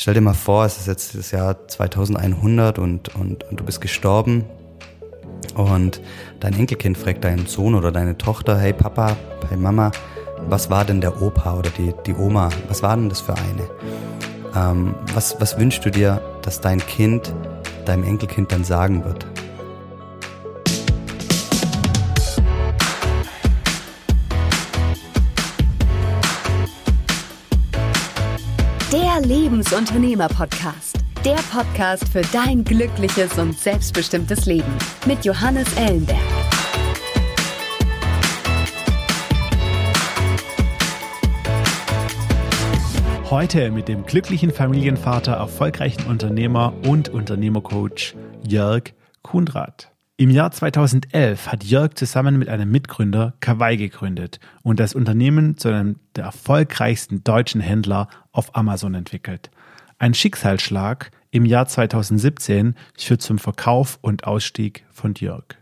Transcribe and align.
stell 0.00 0.14
dir 0.14 0.22
mal 0.22 0.32
vor, 0.32 0.64
es 0.64 0.78
ist 0.78 0.86
jetzt 0.86 1.14
das 1.14 1.30
Jahr 1.30 1.68
2100 1.68 2.78
und, 2.78 3.14
und, 3.14 3.44
und 3.44 3.60
du 3.60 3.64
bist 3.64 3.82
gestorben 3.82 4.46
und 5.54 6.00
dein 6.40 6.54
Enkelkind 6.54 6.96
fragt 6.96 7.22
deinen 7.24 7.46
Sohn 7.46 7.74
oder 7.74 7.92
deine 7.92 8.16
Tochter, 8.16 8.58
hey 8.58 8.72
Papa, 8.72 9.14
hey 9.50 9.58
Mama, 9.58 9.92
was 10.48 10.70
war 10.70 10.86
denn 10.86 11.02
der 11.02 11.20
Opa 11.20 11.58
oder 11.58 11.68
die, 11.70 11.92
die 12.06 12.14
Oma, 12.14 12.48
was 12.68 12.82
war 12.82 12.96
denn 12.96 13.10
das 13.10 13.20
für 13.20 13.34
eine? 13.34 13.68
Ähm, 14.56 14.94
was, 15.12 15.38
was 15.38 15.58
wünschst 15.58 15.84
du 15.84 15.90
dir, 15.90 16.22
dass 16.40 16.62
dein 16.62 16.78
Kind 16.78 17.34
deinem 17.84 18.04
Enkelkind 18.04 18.52
dann 18.52 18.64
sagen 18.64 19.04
wird? 19.04 19.26
Lebensunternehmer-Podcast. 29.30 30.98
Der 31.24 31.36
Podcast 31.52 32.08
für 32.08 32.22
dein 32.32 32.64
glückliches 32.64 33.38
und 33.38 33.56
selbstbestimmtes 33.56 34.46
Leben 34.46 34.72
mit 35.06 35.24
Johannes 35.24 35.72
Ellenberg. 35.76 36.18
Heute 43.30 43.70
mit 43.70 43.86
dem 43.86 44.04
glücklichen 44.04 44.50
Familienvater, 44.50 45.34
erfolgreichen 45.34 46.06
Unternehmer 46.08 46.72
und 46.88 47.08
Unternehmercoach 47.08 48.16
Jörg 48.48 48.94
Kundrat. 49.22 49.89
Im 50.20 50.28
Jahr 50.28 50.50
2011 50.50 51.50
hat 51.50 51.64
Jörg 51.64 51.94
zusammen 51.94 52.38
mit 52.38 52.50
einem 52.50 52.70
Mitgründer 52.70 53.32
Kawaii 53.40 53.78
gegründet 53.78 54.38
und 54.62 54.78
das 54.78 54.94
Unternehmen 54.94 55.56
zu 55.56 55.68
einem 55.68 55.96
der 56.14 56.24
erfolgreichsten 56.24 57.24
deutschen 57.24 57.62
Händler 57.62 58.06
auf 58.30 58.54
Amazon 58.54 58.92
entwickelt. 58.92 59.50
Ein 59.98 60.12
Schicksalsschlag 60.12 61.10
im 61.30 61.46
Jahr 61.46 61.68
2017 61.68 62.74
führt 62.98 63.22
zum 63.22 63.38
Verkauf 63.38 63.98
und 64.02 64.24
Ausstieg 64.24 64.84
von 64.90 65.14
Jörg. 65.14 65.56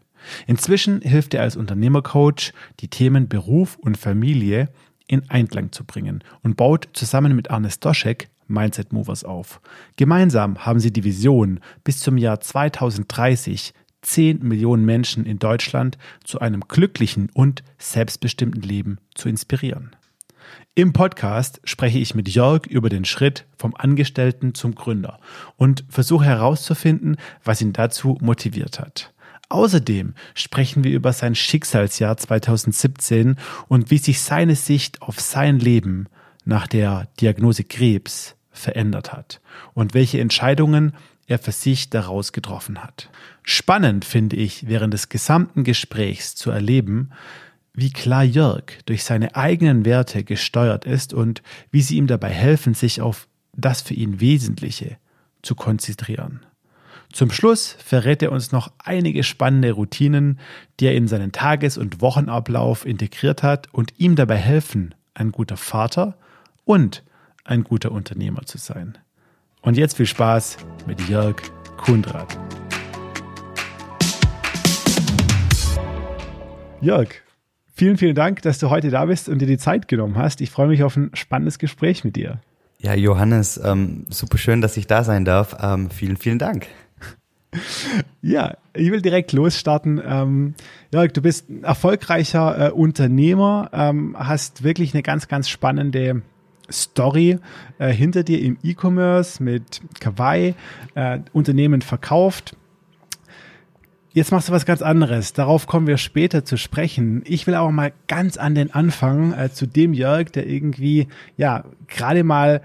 Inzwischen 0.48 1.02
hilft 1.02 1.34
er 1.34 1.42
als 1.42 1.54
Unternehmercoach, 1.54 2.52
die 2.80 2.88
Themen 2.88 3.28
Beruf 3.28 3.76
und 3.76 3.96
Familie 3.96 4.70
in 5.06 5.30
Einklang 5.30 5.70
zu 5.70 5.84
bringen 5.84 6.24
und 6.42 6.56
baut 6.56 6.88
zusammen 6.94 7.36
mit 7.36 7.52
Arne 7.52 7.70
Stoschek 7.70 8.28
Mindset 8.48 8.92
Movers 8.92 9.22
auf. 9.22 9.60
Gemeinsam 9.94 10.66
haben 10.66 10.80
sie 10.80 10.92
die 10.92 11.04
Vision, 11.04 11.60
bis 11.84 12.00
zum 12.00 12.16
Jahr 12.16 12.40
2030 12.40 13.72
10 14.02 14.40
Millionen 14.42 14.84
Menschen 14.84 15.24
in 15.24 15.38
Deutschland 15.38 15.98
zu 16.24 16.40
einem 16.40 16.62
glücklichen 16.68 17.30
und 17.34 17.62
selbstbestimmten 17.78 18.62
Leben 18.62 18.98
zu 19.14 19.28
inspirieren. 19.28 19.96
Im 20.74 20.92
Podcast 20.92 21.60
spreche 21.64 21.98
ich 21.98 22.14
mit 22.14 22.28
Jörg 22.28 22.66
über 22.66 22.88
den 22.88 23.04
Schritt 23.04 23.46
vom 23.56 23.74
Angestellten 23.74 24.54
zum 24.54 24.74
Gründer 24.74 25.18
und 25.56 25.84
versuche 25.88 26.24
herauszufinden, 26.24 27.16
was 27.42 27.60
ihn 27.60 27.72
dazu 27.72 28.16
motiviert 28.20 28.78
hat. 28.78 29.12
Außerdem 29.48 30.14
sprechen 30.34 30.84
wir 30.84 30.92
über 30.92 31.12
sein 31.12 31.34
Schicksalsjahr 31.34 32.16
2017 32.16 33.36
und 33.66 33.90
wie 33.90 33.98
sich 33.98 34.20
seine 34.20 34.54
Sicht 34.54 35.02
auf 35.02 35.20
sein 35.20 35.58
Leben 35.58 36.06
nach 36.44 36.66
der 36.66 37.08
Diagnose 37.20 37.64
Krebs 37.64 38.36
verändert 38.50 39.12
hat 39.12 39.40
und 39.74 39.94
welche 39.94 40.20
Entscheidungen 40.20 40.92
er 41.28 41.38
für 41.38 41.52
sich 41.52 41.90
daraus 41.90 42.32
getroffen 42.32 42.82
hat. 42.82 43.10
Spannend 43.42 44.04
finde 44.04 44.36
ich 44.36 44.66
während 44.66 44.94
des 44.94 45.08
gesamten 45.08 45.62
Gesprächs 45.62 46.34
zu 46.34 46.50
erleben, 46.50 47.10
wie 47.74 47.92
klar 47.92 48.24
Jörg 48.24 48.64
durch 48.86 49.04
seine 49.04 49.36
eigenen 49.36 49.84
Werte 49.84 50.24
gesteuert 50.24 50.84
ist 50.84 51.14
und 51.14 51.42
wie 51.70 51.82
sie 51.82 51.96
ihm 51.96 52.08
dabei 52.08 52.30
helfen, 52.30 52.74
sich 52.74 53.00
auf 53.00 53.28
das 53.52 53.82
für 53.82 53.94
ihn 53.94 54.20
Wesentliche 54.20 54.96
zu 55.42 55.54
konzentrieren. 55.54 56.40
Zum 57.12 57.30
Schluss 57.30 57.76
verrät 57.78 58.22
er 58.22 58.32
uns 58.32 58.50
noch 58.52 58.72
einige 58.78 59.22
spannende 59.22 59.72
Routinen, 59.72 60.40
die 60.80 60.86
er 60.86 60.94
in 60.94 61.08
seinen 61.08 61.32
Tages- 61.32 61.78
und 61.78 62.00
Wochenablauf 62.00 62.84
integriert 62.84 63.42
hat 63.42 63.72
und 63.72 63.94
ihm 63.98 64.16
dabei 64.16 64.36
helfen, 64.36 64.94
ein 65.14 65.30
guter 65.30 65.56
Vater 65.56 66.18
und 66.64 67.04
ein 67.44 67.64
guter 67.64 67.92
Unternehmer 67.92 68.44
zu 68.44 68.58
sein. 68.58 68.98
Und 69.68 69.76
jetzt 69.76 69.98
viel 69.98 70.06
Spaß 70.06 70.56
mit 70.86 70.98
Jörg 71.10 71.36
Kundrat. 71.76 72.38
Jörg, 76.80 77.08
vielen, 77.74 77.98
vielen 77.98 78.14
Dank, 78.14 78.40
dass 78.40 78.58
du 78.58 78.70
heute 78.70 78.88
da 78.88 79.04
bist 79.04 79.28
und 79.28 79.40
dir 79.40 79.46
die 79.46 79.58
Zeit 79.58 79.86
genommen 79.86 80.16
hast. 80.16 80.40
Ich 80.40 80.50
freue 80.50 80.68
mich 80.68 80.82
auf 80.84 80.96
ein 80.96 81.10
spannendes 81.12 81.58
Gespräch 81.58 82.02
mit 82.02 82.16
dir. 82.16 82.40
Ja, 82.78 82.94
Johannes, 82.94 83.60
ähm, 83.62 84.06
super 84.08 84.38
schön, 84.38 84.62
dass 84.62 84.74
ich 84.78 84.86
da 84.86 85.04
sein 85.04 85.26
darf. 85.26 85.54
Ähm, 85.60 85.90
vielen, 85.90 86.16
vielen 86.16 86.38
Dank. 86.38 86.66
Ja, 88.20 88.56
ich 88.74 88.90
will 88.90 89.00
direkt 89.00 89.32
losstarten. 89.32 90.00
Ähm, 90.04 90.54
Jörg, 90.92 91.12
du 91.12 91.22
bist 91.22 91.48
ein 91.48 91.64
erfolgreicher 91.64 92.68
äh, 92.68 92.70
Unternehmer, 92.70 93.70
ähm, 93.72 94.16
hast 94.18 94.64
wirklich 94.64 94.92
eine 94.92 95.02
ganz, 95.02 95.28
ganz 95.28 95.48
spannende 95.48 96.22
Story 96.70 97.38
äh, 97.78 97.90
hinter 97.92 98.22
dir 98.22 98.40
im 98.40 98.58
E-Commerce 98.62 99.42
mit 99.42 99.80
Kawaii, 100.00 100.54
äh, 100.94 101.20
Unternehmen 101.32 101.82
verkauft. 101.82 102.56
Jetzt 104.12 104.32
machst 104.32 104.48
du 104.48 104.52
was 104.52 104.66
ganz 104.66 104.82
anderes. 104.82 105.32
Darauf 105.32 105.66
kommen 105.66 105.86
wir 105.86 105.96
später 105.96 106.44
zu 106.44 106.56
sprechen. 106.56 107.22
Ich 107.24 107.46
will 107.46 107.54
aber 107.54 107.70
mal 107.70 107.92
ganz 108.08 108.36
an 108.36 108.54
den 108.54 108.72
Anfang 108.72 109.32
äh, 109.32 109.52
zu 109.52 109.66
dem 109.66 109.92
Jörg, 109.92 110.30
der 110.32 110.46
irgendwie, 110.48 111.08
ja, 111.36 111.64
gerade 111.86 112.24
mal 112.24 112.62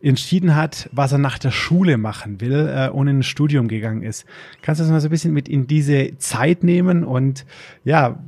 entschieden 0.00 0.54
hat, 0.54 0.88
was 0.92 1.12
er 1.12 1.18
nach 1.18 1.38
der 1.38 1.50
Schule 1.50 1.96
machen 1.96 2.40
will 2.40 2.70
äh, 2.74 2.88
und 2.90 3.08
in 3.08 3.18
ein 3.18 3.22
Studium 3.22 3.68
gegangen 3.68 4.02
ist. 4.02 4.26
Kannst 4.62 4.80
du 4.80 4.84
uns 4.84 4.92
mal 4.92 5.00
so 5.00 5.08
ein 5.08 5.10
bisschen 5.10 5.32
mit 5.32 5.48
in 5.48 5.66
diese 5.66 6.16
Zeit 6.18 6.62
nehmen 6.62 7.04
und 7.04 7.46
ja, 7.84 8.18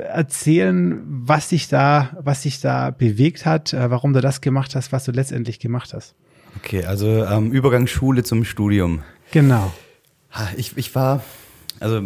erzählen, 0.00 1.02
was 1.06 1.48
dich 1.48 1.68
da, 1.68 2.16
was 2.20 2.42
dich 2.42 2.60
da 2.60 2.90
bewegt 2.90 3.46
hat, 3.46 3.72
äh, 3.72 3.90
warum 3.90 4.12
du 4.12 4.20
das 4.20 4.40
gemacht 4.40 4.74
hast, 4.74 4.92
was 4.92 5.04
du 5.04 5.12
letztendlich 5.12 5.60
gemacht 5.60 5.94
hast. 5.94 6.14
Okay, 6.56 6.84
also 6.84 7.24
ähm, 7.24 7.52
Übergang 7.52 7.86
Schule 7.86 8.24
zum 8.24 8.44
Studium. 8.44 9.02
Genau. 9.30 9.72
Ich, 10.56 10.76
ich 10.76 10.94
war, 10.94 11.22
also 11.80 12.02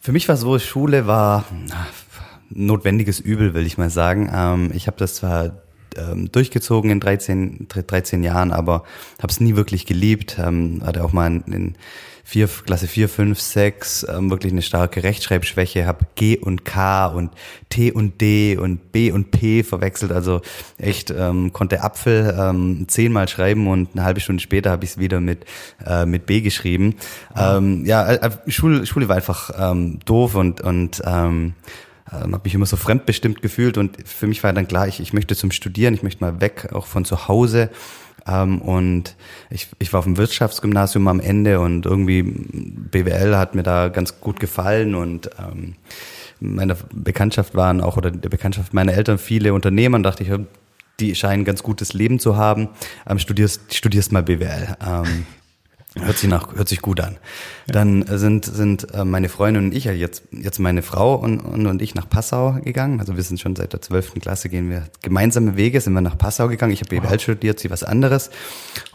für 0.00 0.12
mich 0.12 0.28
war 0.28 0.36
so, 0.36 0.58
Schule 0.58 1.06
war 1.06 1.44
na, 1.68 1.86
notwendiges 2.50 3.20
Übel, 3.20 3.54
will 3.54 3.66
ich 3.66 3.78
mal 3.78 3.90
sagen. 3.90 4.30
Ähm, 4.34 4.70
ich 4.74 4.86
habe 4.86 4.96
das 4.98 5.14
zwar 5.14 5.62
ähm, 5.96 6.30
durchgezogen 6.32 6.90
in 6.90 7.00
13, 7.00 7.68
13 7.68 8.22
Jahren, 8.22 8.52
aber 8.52 8.84
habe 9.18 9.30
es 9.30 9.40
nie 9.40 9.56
wirklich 9.56 9.86
geliebt. 9.86 10.38
Ähm, 10.38 10.82
hatte 10.84 11.04
auch 11.04 11.12
mal 11.12 11.26
in, 11.26 11.42
in 11.52 11.74
vier, 12.24 12.48
Klasse 12.48 12.86
4, 12.86 13.08
5, 13.08 13.40
6 13.40 14.06
ähm, 14.08 14.30
wirklich 14.30 14.52
eine 14.52 14.62
starke 14.62 15.02
Rechtschreibschwäche, 15.02 15.86
habe 15.86 16.06
G 16.14 16.38
und 16.38 16.64
K 16.64 17.06
und 17.06 17.30
T 17.68 17.92
und 17.92 18.20
D 18.20 18.56
und 18.56 18.92
B 18.92 19.10
und 19.10 19.30
P 19.30 19.62
verwechselt, 19.62 20.12
also 20.12 20.40
echt 20.78 21.10
ähm, 21.10 21.52
konnte 21.52 21.82
Apfel 21.82 22.34
ähm, 22.38 22.86
zehnmal 22.88 23.28
schreiben 23.28 23.66
und 23.66 23.90
eine 23.92 24.04
halbe 24.04 24.20
Stunde 24.20 24.42
später 24.42 24.70
habe 24.70 24.84
ich 24.84 24.92
es 24.92 24.98
wieder 24.98 25.20
mit, 25.20 25.44
äh, 25.84 26.06
mit 26.06 26.26
B 26.26 26.40
geschrieben. 26.40 26.96
Ähm, 27.36 27.84
ja, 27.84 28.12
äh, 28.12 28.30
Schule, 28.48 28.86
Schule 28.86 29.08
war 29.08 29.16
einfach 29.16 29.50
ähm, 29.58 30.00
doof 30.04 30.34
und, 30.34 30.60
und 30.60 31.02
ähm, 31.04 31.54
ähm, 32.12 32.34
habe 32.34 32.42
mich 32.44 32.54
immer 32.54 32.66
so 32.66 32.76
fremdbestimmt 32.76 33.42
gefühlt 33.42 33.78
und 33.78 33.96
für 34.06 34.26
mich 34.26 34.42
war 34.44 34.52
dann 34.52 34.68
klar, 34.68 34.86
ich, 34.88 35.00
ich 35.00 35.12
möchte 35.12 35.34
zum 35.34 35.50
Studieren, 35.50 35.94
ich 35.94 36.02
möchte 36.02 36.22
mal 36.22 36.40
weg, 36.40 36.68
auch 36.72 36.86
von 36.86 37.04
zu 37.04 37.28
Hause. 37.28 37.70
Ähm, 38.26 38.60
und 38.60 39.16
ich, 39.50 39.68
ich 39.78 39.92
war 39.92 39.98
auf 39.98 40.04
dem 40.04 40.16
Wirtschaftsgymnasium 40.16 41.08
am 41.08 41.20
Ende 41.20 41.60
und 41.60 41.86
irgendwie 41.86 42.22
BWL 42.22 43.36
hat 43.36 43.54
mir 43.54 43.62
da 43.62 43.88
ganz 43.88 44.20
gut 44.20 44.40
gefallen 44.40 44.94
und 44.94 45.30
ähm, 45.38 45.74
meiner 46.40 46.76
Bekanntschaft 46.92 47.54
waren 47.54 47.80
auch 47.80 47.96
oder 47.96 48.10
der 48.10 48.28
Bekanntschaft 48.28 48.74
meiner 48.74 48.94
Eltern 48.94 49.18
viele 49.18 49.54
Unternehmer 49.54 49.96
und 49.96 50.02
dachte 50.02 50.24
ich, 50.24 50.30
die 51.00 51.14
scheinen 51.14 51.44
ganz 51.44 51.62
gutes 51.62 51.92
Leben 51.94 52.18
zu 52.18 52.36
haben. 52.36 52.68
Ähm, 53.08 53.18
studierst, 53.18 53.74
studierst 53.74 54.12
mal 54.12 54.22
BWL. 54.22 54.76
Ähm, 54.86 55.26
Hört 56.00 56.16
sich 56.16 56.30
nach, 56.30 56.54
hört 56.54 56.68
sich 56.68 56.80
gut 56.80 57.00
an. 57.00 57.18
Ja. 57.66 57.74
Dann 57.74 58.04
sind 58.06 58.46
sind 58.46 58.94
äh, 58.94 59.04
meine 59.04 59.28
Freundin 59.28 59.66
und 59.66 59.74
ich, 59.74 59.84
jetzt 59.84 60.22
jetzt 60.30 60.58
meine 60.58 60.82
Frau 60.82 61.16
und, 61.16 61.40
und 61.40 61.66
und 61.66 61.82
ich 61.82 61.94
nach 61.94 62.08
Passau 62.08 62.58
gegangen. 62.64 62.98
Also 62.98 63.16
wir 63.16 63.22
sind 63.22 63.40
schon 63.40 63.56
seit 63.56 63.74
der 63.74 63.82
zwölften 63.82 64.20
Klasse 64.20 64.48
gehen 64.48 64.70
wir 64.70 64.84
gemeinsame 65.02 65.56
Wege, 65.56 65.80
sind 65.80 65.92
wir 65.92 66.00
nach 66.00 66.16
Passau 66.16 66.48
gegangen. 66.48 66.72
Ich 66.72 66.80
habe 66.80 66.88
BWL 66.88 67.10
wow. 67.10 67.20
studiert, 67.20 67.60
sie 67.60 67.70
was 67.70 67.82
anderes 67.82 68.30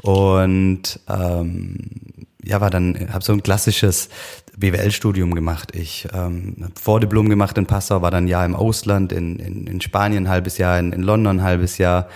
und 0.01 0.99
ähm, 1.07 1.77
ja 2.43 2.61
war 2.61 2.71
dann 2.71 3.13
habe 3.13 3.23
so 3.23 3.31
ein 3.31 3.43
klassisches 3.43 4.09
BWL-Studium 4.57 5.35
gemacht. 5.35 5.75
Ich 5.75 6.07
ähm, 6.13 6.55
habe 6.61 6.73
Vordiplom 6.81 7.29
gemacht 7.29 7.59
in 7.59 7.67
Passau, 7.67 8.01
war 8.01 8.09
dann 8.09 8.25
ein 8.25 8.27
Jahr 8.27 8.45
im 8.45 8.55
Ausland, 8.55 9.11
in, 9.11 9.37
in, 9.37 9.67
in 9.67 9.81
Spanien 9.81 10.25
ein 10.25 10.29
halbes 10.29 10.57
Jahr, 10.57 10.79
in, 10.79 10.93
in 10.93 11.03
London 11.03 11.37
ein 11.37 11.43
halbes 11.43 11.77
Jahr 11.77 12.07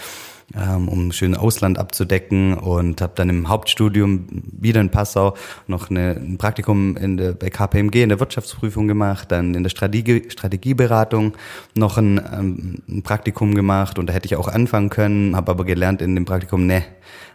um 0.53 1.11
schön 1.11 1.35
Ausland 1.35 1.79
abzudecken 1.79 2.57
und 2.57 3.01
habe 3.01 3.13
dann 3.15 3.29
im 3.29 3.47
Hauptstudium 3.47 4.27
wieder 4.51 4.81
in 4.81 4.89
Passau 4.89 5.35
noch 5.67 5.89
eine, 5.89 6.11
ein 6.11 6.37
Praktikum 6.37 6.97
in 6.97 7.17
der, 7.17 7.33
bei 7.33 7.49
KPMG 7.49 8.03
in 8.03 8.09
der 8.09 8.19
Wirtschaftsprüfung 8.19 8.87
gemacht, 8.87 9.31
dann 9.31 9.53
in 9.53 9.63
der 9.63 9.69
Strategie, 9.69 10.29
Strategieberatung 10.29 11.33
noch 11.75 11.97
ein, 11.97 12.17
ähm, 12.33 12.75
ein 12.89 13.03
Praktikum 13.03 13.55
gemacht 13.55 13.97
und 13.97 14.07
da 14.07 14.13
hätte 14.13 14.25
ich 14.25 14.35
auch 14.35 14.47
anfangen 14.47 14.89
können, 14.89 15.35
habe 15.35 15.51
aber 15.51 15.63
gelernt 15.63 16.01
in 16.01 16.15
dem 16.15 16.25
Praktikum, 16.25 16.65
ne, 16.65 16.83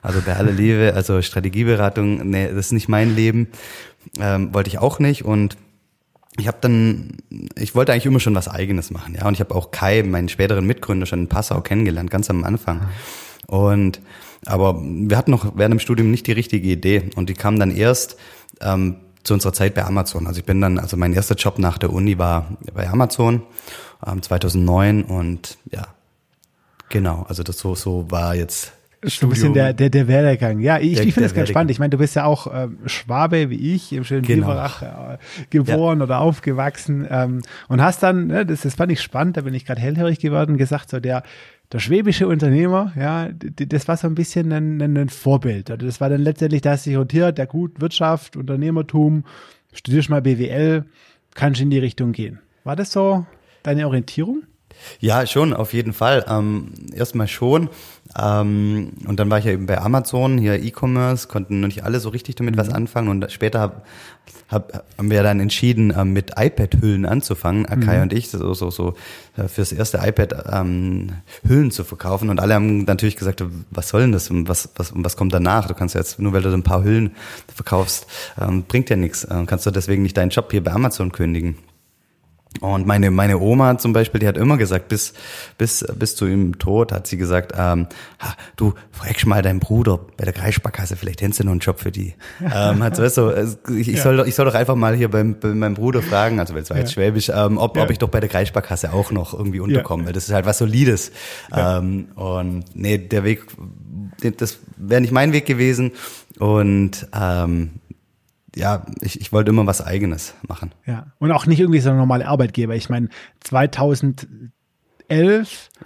also 0.02 0.20
bei 0.24 0.36
aller 0.36 0.52
Liebe, 0.52 0.92
also 0.94 1.22
Strategieberatung, 1.22 2.28
ne, 2.28 2.48
das 2.48 2.66
ist 2.66 2.72
nicht 2.72 2.88
mein 2.88 3.16
Leben, 3.16 3.48
ähm, 4.20 4.52
wollte 4.52 4.68
ich 4.68 4.78
auch 4.78 4.98
nicht 4.98 5.24
und 5.24 5.56
ich 6.38 6.48
habe 6.48 6.58
dann, 6.60 7.18
ich 7.56 7.74
wollte 7.74 7.92
eigentlich 7.92 8.06
immer 8.06 8.20
schon 8.20 8.34
was 8.34 8.48
Eigenes 8.48 8.90
machen, 8.90 9.14
ja. 9.14 9.26
Und 9.26 9.34
ich 9.34 9.40
habe 9.40 9.54
auch 9.54 9.70
Kai, 9.70 10.02
meinen 10.02 10.28
späteren 10.28 10.66
Mitgründer, 10.66 11.06
schon 11.06 11.20
in 11.20 11.28
Passau 11.28 11.60
kennengelernt, 11.60 12.10
ganz 12.10 12.30
am 12.30 12.44
Anfang. 12.44 12.88
Und 13.46 14.00
aber 14.44 14.80
wir 14.80 15.16
hatten 15.16 15.30
noch 15.30 15.56
während 15.56 15.72
dem 15.72 15.80
Studium 15.80 16.10
nicht 16.10 16.26
die 16.26 16.32
richtige 16.32 16.68
Idee 16.68 17.10
und 17.16 17.28
die 17.28 17.34
kam 17.34 17.58
dann 17.58 17.70
erst 17.70 18.16
ähm, 18.60 18.96
zu 19.24 19.34
unserer 19.34 19.52
Zeit 19.52 19.74
bei 19.74 19.84
Amazon. 19.84 20.26
Also 20.26 20.38
ich 20.38 20.46
bin 20.46 20.60
dann, 20.60 20.78
also 20.78 20.96
mein 20.96 21.12
erster 21.12 21.34
Job 21.34 21.58
nach 21.58 21.78
der 21.78 21.92
Uni 21.92 22.18
war 22.18 22.56
bei 22.72 22.88
Amazon 22.88 23.42
ähm, 24.06 24.22
2009 24.22 25.04
und 25.04 25.58
ja, 25.70 25.86
genau. 26.88 27.24
Also 27.28 27.42
das 27.42 27.58
so 27.58 27.74
so 27.74 28.10
war 28.10 28.34
jetzt 28.34 28.72
Studium. 29.04 29.30
Ein 29.30 29.34
bisschen 29.34 29.54
der, 29.54 29.72
der, 29.72 29.90
der 29.90 30.08
Werdegang. 30.08 30.60
Ja, 30.60 30.78
ich, 30.78 30.98
ich 30.98 31.14
finde 31.14 31.26
es 31.26 31.34
ganz 31.34 31.48
spannend. 31.48 31.70
Ich 31.70 31.78
meine, 31.78 31.90
du 31.90 31.98
bist 31.98 32.16
ja 32.16 32.24
auch 32.24 32.46
ähm, 32.52 32.78
Schwabe 32.86 33.50
wie 33.50 33.74
ich, 33.74 33.92
im 33.92 34.04
schönen 34.04 34.22
genau. 34.22 34.46
Biberach 34.46 34.82
äh, 34.82 35.18
geboren 35.50 35.98
ja. 35.98 36.04
oder 36.04 36.20
aufgewachsen 36.20 37.06
ähm, 37.08 37.42
und 37.68 37.82
hast 37.82 38.02
dann, 38.02 38.28
ne, 38.28 38.46
das, 38.46 38.62
das 38.62 38.74
fand 38.74 38.90
ich 38.90 39.00
spannend, 39.00 39.36
da 39.36 39.42
bin 39.42 39.54
ich 39.54 39.64
gerade 39.66 39.80
hellhörig 39.80 40.18
geworden, 40.18 40.56
gesagt, 40.56 40.90
so 40.90 40.98
der, 40.98 41.22
der 41.72 41.78
schwäbische 41.78 42.26
Unternehmer, 42.26 42.92
ja, 42.98 43.28
das 43.32 43.86
war 43.88 43.96
so 43.96 44.06
ein 44.06 44.14
bisschen 44.14 44.52
ein, 44.52 44.80
ein 44.80 45.08
Vorbild. 45.08 45.70
Also 45.70 45.84
das 45.84 46.00
war 46.00 46.08
dann 46.08 46.22
letztendlich, 46.22 46.62
da 46.62 46.72
hast 46.72 46.86
du 46.86 46.90
dich 46.90 46.98
rotiert, 46.98 47.38
der 47.38 47.46
gut 47.46 47.80
Wirtschaft, 47.80 48.36
Unternehmertum, 48.36 49.24
studierst 49.72 50.08
mal 50.08 50.22
BWL, 50.22 50.84
kannst 51.34 51.60
in 51.60 51.70
die 51.70 51.78
Richtung 51.78 52.12
gehen. 52.12 52.40
War 52.64 52.76
das 52.76 52.92
so 52.92 53.26
deine 53.62 53.86
Orientierung? 53.86 54.44
Ja, 55.00 55.26
schon, 55.26 55.52
auf 55.52 55.72
jeden 55.72 55.92
Fall. 55.92 56.24
Ähm, 56.28 56.72
erstmal 56.94 57.28
schon. 57.28 57.68
Ähm, 58.18 58.92
und 59.06 59.18
dann 59.18 59.30
war 59.30 59.38
ich 59.38 59.44
ja 59.44 59.52
eben 59.52 59.66
bei 59.66 59.78
Amazon, 59.78 60.38
hier 60.38 60.62
E-Commerce, 60.62 61.28
konnten 61.28 61.60
noch 61.60 61.68
nicht 61.68 61.84
alle 61.84 62.00
so 62.00 62.08
richtig 62.08 62.36
damit 62.36 62.56
mhm. 62.56 62.60
was 62.60 62.70
anfangen. 62.70 63.08
Und 63.08 63.30
später 63.30 63.60
hab, 63.60 63.86
hab, 64.48 64.84
haben 64.96 65.10
wir 65.10 65.22
dann 65.22 65.40
entschieden, 65.40 65.92
ähm, 65.96 66.12
mit 66.12 66.32
iPad-Hüllen 66.36 67.04
anzufangen, 67.04 67.66
Akai 67.66 67.96
mhm. 67.96 68.02
und 68.02 68.12
ich, 68.12 68.30
so, 68.30 68.54
so, 68.54 68.70
so 68.70 68.94
äh, 69.36 69.48
fürs 69.48 69.72
erste 69.72 69.98
iPad 70.02 70.46
ähm, 70.52 71.12
Hüllen 71.46 71.70
zu 71.70 71.84
verkaufen. 71.84 72.30
Und 72.30 72.40
alle 72.40 72.54
haben 72.54 72.84
natürlich 72.84 73.16
gesagt, 73.16 73.42
was 73.70 73.88
soll 73.88 74.02
denn 74.02 74.12
das 74.12 74.30
und 74.30 74.48
was, 74.48 74.70
was, 74.76 74.92
und 74.92 75.04
was 75.04 75.16
kommt 75.16 75.34
danach? 75.34 75.66
Du 75.66 75.74
kannst 75.74 75.94
jetzt, 75.94 76.18
nur 76.18 76.32
weil 76.32 76.42
du 76.42 76.52
ein 76.52 76.62
paar 76.62 76.84
Hüllen 76.84 77.16
verkaufst, 77.54 78.06
ähm, 78.40 78.64
bringt 78.64 78.88
ja 78.88 78.96
nichts. 78.96 79.26
Ähm, 79.30 79.46
kannst 79.46 79.66
du 79.66 79.70
deswegen 79.70 80.02
nicht 80.02 80.16
deinen 80.16 80.30
Job 80.30 80.50
hier 80.50 80.62
bei 80.62 80.72
Amazon 80.72 81.12
kündigen. 81.12 81.56
Und 82.60 82.86
meine, 82.86 83.10
meine 83.10 83.38
Oma 83.38 83.78
zum 83.78 83.92
Beispiel, 83.92 84.20
die 84.20 84.28
hat 84.28 84.36
immer 84.36 84.56
gesagt, 84.56 84.88
bis, 84.88 85.14
bis, 85.58 85.84
bis 85.96 86.16
zu 86.16 86.26
ihrem 86.26 86.58
Tod 86.58 86.92
hat 86.92 87.06
sie 87.06 87.16
gesagt, 87.16 87.52
ähm, 87.56 87.86
du 88.56 88.74
fragst 88.92 89.26
mal 89.26 89.42
deinen 89.42 89.60
Bruder 89.60 90.00
bei 90.16 90.24
der 90.24 90.32
Kreissparkasse, 90.32 90.96
vielleicht 90.96 91.22
hättest 91.22 91.40
du 91.40 91.44
noch 91.44 91.52
einen 91.52 91.60
Job 91.60 91.80
für 91.80 91.92
die. 91.92 92.14
ähm, 92.40 92.82
hat 92.82 92.96
so, 92.96 93.06
so, 93.08 93.32
ich, 93.70 93.88
ich, 93.88 93.96
ja. 93.96 94.02
soll, 94.02 94.26
ich 94.26 94.34
soll 94.34 94.46
doch 94.46 94.54
einfach 94.54 94.76
mal 94.76 94.94
hier 94.94 95.10
beim, 95.10 95.38
bei 95.38 95.48
meinem 95.48 95.74
Bruder 95.74 96.02
fragen, 96.02 96.40
also 96.40 96.56
es 96.56 96.70
war 96.70 96.78
jetzt 96.78 96.90
ja. 96.90 96.94
Schwäbisch, 96.94 97.30
ähm, 97.34 97.58
ob, 97.58 97.76
ja. 97.76 97.84
ob 97.84 97.90
ich 97.90 97.98
doch 97.98 98.08
bei 98.08 98.20
der 98.20 98.28
Kreissparkasse 98.28 98.92
auch 98.92 99.10
noch 99.10 99.34
irgendwie 99.34 99.60
unterkomme, 99.60 100.06
weil 100.06 100.12
das 100.12 100.28
ist 100.28 100.34
halt 100.34 100.46
was 100.46 100.58
Solides. 100.58 101.12
Ähm, 101.54 102.08
und 102.14 102.64
nee, 102.74 102.98
der 102.98 103.24
Weg, 103.24 103.44
das 104.36 104.58
wäre 104.76 105.00
nicht 105.00 105.12
mein 105.12 105.32
Weg 105.32 105.46
gewesen. 105.46 105.92
Und 106.38 107.08
ähm, 107.18 107.70
ja, 108.56 108.86
ich, 109.00 109.20
ich 109.20 109.32
wollte 109.32 109.50
immer 109.50 109.66
was 109.66 109.84
Eigenes 109.84 110.34
machen. 110.48 110.72
Ja, 110.86 111.08
und 111.18 111.30
auch 111.30 111.46
nicht 111.46 111.60
irgendwie 111.60 111.80
so 111.80 111.90
ein 111.90 111.96
normaler 111.96 112.26
Arbeitgeber. 112.26 112.74
Ich 112.74 112.88
meine, 112.88 113.10
2011 113.40 114.48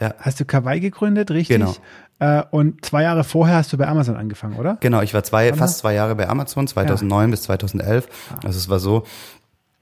ja. 0.00 0.14
hast 0.19 0.40
du 0.40 0.44
Kawaii 0.44 0.81
gegründet, 0.81 1.32
richtig? 1.32 1.58
Genau. 1.58 1.75
Äh, 2.20 2.44
und 2.50 2.84
zwei 2.84 3.02
Jahre 3.02 3.25
vorher 3.25 3.56
hast 3.56 3.72
du 3.72 3.78
bei 3.78 3.88
Amazon 3.88 4.17
angefangen, 4.17 4.56
oder? 4.56 4.76
Genau, 4.81 5.02
ich 5.02 5.14
war 5.14 5.25
zwei, 5.25 5.52
fast 5.52 5.78
zwei 5.78 5.94
Jahre 5.94 6.14
bei 6.14 6.28
Amazon, 6.28 6.69
2009 6.69 7.22
ja. 7.22 7.31
bis 7.31 7.43
2011. 7.43 8.08
Also 8.44 8.58
es 8.58 8.69
war 8.69 8.78
so, 8.78 9.05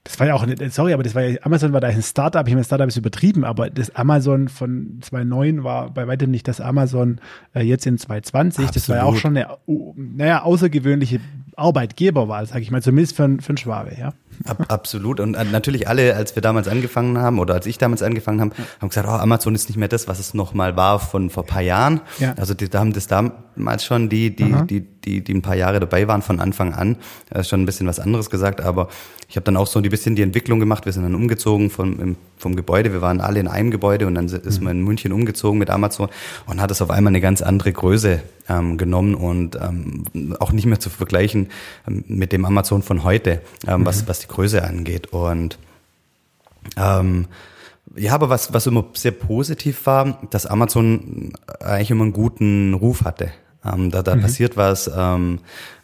das 0.03 0.19
war 0.19 0.27
ja 0.27 0.33
auch, 0.33 0.45
sorry, 0.69 0.93
aber 0.93 1.03
das 1.03 1.13
war 1.13 1.23
ja, 1.23 1.39
Amazon 1.43 1.73
war 1.73 1.81
da 1.81 1.87
ein 1.87 2.01
Startup, 2.01 2.47
ich 2.47 2.53
meine, 2.53 2.63
Startup 2.63 2.87
ist 2.87 2.97
übertrieben, 2.97 3.43
aber 3.43 3.69
das 3.69 3.95
Amazon 3.95 4.47
von 4.47 4.99
2009 5.01 5.63
war 5.63 5.89
bei 5.93 6.07
weitem 6.07 6.31
nicht 6.31 6.47
das 6.47 6.61
Amazon 6.61 7.19
äh, 7.53 7.61
jetzt 7.61 7.85
in 7.85 7.97
2020. 7.97 8.65
Absolut. 8.65 8.75
Das 8.75 8.89
war 8.89 8.95
ja 8.97 9.03
auch 9.03 9.17
schon 9.17 9.37
eine, 9.37 9.57
naja, 9.95 10.43
außergewöhnliche 10.43 11.19
Arbeitgeberwahl, 11.55 12.45
sage 12.45 12.61
ich 12.61 12.71
mal, 12.71 12.81
zumindest 12.81 13.15
für, 13.15 13.37
für 13.41 13.49
einen 13.49 13.57
Schwabe, 13.57 13.91
ja. 13.99 14.13
Ab, 14.45 14.65
absolut. 14.69 15.19
Und 15.19 15.35
äh, 15.35 15.43
natürlich 15.43 15.87
alle, 15.87 16.15
als 16.15 16.35
wir 16.35 16.41
damals 16.41 16.67
angefangen 16.67 17.17
haben 17.17 17.39
oder 17.39 17.53
als 17.53 17.65
ich 17.65 17.77
damals 17.77 18.01
angefangen 18.01 18.41
habe, 18.41 18.55
haben 18.79 18.89
gesagt, 18.89 19.07
oh, 19.07 19.11
Amazon 19.11 19.55
ist 19.55 19.69
nicht 19.69 19.77
mehr 19.77 19.87
das, 19.87 20.07
was 20.07 20.19
es 20.19 20.33
noch 20.33 20.53
mal 20.53 20.75
war 20.77 20.99
von 20.99 21.29
vor 21.29 21.45
paar 21.45 21.61
Jahren. 21.61 22.01
Ja. 22.19 22.33
Also 22.37 22.53
die, 22.53 22.69
da 22.69 22.79
haben 22.79 22.93
das 22.93 23.07
damals 23.07 23.83
schon 23.83 24.09
die, 24.09 24.35
die, 24.35 24.55
die, 24.69 24.81
die, 24.81 25.23
die 25.23 25.33
ein 25.33 25.41
paar 25.41 25.55
Jahre 25.55 25.79
dabei 25.79 26.07
waren 26.07 26.21
von 26.21 26.39
Anfang 26.39 26.73
an, 26.73 26.97
äh, 27.31 27.43
schon 27.43 27.61
ein 27.61 27.65
bisschen 27.65 27.87
was 27.87 27.99
anderes 27.99 28.29
gesagt. 28.29 28.61
Aber 28.61 28.89
ich 29.27 29.35
habe 29.35 29.43
dann 29.43 29.57
auch 29.57 29.67
so 29.67 29.79
ein 29.79 29.89
bisschen 29.89 30.15
die 30.15 30.23
Entwicklung 30.23 30.59
gemacht. 30.59 30.85
Wir 30.85 30.93
sind 30.93 31.03
dann 31.03 31.13
umgezogen 31.13 31.69
vom, 31.69 32.15
vom 32.37 32.55
Gebäude. 32.55 32.93
Wir 32.93 33.01
waren 33.01 33.21
alle 33.21 33.39
in 33.39 33.47
einem 33.47 33.69
Gebäude 33.69 34.07
und 34.07 34.15
dann 34.15 34.25
ist 34.25 34.59
mhm. 34.59 34.63
man 34.63 34.77
in 34.77 34.83
München 34.83 35.11
umgezogen 35.11 35.59
mit 35.59 35.69
Amazon 35.69 36.09
und 36.47 36.59
hat 36.59 36.71
es 36.71 36.81
auf 36.81 36.89
einmal 36.89 37.11
eine 37.11 37.21
ganz 37.21 37.41
andere 37.41 37.71
Größe 37.71 38.21
ähm, 38.49 38.77
genommen 38.77 39.13
und 39.13 39.55
ähm, 39.55 40.35
auch 40.39 40.51
nicht 40.51 40.65
mehr 40.65 40.79
zu 40.79 40.89
vergleichen 40.89 41.49
ähm, 41.87 42.03
mit 42.07 42.31
dem 42.31 42.43
Amazon 42.43 42.81
von 42.81 43.03
heute, 43.03 43.41
ähm, 43.67 43.81
mhm. 43.81 43.85
was, 43.85 44.07
was 44.07 44.19
die 44.19 44.27
Größe 44.29 44.63
angeht. 44.63 45.07
Und 45.07 45.59
ähm, 46.77 47.27
ja, 47.95 48.13
aber 48.13 48.29
was, 48.29 48.53
was 48.53 48.67
immer 48.67 48.85
sehr 48.93 49.11
positiv 49.11 49.85
war, 49.85 50.19
dass 50.29 50.45
Amazon 50.45 51.33
eigentlich 51.59 51.91
immer 51.91 52.03
einen 52.03 52.13
guten 52.13 52.73
Ruf 52.73 53.03
hatte. 53.03 53.31
Ähm, 53.65 53.91
da 53.91 54.01
da 54.03 54.15
mhm. 54.15 54.21
passiert 54.21 54.55
was, 54.55 54.89
ähm, 54.95 55.39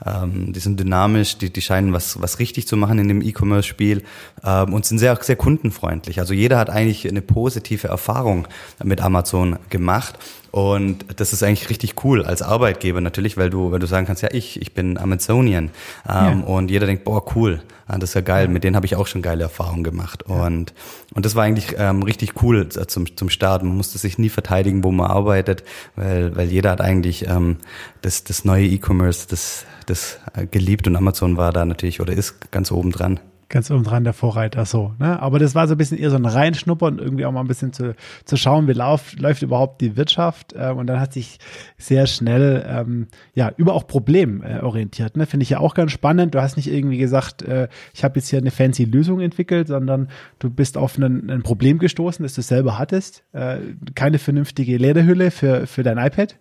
ähm, 0.06 0.53
die 0.53 0.59
sind 0.62 0.80
dynamisch, 0.80 1.38
die, 1.38 1.51
die 1.51 1.62
scheinen 1.62 1.92
was, 1.92 2.21
was 2.21 2.39
richtig 2.39 2.68
zu 2.68 2.77
machen 2.77 3.00
in 3.00 3.09
dem 3.09 3.21
E-Commerce-Spiel 3.21 4.03
ähm, 4.45 4.74
und 4.74 4.86
sind 4.86 4.98
sehr, 5.00 5.18
sehr 5.21 5.36
kundenfreundlich. 5.36 6.19
Also 6.19 6.33
jeder 6.33 6.57
hat 6.57 6.69
eigentlich 6.69 7.06
eine 7.07 7.21
positive 7.21 7.89
Erfahrung 7.89 8.48
mit 8.81 9.01
Amazon 9.01 9.59
gemacht 9.69 10.18
und 10.56 11.19
das 11.19 11.34
ist 11.34 11.44
eigentlich 11.44 11.69
richtig 11.69 12.06
cool 12.06 12.24
als 12.24 12.42
Arbeitgeber 12.42 13.02
natürlich, 13.02 13.36
weil 13.36 13.50
du, 13.50 13.74
weil 13.74 13.80
du 13.80 13.88
sagen 13.88 14.07
kannst, 14.07 14.24
ja, 14.24 14.30
ich, 14.31 14.62
ich 14.62 14.74
bin 14.74 14.98
Amazonian. 14.98 15.66
Ähm, 16.07 16.40
ja. 16.40 16.46
Und 16.46 16.72
jeder 16.72 16.86
denkt, 16.86 17.04
boah, 17.04 17.25
cool, 17.36 17.62
ah, 17.88 17.98
das 17.98 18.12
ist 18.12 18.13
ja 18.13 18.22
geil, 18.22 18.48
mit 18.48 18.63
denen 18.63 18.78
habe 18.78 18.86
ich 18.86 18.96
auch 18.96 19.06
schon 19.06 19.22
geile 19.22 19.44
Erfahrungen 19.44 19.84
gemacht. 19.84 20.24
Ja. 20.30 20.46
Und, 20.46 20.74
und 21.13 21.25
das 21.25 21.36
war 21.36 21.44
eigentlich 21.44 21.75
ähm, 21.78 22.04
richtig 22.04 22.42
cool 22.42 22.69
zum, 22.69 23.18
zum 23.18 23.30
Start. 23.30 23.63
Man 23.63 23.75
musste 23.75 23.98
sich 23.98 24.18
nie 24.18 24.30
verteidigen, 24.30 24.86
wo 24.86 24.94
man 24.94 25.12
arbeitet, 25.12 25.66
weil, 25.98 26.34
weil 26.38 26.48
jeder 26.48 26.72
hat 26.72 26.80
eigentlich 26.80 27.28
ähm, 27.28 27.58
das, 28.01 28.24
das 28.24 28.46
neue 28.46 28.66
E-Commerce, 28.66 29.28
das, 29.30 29.66
das 29.88 30.19
geliebt 30.51 30.88
und 30.88 30.96
Amazon 30.96 31.36
war 31.36 31.51
da 31.51 31.65
natürlich 31.65 32.00
oder 32.00 32.13
ist 32.13 32.50
ganz 32.51 32.72
oben 32.72 32.94
dran 32.94 33.20
ganz 33.55 33.71
oben 33.71 33.85
dran 33.85 34.03
der 34.03 34.12
Vorreiter 34.12 34.65
so. 34.65 34.95
Ne? 35.00 35.17
Aber 35.17 35.39
das 35.39 35.55
war 35.55 35.65
so 35.69 35.75
ein 35.75 35.77
bisschen 35.77 35.97
eher 35.97 36.09
so 36.09 36.17
ein 36.17 36.25
Reinschnuppern, 36.25 37.00
irgendwie 37.00 37.25
auch 37.25 37.31
mal 37.31 37.39
ein 37.39 37.47
bisschen 37.47 37.71
zu, 37.71 37.95
zu 38.25 38.35
schauen, 38.35 38.67
wie 38.67 38.74
lauf, 38.74 39.17
läuft 39.17 39.43
überhaupt 39.43 39.79
die 39.79 39.95
Wirtschaft. 39.95 40.51
Äh, 40.51 40.71
und 40.71 40.88
dann 40.88 41.00
hat 41.00 41.13
sich 41.13 41.39
sehr 41.77 42.05
schnell 42.05 42.65
ähm, 42.67 43.07
ja 43.33 43.53
über 43.55 43.74
auch 43.74 43.88
Problem 43.88 44.43
äh, 44.43 44.59
orientiert. 44.59 45.15
Ne? 45.15 45.25
Finde 45.25 45.43
ich 45.43 45.51
ja 45.51 45.59
auch 45.59 45.74
ganz 45.74 45.93
spannend. 45.93 46.35
Du 46.35 46.41
hast 46.41 46.57
nicht 46.57 46.69
irgendwie 46.69 46.97
gesagt, 46.97 47.43
äh, 47.43 47.69
ich 47.93 48.03
habe 48.03 48.19
jetzt 48.19 48.27
hier 48.27 48.39
eine 48.39 48.51
fancy 48.51 48.83
Lösung 48.83 49.21
entwickelt, 49.21 49.69
sondern 49.69 50.09
du 50.39 50.50
bist 50.50 50.77
auf 50.77 50.97
ein, 50.97 51.29
ein 51.29 51.41
Problem 51.41 51.79
gestoßen, 51.79 52.24
das 52.24 52.33
du 52.33 52.41
selber 52.41 52.77
hattest. 52.77 53.24
Äh, 53.31 53.59
keine 53.95 54.19
vernünftige 54.19 54.75
Lederhülle 54.75 55.31
für, 55.31 55.65
für 55.65 55.83
dein 55.83 55.97
iPad. 55.97 56.38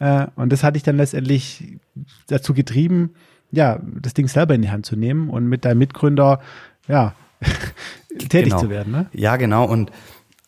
Äh, 0.00 0.26
und 0.36 0.52
das 0.52 0.64
hat 0.64 0.76
dich 0.76 0.82
dann 0.82 0.98
letztendlich 0.98 1.78
dazu 2.26 2.52
getrieben, 2.52 3.14
ja, 3.50 3.80
das 3.82 4.14
Ding 4.14 4.28
selber 4.28 4.54
in 4.54 4.62
die 4.62 4.70
Hand 4.70 4.86
zu 4.86 4.96
nehmen 4.96 5.30
und 5.30 5.46
mit 5.46 5.64
deinem 5.64 5.78
Mitgründer, 5.78 6.40
ja, 6.86 7.14
tätig 8.18 8.44
genau. 8.44 8.60
zu 8.60 8.70
werden. 8.70 8.92
Ne? 8.92 9.06
Ja, 9.12 9.36
genau. 9.36 9.64
Und 9.64 9.90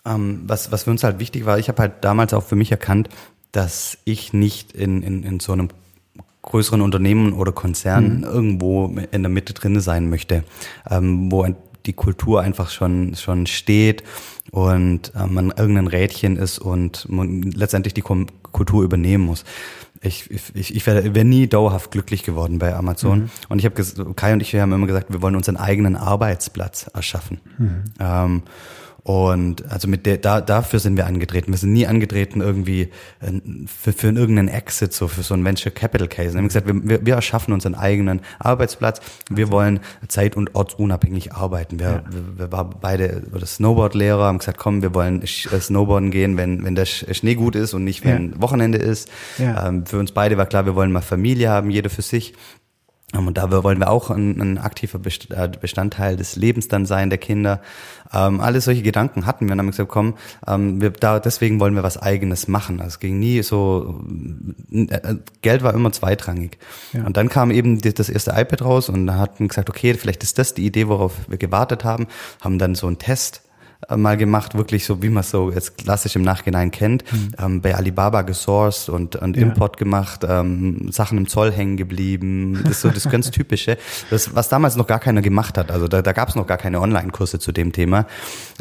ähm, 0.05 0.43
was, 0.47 0.73
was 0.73 0.85
für 0.85 0.91
uns 0.91 1.05
halt 1.05 1.19
wichtig 1.19 1.47
war, 1.47 1.59
ich 1.59 1.69
habe 1.69 1.81
halt 1.83 1.93
damals 2.03 2.35
auch 2.35 2.45
für 2.45 2.57
mich 2.57 2.71
erkannt, 2.71 3.09
dass 3.53 3.99
ich 4.05 4.33
nicht 4.33 4.73
in, 4.73 5.03
in, 5.03 5.23
in 5.23 5.41
so 5.41 5.53
einem 5.53 5.69
größeren 6.43 6.81
Unternehmen 6.81 7.33
oder 7.33 7.53
Konzern 7.53 8.19
mhm. 8.19 8.25
irgendwo 8.25 8.87
in 9.11 9.23
der 9.23 9.31
Mitte 9.31 9.53
drin 9.53 9.79
sein 9.81 10.09
möchte, 10.09 10.45
ähm, 10.89 11.31
wo 11.31 11.47
die 11.87 11.93
Kultur 11.93 12.41
einfach 12.43 12.71
schon, 12.71 13.15
schon 13.15 13.47
steht 13.47 14.03
und 14.51 15.13
äh, 15.15 15.27
man 15.27 15.53
irgendein 15.57 15.87
Rädchen 15.87 16.37
ist 16.37 16.59
und 16.59 17.09
man 17.09 17.43
letztendlich 17.43 17.95
die 17.95 18.03
Kultur 18.03 18.83
übernehmen 18.83 19.25
muss 19.25 19.45
ich, 20.03 20.31
ich, 20.31 20.75
ich 20.75 20.87
wäre 20.87 21.15
wär 21.15 21.25
nie 21.25 21.47
dauerhaft 21.47 21.91
glücklich 21.91 22.23
geworden 22.23 22.59
bei 22.59 22.75
Amazon. 22.75 23.19
Mhm. 23.19 23.31
Und 23.51 23.59
ich 23.59 23.67
habe 23.67 24.15
Kai 24.15 24.33
und 24.33 24.41
ich 24.41 24.53
wir 24.53 24.63
haben 24.63 24.73
immer 24.73 24.87
gesagt, 24.87 25.13
wir 25.13 25.21
wollen 25.21 25.37
uns 25.37 25.49
einen 25.49 25.59
eigenen 25.59 25.97
Arbeitsplatz 25.97 26.91
erschaffen. 26.95 27.41
Mhm. 27.59 27.85
Ähm, 28.01 28.43
Und 29.03 29.71
also 29.71 29.89
mit 29.89 30.05
der, 30.05 30.19
da, 30.19 30.41
dafür 30.41 30.79
sind 30.79 30.97
wir 30.97 31.07
angetreten. 31.07 31.53
Wir 31.53 31.59
sind 31.59 31.73
nie 31.73 31.87
angetreten 31.87 32.41
irgendwie 32.41 32.91
äh, 33.21 33.33
für, 33.67 33.93
für 33.93 34.09
irgendeinen 34.09 34.49
Exit, 34.49 34.93
so 34.93 35.09
für 35.09 35.23
so 35.23 35.35
einen 35.35 35.45
Venture 35.45 35.73
Capital 35.73 36.09
Case. 36.09 36.35
Wir 36.35 36.39
haben 36.39 36.49
gesagt, 36.49 36.67
wir, 36.67 37.07
wir 37.07 37.15
erschaffen 37.15 37.55
unseren 37.55 37.75
eigenen 37.75 38.21
Arbeitsplatz. 38.39 39.01
Wir 39.31 39.51
wollen 39.51 39.81
zeit- 40.09 40.37
und 40.37 40.55
ortsunabhängig 40.55 41.33
arbeiten. 41.33 41.79
Wir, 41.79 41.87
ja. 41.87 42.03
wir, 42.11 42.39
wir 42.39 42.53
waren 42.53 42.75
beide 42.81 43.23
oder 43.33 43.47
Snowboard-Lehrer, 43.47 44.25
haben 44.25 44.39
gesagt, 44.39 44.59
komm, 44.59 44.83
wir 44.83 44.95
wollen 44.95 45.23
äh, 45.23 45.27
Snowboarden 45.27 46.11
gehen, 46.11 46.37
wenn, 46.37 46.65
wenn 46.65 46.75
der 46.75 46.85
Schnee 46.87 47.35
gut 47.35 47.57
ist 47.57 47.73
und 47.73 47.85
nicht, 47.85 48.05
wenn 48.05 48.33
ja. 48.33 48.43
Wochenende 48.43 48.79
ist. 48.79 49.09
Ja. 49.39 49.69
Ähm, 49.69 49.87
für 49.87 49.99
uns 49.99 50.13
beide 50.13 50.37
war 50.37 50.47
klar, 50.47 50.67
wir 50.67 50.75
wollen 50.75 50.93
mal 50.93 51.01
Familie 51.01 51.49
haben, 51.49 51.71
jeder 51.71 51.89
für 51.89 52.03
sich. 52.03 52.35
Ähm, 53.15 53.27
und 53.27 53.37
da 53.39 53.51
wollen 53.51 53.79
wir 53.79 53.91
auch 53.91 54.11
ein, 54.11 54.41
ein, 54.41 54.59
aktiver 54.59 55.01
äh, 55.31 55.49
Bestandteil 55.49 56.17
des 56.17 56.37
Lebens 56.37 56.69
dann 56.69 56.87
sein, 56.87 57.11
der 57.11 57.19
Kinder. 57.19 57.61
Ähm, 58.13 58.41
alle 58.41 58.61
solche 58.61 58.83
Gedanken 58.83 59.27
hatten 59.27 59.47
wir 59.47 59.53
und 59.53 59.59
haben 59.59 59.71
gesagt, 59.71 59.89
komm, 59.89 60.15
ähm, 60.47 60.81
wir, 60.81 60.91
da, 60.91 61.21
deswegen 61.21 61.61
wollen 61.61 61.75
wir 61.75 61.83
was 61.83 62.01
Eigenes 62.01 62.49
machen. 62.49 62.81
Also 62.81 62.95
es 62.95 63.01
ging 63.01 63.19
nie 63.19 63.43
so, 63.43 64.03
äh, 64.73 65.17
Geld 65.43 65.63
war 65.63 65.75
immer 65.75 65.93
zweitrangig. 65.93 66.59
Ja. 66.93 67.05
Und 67.05 67.17
dann 67.17 67.29
kam 67.29 67.51
eben 67.51 67.81
das 67.81 68.09
erste 68.09 68.33
iPad 68.33 68.63
raus 68.63 68.89
und 68.89 69.07
da 69.07 69.17
hatten 69.19 69.49
gesagt, 69.49 69.69
okay, 69.69 69.95
vielleicht 69.95 70.23
ist 70.23 70.39
das 70.39 70.55
die 70.55 70.67
Idee, 70.67 70.89
worauf 70.89 71.29
wir 71.29 71.39
gewartet 71.39 71.85
haben, 71.85 72.07
haben 72.41 72.59
dann 72.59 72.75
so 72.75 72.87
einen 72.87 72.99
Test 72.99 73.43
äh, 73.43 73.50
mal 73.97 74.17
gemacht, 74.17 74.55
wirklich 74.55 74.85
so, 74.85 75.03
wie 75.03 75.09
man 75.09 75.23
so 75.23 75.51
jetzt 75.51 75.79
klassisch 75.79 76.17
im 76.17 76.23
Nachhinein 76.23 76.71
kennt, 76.71 77.11
mhm. 77.13 77.31
ähm, 77.39 77.61
bei 77.61 77.75
Alibaba 77.75 78.23
gesourced 78.23 78.89
und, 78.89 79.17
und 79.17 79.37
ja. 79.37 79.43
Import 79.43 79.77
gemacht, 79.77 80.25
ähm, 80.29 80.91
Sachen 80.93 81.19
im 81.19 81.29
Zoll 81.29 81.53
hängen 81.53 81.77
geblieben, 81.77 82.61
das 82.63 82.73
ist 82.73 82.81
so 82.83 82.91
das 82.91 83.09
ganz 83.09 83.31
Typische, 83.31 83.79
das, 84.11 84.35
was 84.35 84.49
damals 84.49 84.77
noch 84.77 84.87
gar 84.87 84.99
keiner 84.99 85.23
gemacht 85.23 85.57
hat, 85.57 85.71
also 85.71 85.89
da, 85.89 86.03
da 86.03 86.13
gab 86.13 86.29
es 86.29 86.35
noch 86.35 86.47
gar 86.47 86.59
keine 86.59 86.81
Online-Kurse 86.81 87.39
zu 87.39 87.53
dem 87.53 87.73
Thema, 87.73 88.07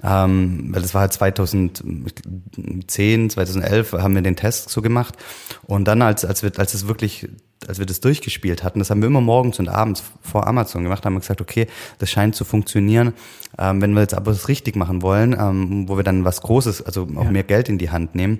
ähm, 0.03 0.69
weil 0.71 0.81
das 0.81 0.93
war 0.93 1.01
halt 1.01 1.13
2010, 1.13 3.29
2011 3.29 3.93
haben 3.93 4.15
wir 4.15 4.21
den 4.21 4.35
Test 4.35 4.69
so 4.69 4.81
gemacht. 4.81 5.15
Und 5.63 5.87
dann 5.87 6.01
als, 6.01 6.25
als, 6.25 6.43
wir, 6.43 6.51
als 6.57 6.73
es 6.73 6.87
wirklich 6.87 7.29
als 7.67 7.79
wir 7.79 7.85
das 7.85 7.99
durchgespielt 7.99 8.63
hatten, 8.63 8.79
das 8.79 8.89
haben 8.89 9.01
wir 9.01 9.07
immer 9.07 9.21
morgens 9.21 9.59
und 9.59 9.67
abends 9.67 10.03
vor 10.21 10.47
Amazon 10.47 10.83
gemacht, 10.83 11.05
haben 11.05 11.13
wir 11.13 11.19
gesagt, 11.19 11.41
okay, 11.41 11.67
das 11.97 12.09
scheint 12.09 12.35
zu 12.35 12.45
funktionieren. 12.45 13.13
Ähm, 13.57 13.81
wenn 13.81 13.93
wir 13.93 14.01
jetzt 14.01 14.13
aber 14.13 14.31
das 14.31 14.47
richtig 14.47 14.75
machen 14.75 15.01
wollen, 15.01 15.35
ähm, 15.37 15.89
wo 15.89 15.97
wir 15.97 16.03
dann 16.03 16.25
was 16.25 16.41
Großes, 16.41 16.81
also 16.81 17.07
auch 17.15 17.25
ja. 17.25 17.31
mehr 17.31 17.43
Geld 17.43 17.69
in 17.69 17.77
die 17.77 17.89
Hand 17.89 18.15
nehmen, 18.15 18.39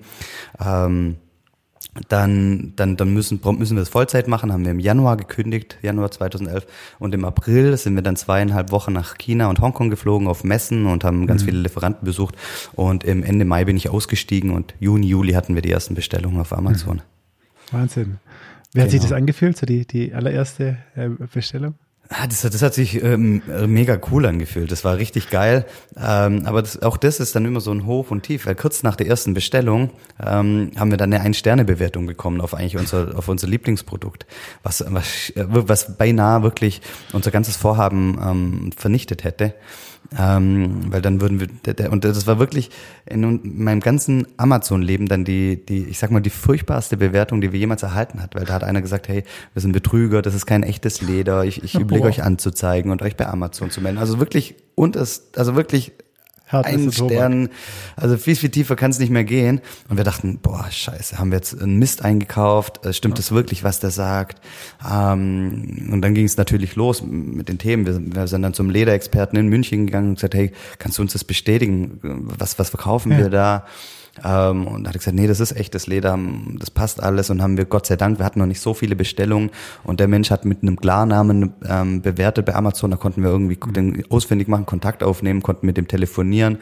ähm, 0.64 1.18
dann, 2.08 2.74
dann, 2.76 2.98
dann 2.98 3.14
müssen, 3.14 3.42
müssen 3.58 3.76
wir 3.76 3.82
das 3.82 3.90
Vollzeit 3.90 4.28
machen, 4.28 4.54
haben 4.54 4.64
wir 4.64 4.72
im 4.72 4.80
Januar 4.80 5.18
gekündigt, 5.18 5.78
Januar 5.82 6.12
2011. 6.12 6.66
Und 7.00 7.14
im 7.14 7.26
April 7.26 7.76
sind 7.78 7.96
wir 7.96 8.02
dann 8.02 8.16
zweieinhalb 8.16 8.72
Wochen 8.72 8.94
nach 8.94 9.18
China 9.18 9.50
und 9.50 9.60
Hongkong 9.60 9.90
geflogen 9.90 10.28
auf 10.28 10.44
Messen 10.44 10.86
und 10.86 11.04
haben 11.04 11.28
ganz 11.28 11.42
mhm. 11.42 11.48
viele 11.48 11.60
Lieferanten 11.62 12.06
besucht. 12.06 12.36
Und 12.74 13.04
im 13.04 13.24
Ende 13.24 13.44
Mai 13.44 13.66
bin 13.66 13.76
ich 13.76 13.90
ausgestiegen 13.90 14.52
und 14.52 14.76
Juni, 14.80 15.08
Juli 15.08 15.34
hatten 15.34 15.56
wir 15.56 15.62
die 15.62 15.72
ersten 15.72 15.96
Bestellungen 15.96 16.40
auf 16.40 16.54
Amazon. 16.54 17.02
Wahnsinn. 17.72 18.18
Wie 18.74 18.82
hat 18.82 18.90
genau. 18.90 19.02
sich 19.02 19.10
das 19.10 19.12
angefühlt, 19.12 19.58
so 19.58 19.66
die, 19.66 19.86
die 19.86 20.14
allererste 20.14 20.78
äh, 20.96 21.10
Bestellung? 21.10 21.76
Ah, 22.12 22.26
das, 22.26 22.42
das 22.42 22.64
hat 22.64 22.74
sich 22.74 23.04
ähm, 23.04 23.44
mega 23.68 24.00
cool 24.12 24.26
angefühlt. 24.26 24.72
Das 24.72 24.84
war 24.84 24.98
richtig 24.98 25.30
geil. 25.30 25.66
Ähm, 25.96 26.42
aber 26.46 26.64
das, 26.64 26.82
auch 26.82 26.98
das 26.98 27.20
ist 27.20 27.36
dann 27.36 27.46
immer 27.46 27.62
so 27.62 27.72
ein 27.72 27.86
Hoch 27.86 28.10
und 28.10 28.24
Tief. 28.24 28.48
Weil 28.48 28.56
kurz 28.56 28.82
nach 28.82 28.96
der 28.96 29.06
ersten 29.06 29.36
Bestellung 29.36 29.92
ähm, 30.20 30.72
haben 30.76 30.90
wir 30.90 30.98
dann 30.98 31.14
eine 31.14 31.24
Ein-Sterne-Bewertung 31.24 32.08
bekommen 32.08 32.42
auf 32.42 32.56
eigentlich 32.56 32.78
unser, 32.78 33.16
auf 33.16 33.28
unser 33.28 33.48
Lieblingsprodukt, 33.48 34.26
was, 34.64 34.84
was, 34.88 35.32
was 35.36 35.98
beinahe 35.98 36.42
wirklich 36.42 36.82
unser 37.14 37.30
ganzes 37.30 37.58
Vorhaben 37.58 38.18
ähm, 38.20 38.72
vernichtet 38.76 39.24
hätte. 39.24 39.54
Ähm, 40.18 40.92
weil 40.92 41.02
dann 41.02 41.22
würden 41.22 41.40
wir, 41.40 41.48
der, 41.48 41.76
der, 41.76 41.92
und 41.92 42.04
das 42.04 42.26
war 42.26 42.40
wirklich 42.40 42.72
in 43.06 43.42
meinem 43.44 43.80
ganzen 43.80 44.28
Amazon-Leben 44.38 45.08
dann 45.08 45.24
die, 45.24 45.64
die, 45.64 45.86
ich 45.86 46.00
sag 46.00 46.10
mal, 46.10 46.20
die 46.20 46.32
furchtbarste 46.32 46.98
Bewertung, 46.98 47.42
die 47.42 47.52
wir 47.52 47.60
jemals 47.60 47.84
erhalten 47.84 48.22
hat, 48.22 48.34
weil 48.34 48.46
da 48.46 48.54
hat 48.54 48.64
einer 48.64 48.82
gesagt, 48.82 49.08
hey, 49.08 49.24
wir 49.54 49.62
sind 49.62 49.72
Betrüger, 49.72 50.22
das 50.22 50.34
ist 50.34 50.48
kein 50.48 50.64
echtes 50.64 51.02
Leder, 51.02 51.44
ich, 51.46 51.64
ich 51.64 51.76
überlege 51.80 52.08
euch 52.08 52.24
anzuzeigen 52.24 52.92
und 52.92 53.04
euch 53.04 53.18
bei 53.18 53.28
Amazon 53.28 53.70
zu 53.70 53.82
melden. 53.82 54.00
Also 54.00 54.20
wirklich, 54.20 54.56
und 54.74 54.96
es, 54.96 55.30
also 55.36 55.56
wirklich 55.56 55.92
ein 56.52 56.92
Stern, 56.92 57.50
also 57.96 58.18
viel, 58.18 58.36
viel 58.36 58.50
tiefer 58.50 58.76
kann 58.76 58.92
es 58.92 59.00
nicht 59.00 59.12
mehr 59.12 59.24
gehen. 59.24 59.62
Und 59.88 59.98
wir 59.98 60.04
dachten, 60.04 60.40
boah, 60.42 60.66
scheiße, 60.70 61.20
haben 61.20 61.32
wir 61.32 61.38
jetzt 61.38 61.60
einen 61.62 61.78
Mist 61.78 62.04
eingekauft? 62.04 62.86
Äh, 62.86 62.94
stimmt 62.94 63.20
ja. 63.20 63.36
wirklich, 63.36 63.64
was 63.64 63.80
der 63.80 63.92
sagt? 63.92 64.42
Ähm, 64.90 65.90
und 65.92 66.02
dann 66.02 66.14
ging 66.14 66.26
es 66.26 66.38
natürlich 66.38 66.76
los 66.76 67.04
mit 67.04 67.50
den 67.50 67.58
Themen. 67.58 67.86
Wir, 67.86 68.00
wir, 68.16 68.28
sind 68.28 68.42
dann 68.42 68.54
zum 68.54 68.70
Lederexperten 68.70 69.38
in 69.38 69.48
München 69.48 69.86
gegangen 69.86 70.10
und 70.10 70.16
gesagt, 70.16 70.36
hey, 70.36 70.52
kannst 70.78 70.98
du 70.98 71.02
uns 71.02 71.14
das 71.14 71.24
bestätigen? 71.24 72.00
Was, 72.02 72.58
was 72.60 72.70
verkaufen 72.70 73.12
ja. 73.12 73.18
wir 73.20 73.30
da? 73.30 73.66
Ähm, 74.24 74.68
und 74.68 74.88
hat 74.88 74.94
gesagt, 74.94 75.16
nee, 75.16 75.28
das 75.28 75.40
ist 75.40 75.52
echtes 75.54 75.88
Leder, 75.88 76.18
das 76.58 76.72
passt 76.72 77.02
alles. 77.02 77.30
Und 77.30 77.42
haben 77.42 77.58
wir, 77.58 77.66
Gott 77.66 77.86
sei 77.86 77.96
Dank, 77.96 78.20
wir 78.20 78.26
hatten 78.26 78.40
noch 78.40 78.46
nicht 78.46 78.62
so 78.62 78.74
viele 78.74 78.96
Bestellungen. 78.96 79.52
Und 79.84 80.00
der 80.00 80.08
Mensch 80.08 80.32
hat 80.32 80.46
mit 80.46 80.62
einem 80.62 80.78
Klarnamen 80.78 81.54
ähm, 81.68 82.02
bewertet 82.02 82.46
bei 82.46 82.56
Amazon. 82.56 82.92
Da 82.92 82.98
konnten 82.98 83.24
wir 83.24 83.30
irgendwie 83.30 83.58
den 83.72 84.04
ausfindig 84.10 84.48
machen, 84.48 84.66
Kontakt 84.66 85.04
aufnehmen, 85.04 85.42
konnten 85.42 85.66
mit 85.66 85.78
dem 85.78 85.88
telefonieren 85.88 86.60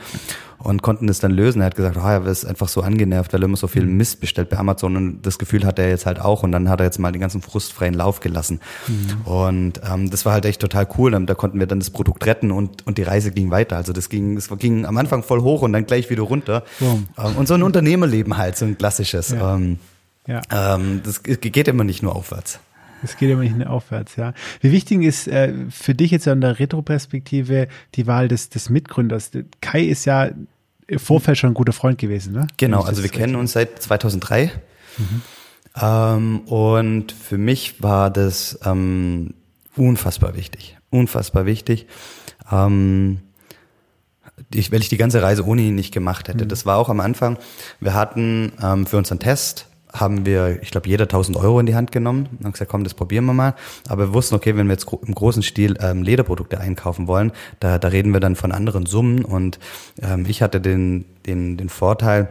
und 0.59 0.81
konnten 0.81 1.07
das 1.07 1.19
dann 1.19 1.31
lösen. 1.31 1.61
Er 1.61 1.67
hat 1.67 1.75
gesagt, 1.75 1.97
oh, 1.97 2.07
er 2.07 2.25
ist 2.25 2.45
einfach 2.45 2.67
so 2.67 2.81
angenervt, 2.81 3.33
weil 3.33 3.41
er 3.41 3.45
immer 3.45 3.57
so 3.57 3.67
viel 3.67 3.85
mhm. 3.85 3.97
Mist 3.97 4.19
bestellt 4.19 4.49
bei 4.49 4.57
Amazon 4.57 4.95
und 4.95 5.21
das 5.21 5.37
Gefühl 5.37 5.65
hat 5.65 5.79
er 5.79 5.89
jetzt 5.89 6.05
halt 6.05 6.19
auch 6.19 6.43
und 6.43 6.51
dann 6.51 6.69
hat 6.69 6.79
er 6.79 6.85
jetzt 6.85 6.99
mal 6.99 7.11
den 7.11 7.21
ganzen 7.21 7.41
frustfreien 7.41 7.93
Lauf 7.93 8.19
gelassen. 8.19 8.59
Mhm. 8.87 9.21
Und 9.31 9.81
ähm, 9.89 10.09
das 10.09 10.25
war 10.25 10.33
halt 10.33 10.45
echt 10.45 10.61
total 10.61 10.87
cool. 10.97 11.11
Da 11.25 11.35
konnten 11.35 11.59
wir 11.59 11.67
dann 11.67 11.79
das 11.79 11.89
Produkt 11.89 12.25
retten 12.25 12.51
und, 12.51 12.85
und 12.87 12.97
die 12.97 13.03
Reise 13.03 13.31
ging 13.31 13.51
weiter. 13.51 13.77
Also 13.77 13.93
das 13.93 14.09
ging, 14.09 14.35
das 14.35 14.49
ging 14.57 14.85
am 14.85 14.97
Anfang 14.97 15.23
voll 15.23 15.41
hoch 15.41 15.61
und 15.61 15.73
dann 15.73 15.85
gleich 15.85 16.09
wieder 16.09 16.23
runter. 16.23 16.63
Mhm. 16.79 17.07
Ähm, 17.17 17.35
und 17.37 17.47
so 17.47 17.53
ein 17.53 17.63
Unternehmerleben 17.63 18.37
halt, 18.37 18.57
so 18.57 18.65
ein 18.65 18.77
klassisches. 18.77 19.29
Ja. 19.29 19.55
Ähm, 19.55 19.79
ja. 20.27 20.41
Ähm, 20.51 21.01
das 21.03 21.23
geht 21.23 21.67
immer 21.67 21.83
nicht 21.83 22.03
nur 22.03 22.15
aufwärts. 22.15 22.59
Es 23.04 23.18
geht 23.18 23.30
immer 23.30 23.44
nicht 23.44 23.68
aufwärts, 23.68 24.16
ja. 24.16 24.34
Wie 24.62 24.72
wichtig 24.72 25.04
ist 25.04 25.27
äh, 25.27 25.54
für 25.70 25.94
dich 25.94 26.12
jetzt 26.12 26.27
an 26.27 26.42
der 26.42 26.60
Retroperspektive 26.60 27.68
die 27.96 28.08
Wahl 28.08 28.27
des, 28.27 28.50
des 28.50 28.70
Mitgründers? 28.70 29.32
Kai 29.62 29.84
ist 29.84 30.06
ja 30.06 30.30
im 30.88 31.00
Vorfeld 31.00 31.38
schon 31.38 31.51
ein 31.51 31.54
guter 31.54 31.74
Freund 31.74 31.98
gewesen, 31.98 32.34
ne? 32.34 32.48
Genau, 32.58 32.82
also 32.82 33.04
wir 33.04 33.10
kennen 33.10 33.36
uns 33.36 33.54
seit 33.54 33.82
2003. 33.82 34.51
Mhm. 34.98 35.22
Ähm, 35.80 36.39
und 36.42 37.12
für 37.12 37.38
mich 37.38 37.84
war 37.84 38.10
das 38.10 38.60
ähm, 38.66 39.34
unfassbar 39.75 40.36
wichtig. 40.36 40.77
Unfassbar 40.89 41.46
wichtig. 41.46 41.88
Ähm, 42.51 43.20
ich, 44.54 44.72
weil 44.72 44.82
ich 44.82 44.89
die 44.89 44.98
ganze 44.98 45.22
Reise 45.22 45.46
ohne 45.46 45.62
ihn 45.62 45.75
nicht 45.75 45.94
gemacht 45.94 46.27
hätte. 46.27 46.46
Mhm. 46.46 46.50
Das 46.50 46.66
war 46.66 46.77
auch 46.77 46.89
am 46.89 47.00
Anfang. 47.00 47.38
Wir 47.80 47.94
hatten 47.94 48.54
ähm, 48.62 48.86
für 48.86 48.98
unseren 48.98 49.20
Test 49.20 49.68
haben 49.94 50.25
wir, 50.25 50.62
ich 50.62 50.72
glaube, 50.72 50.88
jeder 50.88 51.03
1000 51.03 51.38
Euro 51.38 51.60
in 51.60 51.65
die 51.65 51.75
Hand 51.75 51.91
genommen 51.91 52.27
und 52.38 52.46
haben 52.46 52.51
gesagt, 52.51 52.70
komm, 52.70 52.84
das 52.84 52.94
probieren 52.94 53.25
wir 53.25 53.34
mal. 53.34 53.56
Aber 53.88 54.08
wir 54.08 54.13
wussten, 54.13 54.36
okay, 54.36 54.56
wenn 54.56 54.67
wir 54.67 54.74
jetzt 54.74 54.88
im 54.91 55.15
großen 55.15 55.44
Stil 55.44 55.77
ähm, 55.79 56.03
Lederprodukte 56.03 56.60
einkaufen 56.60 57.08
wollen, 57.08 57.32
da, 57.60 57.77
da 57.79 57.88
reden 57.88 58.13
wir 58.13 58.20
dann 58.20 58.36
von 58.36 58.51
anderen 58.51 58.86
Summen. 58.86 59.24
Und 59.24 59.60
ähm, 60.01 60.25
ich 60.27 60.41
hatte 60.41 60.60
den, 60.62 61.06
den, 61.25 61.58
den 61.58 61.70
Vorteil, 61.70 62.29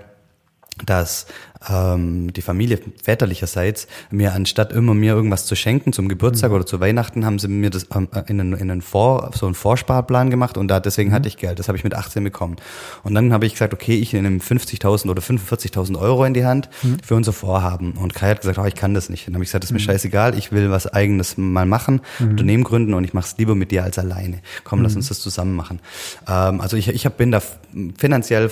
dass 0.85 1.27
ähm, 1.69 2.33
die 2.33 2.43
Familie 2.43 2.79
väterlicherseits 3.03 3.87
mir 4.11 4.35
anstatt 4.35 4.73
immer 4.73 4.95
mir 4.95 5.15
irgendwas 5.15 5.47
zu 5.47 5.57
schenken 5.57 5.93
zum 5.93 6.09
Geburtstag 6.09 6.51
mhm. 6.51 6.57
oder 6.57 6.67
zu 6.67 6.81
Weihnachten 6.81 7.25
haben 7.25 7.39
sie 7.39 7.49
mir 7.49 7.71
das 7.71 7.87
ähm, 7.95 8.09
in 8.27 8.41
einen, 8.41 8.53
in 8.55 8.71
einen 8.71 8.83
Vor, 8.83 9.31
so 9.35 9.47
einen 9.47 9.55
Vorsparplan 9.55 10.31
gemacht 10.31 10.59
und 10.59 10.69
da 10.69 10.81
deswegen 10.81 11.11
mhm. 11.11 11.15
hatte 11.15 11.29
ich 11.29 11.39
Geld. 11.39 11.59
Das 11.59 11.69
habe 11.69 11.79
ich 11.79 11.85
mit 11.85 11.95
18 11.95 12.23
bekommen. 12.23 12.57
Und 13.03 13.15
dann 13.15 13.33
habe 13.33 13.47
ich 13.47 13.53
gesagt, 13.53 13.73
okay, 13.73 13.97
ich 13.97 14.13
nehme 14.13 14.39
50.000 14.39 15.11
oder 15.11 15.23
45.000 15.23 15.99
Euro 15.99 16.25
in 16.25 16.35
die 16.35 16.45
Hand 16.45 16.69
mhm. 16.83 16.99
für 17.03 17.15
unser 17.15 17.33
Vorhaben. 17.33 17.93
Und 17.93 18.15
Kai 18.15 18.31
hat 18.31 18.41
gesagt, 18.41 18.59
oh, 18.59 18.65
ich 18.65 18.75
kann 18.75 18.95
das 18.95 19.09
nicht. 19.09 19.27
Dann 19.27 19.35
habe 19.35 19.45
ich 19.45 19.49
gesagt, 19.49 19.65
das 19.65 19.71
ist 19.71 19.75
mir 19.75 19.81
mhm. 19.81 19.85
scheißegal, 19.85 20.39
ich 20.39 20.53
will 20.53 20.71
was 20.71 20.87
Eigenes 20.87 21.37
mal 21.37 21.67
machen, 21.67 22.01
mhm. 22.19 22.31
Unternehmen 22.31 22.65
gründen 22.65 22.95
und 22.95 23.05
ich 23.05 23.15
mache 23.15 23.27
es 23.27 23.39
lieber 23.39 23.55
mit 23.55 23.71
dir 23.71 23.83
als 23.83 23.99
alleine. 23.99 24.41
Komm, 24.65 24.83
lass 24.83 24.93
mhm. 24.93 24.99
uns 24.99 25.09
das 25.09 25.21
zusammen 25.21 25.57
machen. 25.57 25.81
Ähm, 26.29 26.61
also 26.61 26.77
ich, 26.77 26.89
ich 26.89 27.07
hab, 27.07 27.17
bin 27.17 27.33
da 27.33 27.43
finanziell 27.99 28.51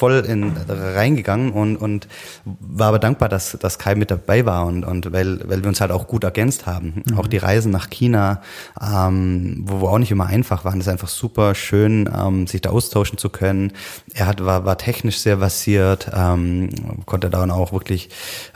voll 0.00 0.24
in, 0.26 0.54
reingegangen 0.66 1.52
und, 1.52 1.76
und 1.76 2.08
war 2.44 2.88
aber 2.88 2.98
dankbar, 2.98 3.28
dass, 3.28 3.58
dass 3.60 3.78
Kai 3.78 3.94
mit 3.94 4.10
dabei 4.10 4.46
war 4.46 4.64
und, 4.64 4.82
und 4.82 5.12
weil, 5.12 5.46
weil 5.46 5.62
wir 5.62 5.68
uns 5.68 5.82
halt 5.82 5.90
auch 5.90 6.06
gut 6.06 6.24
ergänzt 6.24 6.64
haben. 6.64 7.02
Mhm. 7.04 7.18
Auch 7.18 7.26
die 7.26 7.36
Reisen 7.36 7.70
nach 7.70 7.90
China, 7.90 8.40
ähm, 8.80 9.64
wo 9.66 9.82
wir 9.82 9.90
auch 9.90 9.98
nicht 9.98 10.10
immer 10.10 10.24
einfach 10.24 10.64
waren, 10.64 10.78
das 10.78 10.86
ist 10.86 10.92
einfach 10.92 11.08
super 11.08 11.54
schön, 11.54 12.08
ähm, 12.18 12.46
sich 12.46 12.62
da 12.62 12.70
austauschen 12.70 13.18
zu 13.18 13.28
können. 13.28 13.74
Er 14.14 14.26
hat, 14.26 14.42
war, 14.42 14.64
war 14.64 14.78
technisch 14.78 15.18
sehr 15.18 15.36
versiert, 15.36 16.10
ähm, 16.14 16.70
konnte 17.04 17.28
da 17.28 17.40
dann 17.40 17.50
auch 17.50 17.74
wirklich 17.74 18.08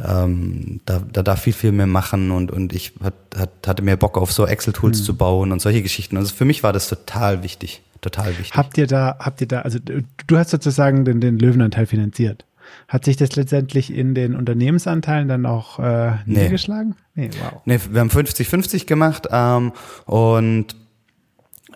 ähm, 0.03 0.81
da, 0.87 1.03
da, 1.13 1.23
da 1.23 1.37
viel, 1.37 1.53
viel 1.53 1.73
mehr 1.73 1.87
machen 1.87 2.31
und, 2.31 2.53
und 2.53 2.73
ich 2.73 2.95
hat, 3.03 3.15
hat, 3.37 3.51
hatte 3.67 3.83
mehr 3.83 3.99
Bock 3.99 4.17
auf 4.17 4.33
so 4.33 4.47
Excel-Tools 4.47 5.01
mhm. 5.01 5.05
zu 5.05 5.15
bauen 5.15 5.53
und 5.53 5.61
solche 5.61 5.83
Geschichten. 5.83 6.17
Also 6.17 6.35
für 6.35 6.47
mich 6.47 6.63
war 6.63 6.73
das 6.73 6.89
total 6.89 7.43
wichtig 7.43 7.83
total 8.05 8.31
wichtig. 8.39 8.53
Habt 8.57 8.79
ihr 8.79 8.87
da, 8.87 9.17
habt 9.19 9.41
ihr 9.41 9.49
da, 9.49 9.63
also 9.63 9.79
du 9.79 10.39
hast 10.39 10.51
sozusagen 10.51 11.05
den, 11.05 11.21
den 11.21 11.39
Löwenanteil 11.39 11.87
finanziert. 11.87 12.45
Hat 12.89 13.05
sich 13.05 13.17
das 13.17 13.37
letztendlich 13.37 13.93
in 13.93 14.15
den 14.15 14.35
Unternehmensanteilen 14.35 15.29
dann 15.29 15.47
auch 15.47 15.79
äh, 15.79 16.13
nee. 16.27 16.39
niedergeschlagen? 16.39 16.97
Nee, 17.15 17.31
wow. 17.43 17.61
Nee, 17.65 17.79
wir 17.91 18.01
haben 18.01 18.11
50-50 18.11 18.87
gemacht 18.87 19.29
ähm, 19.31 19.73
und 20.07 20.77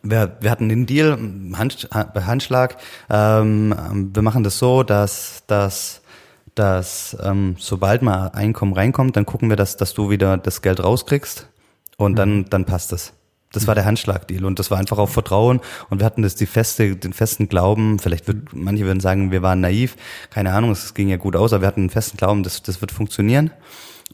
wir, 0.02 0.36
wir 0.40 0.50
hatten 0.50 0.68
den 0.68 0.86
Deal, 0.86 1.18
Hand, 1.54 1.88
bei 1.90 2.22
Handschlag, 2.22 2.76
ähm, 3.10 4.10
wir 4.14 4.22
machen 4.22 4.44
das 4.44 4.58
so, 4.58 4.82
dass, 4.82 5.44
dass, 5.46 6.02
dass 6.54 7.16
ähm, 7.22 7.56
sobald 7.58 8.02
mal 8.02 8.28
Einkommen 8.28 8.72
reinkommt, 8.72 9.16
dann 9.16 9.26
gucken 9.26 9.48
wir, 9.48 9.56
dass, 9.56 9.76
dass 9.76 9.94
du 9.94 10.10
wieder 10.10 10.36
das 10.36 10.62
Geld 10.62 10.82
rauskriegst 10.82 11.48
und 11.96 12.16
dann, 12.16 12.38
mhm. 12.38 12.50
dann 12.50 12.64
passt 12.64 12.92
es. 12.92 13.12
Das 13.52 13.66
war 13.66 13.74
der 13.74 13.84
Handschlagdeal 13.84 14.44
und 14.44 14.58
das 14.58 14.70
war 14.70 14.78
einfach 14.78 14.98
auf 14.98 15.12
Vertrauen. 15.12 15.60
Und 15.88 16.00
wir 16.00 16.06
hatten 16.06 16.22
das 16.22 16.34
die 16.34 16.46
feste, 16.46 16.96
den 16.96 17.12
festen 17.12 17.48
Glauben, 17.48 17.98
vielleicht 17.98 18.26
wird, 18.26 18.52
manche 18.52 18.84
würden 18.84 19.00
sagen, 19.00 19.30
wir 19.30 19.42
waren 19.42 19.60
naiv, 19.60 19.96
keine 20.30 20.52
Ahnung, 20.52 20.70
es 20.70 20.94
ging 20.94 21.08
ja 21.08 21.16
gut 21.16 21.36
aus, 21.36 21.52
aber 21.52 21.62
wir 21.62 21.68
hatten 21.68 21.80
einen 21.80 21.90
festen 21.90 22.16
Glauben, 22.16 22.42
das, 22.42 22.62
das 22.62 22.80
wird 22.80 22.92
funktionieren 22.92 23.50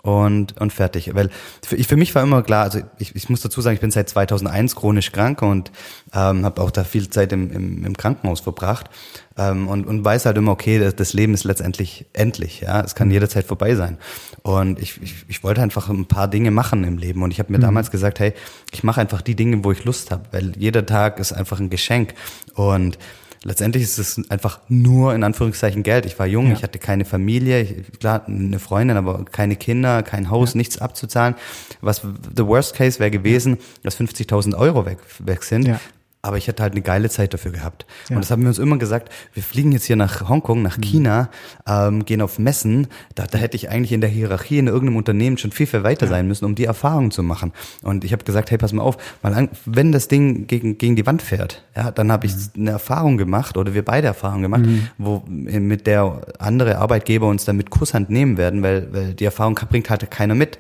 und, 0.05 0.61
und 0.61 0.71
fertig. 0.71 1.15
Weil 1.15 1.31
für, 1.65 1.77
ich, 1.77 1.89
für 1.89 1.97
mich 1.97 2.15
war 2.15 2.23
immer 2.23 2.43
klar, 2.43 2.65
also 2.65 2.81
ich, 2.99 3.17
ich 3.17 3.31
muss 3.31 3.41
dazu 3.41 3.63
sagen, 3.63 3.75
ich 3.75 3.81
bin 3.81 3.91
seit 3.91 4.09
2001 4.11 4.77
chronisch 4.77 5.11
krank 5.13 5.41
und 5.41 5.73
ähm, 6.13 6.45
habe 6.45 6.61
auch 6.61 6.71
da 6.71 6.85
viel 6.85 7.09
Zeit 7.09 7.33
im, 7.33 7.51
im, 7.51 7.87
im 7.87 7.97
Krankenhaus 7.97 8.41
verbracht 8.41 8.91
ähm, 9.39 9.67
und, 9.67 9.87
und 9.87 10.05
weiß 10.05 10.27
halt 10.27 10.37
immer, 10.37 10.53
okay, 10.53 10.79
das, 10.79 10.95
das 10.95 11.15
Leben 11.15 11.33
ist 11.33 11.45
letztendlich 11.45 12.05
endlich, 12.13 12.61
ja, 12.61 12.83
es 12.83 12.95
kann 12.95 13.09
mhm. 13.09 13.15
jederzeit 13.15 13.47
vorbei 13.47 13.77
sein. 13.77 13.97
Und 14.43 14.79
ich, 14.79 15.01
ich, 15.01 15.25
ich 15.27 15.43
wollte 15.43 15.63
einfach 15.63 15.89
ein 15.89 16.05
paar 16.05 16.29
Dinge 16.29 16.51
machen 16.51 16.85
im 16.85 16.99
Leben 16.99 17.23
und 17.23 17.31
ich 17.31 17.39
habe 17.39 17.51
mir 17.51 17.59
mhm. 17.59 17.63
damals 17.63 17.91
gesagt, 17.91 18.21
hey, 18.21 18.35
ich 18.73 18.85
mache 18.85 19.01
einfach 19.01 19.23
die 19.23 19.37
Dinge, 19.37 19.65
wo 19.65 19.73
ich 19.73 19.85
Lust 19.85 20.11
habe, 20.11 20.25
weil 20.33 20.53
jeder 20.59 20.85
Tag 20.85 21.19
ist 21.19 21.33
einfach 21.33 21.61
ein 21.61 21.71
Geschenk 21.71 22.13
und 22.55 22.99
letztendlich 23.45 23.85
ist 23.85 23.99
es 23.99 24.31
einfach 24.31 24.59
nur 24.69 25.15
in 25.15 25.23
Anführungszeichen 25.23 25.83
Geld. 25.83 26.07
Ich 26.07 26.19
war 26.19 26.27
jung, 26.27 26.49
ja. 26.49 26.55
ich 26.55 26.63
hatte 26.63 26.79
keine 26.79 27.05
Familie, 27.05 27.61
ich, 27.61 27.99
klar 28.01 28.27
eine 28.27 28.59
Freundin, 28.59 28.97
aber 28.97 29.25
keine 29.25 29.57
Kinder, 29.57 30.03
kein 30.03 30.31
Haus, 30.31 30.55
ja. 30.55 30.59
nichts 30.59 30.79
abzuzahlen. 30.79 31.35
Was 31.81 32.03
the 32.37 32.47
worst 32.47 32.75
case 32.75 32.99
wäre 32.99 33.11
gewesen, 33.11 33.59
dass 33.83 33.99
50.000 33.99 34.57
Euro 34.57 34.87
weg, 34.87 34.99
weg 35.21 35.43
sind. 35.45 35.69
Ja 35.69 35.81
aber 36.25 36.39
ich 36.39 36.49
hätte 36.49 36.63
halt 36.63 36.73
eine 36.73 36.81
geile 36.81 37.11
Zeit 37.11 37.35
dafür 37.35 37.53
gehabt. 37.53 37.85
Ja. 38.09 38.17
Und 38.17 38.23
das 38.23 38.31
haben 38.31 38.41
wir 38.43 38.49
uns 38.49 38.59
immer 38.59 38.79
gesagt, 38.79 39.13
wir 39.35 39.43
fliegen 39.43 39.73
jetzt 39.73 39.85
hier 39.85 39.97
nach 39.97 40.27
Hongkong, 40.27 40.63
nach 40.63 40.79
mhm. 40.79 40.83
China, 40.83 41.29
ähm, 41.69 42.07
gehen 42.07 42.23
auf 42.23 42.39
Messen. 42.39 42.87
Da, 43.15 43.27
da 43.27 43.37
hätte 43.37 43.57
ich 43.57 43.69
eigentlich 43.69 43.93
in 43.93 44.01
der 44.01 44.09
Hierarchie 44.09 44.59
in 44.59 44.67
irgendeinem 44.67 44.97
Unternehmen 44.97 45.37
schon 45.37 45.53
viel, 45.53 45.67
viel 45.67 45.83
weiter 45.83 46.07
ja. 46.07 46.13
sein 46.13 46.27
müssen, 46.27 46.47
um 46.47 46.55
die 46.55 46.65
Erfahrung 46.65 47.11
zu 47.11 47.23
machen. 47.23 47.53
Und 47.83 48.05
ich 48.05 48.13
habe 48.15 48.25
gesagt, 48.25 48.51
hey, 48.51 48.57
pass 48.57 48.73
mal 48.73 48.83
auf, 48.83 48.97
mal 49.23 49.51
wenn 49.67 49.93
das 49.93 50.09
Ding 50.09 50.47
gegen, 50.47 50.79
gegen 50.79 50.97
die 50.97 51.05
Wand 51.05 51.21
fährt, 51.21 51.63
ja, 51.77 51.91
dann 51.91 52.11
habe 52.11 52.25
ich 52.25 52.33
mhm. 52.35 52.63
eine 52.63 52.71
Erfahrung 52.71 53.19
gemacht 53.19 53.59
oder 53.59 53.75
wir 53.75 53.85
beide 53.85 54.07
Erfahrungen 54.07 54.43
gemacht, 54.43 54.65
mhm. 54.65 54.89
wo 54.97 55.23
mit 55.27 55.87
der 55.87 56.23
andere 56.39 56.79
Arbeitgeber 56.79 57.29
uns 57.29 57.45
dann 57.45 57.59
mit 57.59 57.69
Kusshand 57.69 58.09
nehmen 58.09 58.39
werden, 58.39 58.63
weil, 58.63 58.89
weil 58.95 59.13
die 59.13 59.27
Erfahrung 59.27 59.61
bringt 59.69 59.91
halt 59.91 60.11
keiner 60.11 60.35
mit. 60.35 60.59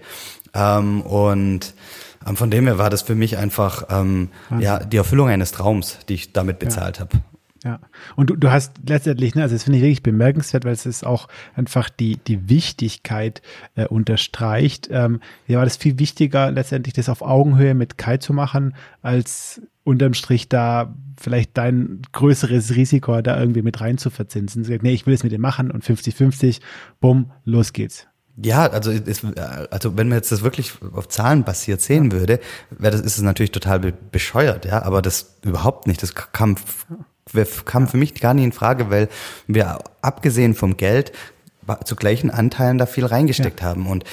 Ähm, 0.52 1.00
und 1.00 1.72
ähm, 2.26 2.36
von 2.36 2.50
dem 2.50 2.66
her 2.66 2.78
war 2.78 2.90
das 2.90 3.02
für 3.02 3.14
mich 3.14 3.38
einfach 3.38 3.84
ähm, 3.90 4.30
ja 4.58 4.78
die 4.78 4.96
Erfüllung 4.96 5.28
eines 5.28 5.52
Traums, 5.52 5.98
die 6.08 6.14
ich 6.14 6.32
damit 6.32 6.58
bezahlt 6.58 6.98
ja. 6.98 7.00
habe. 7.02 7.18
Ja, 7.64 7.80
und 8.14 8.28
du, 8.28 8.36
du 8.36 8.50
hast 8.50 8.72
letztendlich, 8.86 9.34
ne, 9.34 9.42
also 9.42 9.54
das 9.54 9.64
finde 9.64 9.78
ich 9.78 9.82
wirklich 9.82 10.02
bemerkenswert, 10.02 10.66
weil 10.66 10.74
es 10.74 10.84
ist 10.84 11.04
auch 11.06 11.28
einfach 11.54 11.88
die, 11.88 12.18
die 12.18 12.50
Wichtigkeit 12.50 13.40
äh, 13.74 13.86
unterstreicht. 13.86 14.88
Ähm, 14.90 15.20
ja, 15.46 15.58
war 15.58 15.64
das 15.64 15.78
viel 15.78 15.98
wichtiger, 15.98 16.50
letztendlich 16.50 16.92
das 16.92 17.08
auf 17.08 17.22
Augenhöhe 17.22 17.74
mit 17.74 17.96
Kai 17.96 18.18
zu 18.18 18.34
machen, 18.34 18.74
als 19.00 19.62
unterm 19.82 20.12
Strich 20.12 20.50
da 20.50 20.94
vielleicht 21.18 21.56
dein 21.56 22.02
größeres 22.12 22.76
Risiko 22.76 23.18
da 23.22 23.40
irgendwie 23.40 23.62
mit 23.62 23.80
rein 23.80 23.96
zu 23.96 24.10
verzinsen. 24.10 24.66
Nee, 24.82 24.92
ich 24.92 25.06
will 25.06 25.14
es 25.14 25.22
mit 25.22 25.32
dir 25.32 25.40
machen 25.40 25.70
und 25.70 25.84
50-50, 25.84 26.60
bumm, 27.00 27.30
los 27.46 27.72
geht's. 27.72 28.06
Ja, 28.36 28.66
also 28.66 28.90
ist, 28.90 29.24
also 29.70 29.96
wenn 29.96 30.08
man 30.08 30.18
jetzt 30.18 30.32
das 30.32 30.42
wirklich 30.42 30.72
auf 30.92 31.08
Zahlen 31.08 31.44
basiert 31.44 31.80
sehen 31.80 32.10
würde, 32.10 32.40
wäre 32.70 32.90
das 32.90 33.00
ist 33.00 33.16
es 33.16 33.22
natürlich 33.22 33.52
total 33.52 33.78
bescheuert, 34.10 34.64
ja, 34.64 34.82
aber 34.82 35.02
das 35.02 35.36
überhaupt 35.42 35.86
nicht. 35.86 36.02
Das 36.02 36.14
kam 36.14 36.56
kam 37.64 37.88
für 37.88 37.96
mich 37.96 38.14
gar 38.14 38.34
nicht 38.34 38.44
in 38.44 38.52
Frage, 38.52 38.90
weil 38.90 39.08
wir 39.46 39.78
abgesehen 40.02 40.54
vom 40.54 40.76
Geld 40.76 41.12
zu 41.84 41.96
gleichen 41.96 42.30
Anteilen 42.30 42.78
da 42.78 42.86
viel 42.86 43.06
reingesteckt 43.06 43.60
ja. 43.60 43.66
haben. 43.66 43.86
Und 43.86 44.04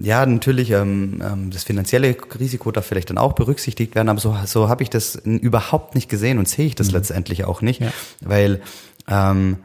ja, 0.00 0.24
natürlich, 0.24 0.70
ähm, 0.70 1.22
ähm, 1.22 1.50
das 1.50 1.64
finanzielle 1.64 2.16
Risiko 2.38 2.70
darf 2.70 2.86
vielleicht 2.86 3.10
dann 3.10 3.18
auch 3.18 3.34
berücksichtigt 3.34 3.94
werden, 3.94 4.08
aber 4.08 4.20
so, 4.20 4.36
so 4.46 4.68
habe 4.68 4.82
ich 4.82 4.90
das 4.90 5.16
überhaupt 5.16 5.94
nicht 5.94 6.08
gesehen 6.08 6.38
und 6.38 6.48
sehe 6.48 6.66
ich 6.66 6.74
das 6.74 6.88
mhm. 6.88 6.94
letztendlich 6.94 7.44
auch 7.44 7.60
nicht, 7.60 7.80
ja. 7.80 7.92
weil 8.20 8.62
ähm, 9.06 9.58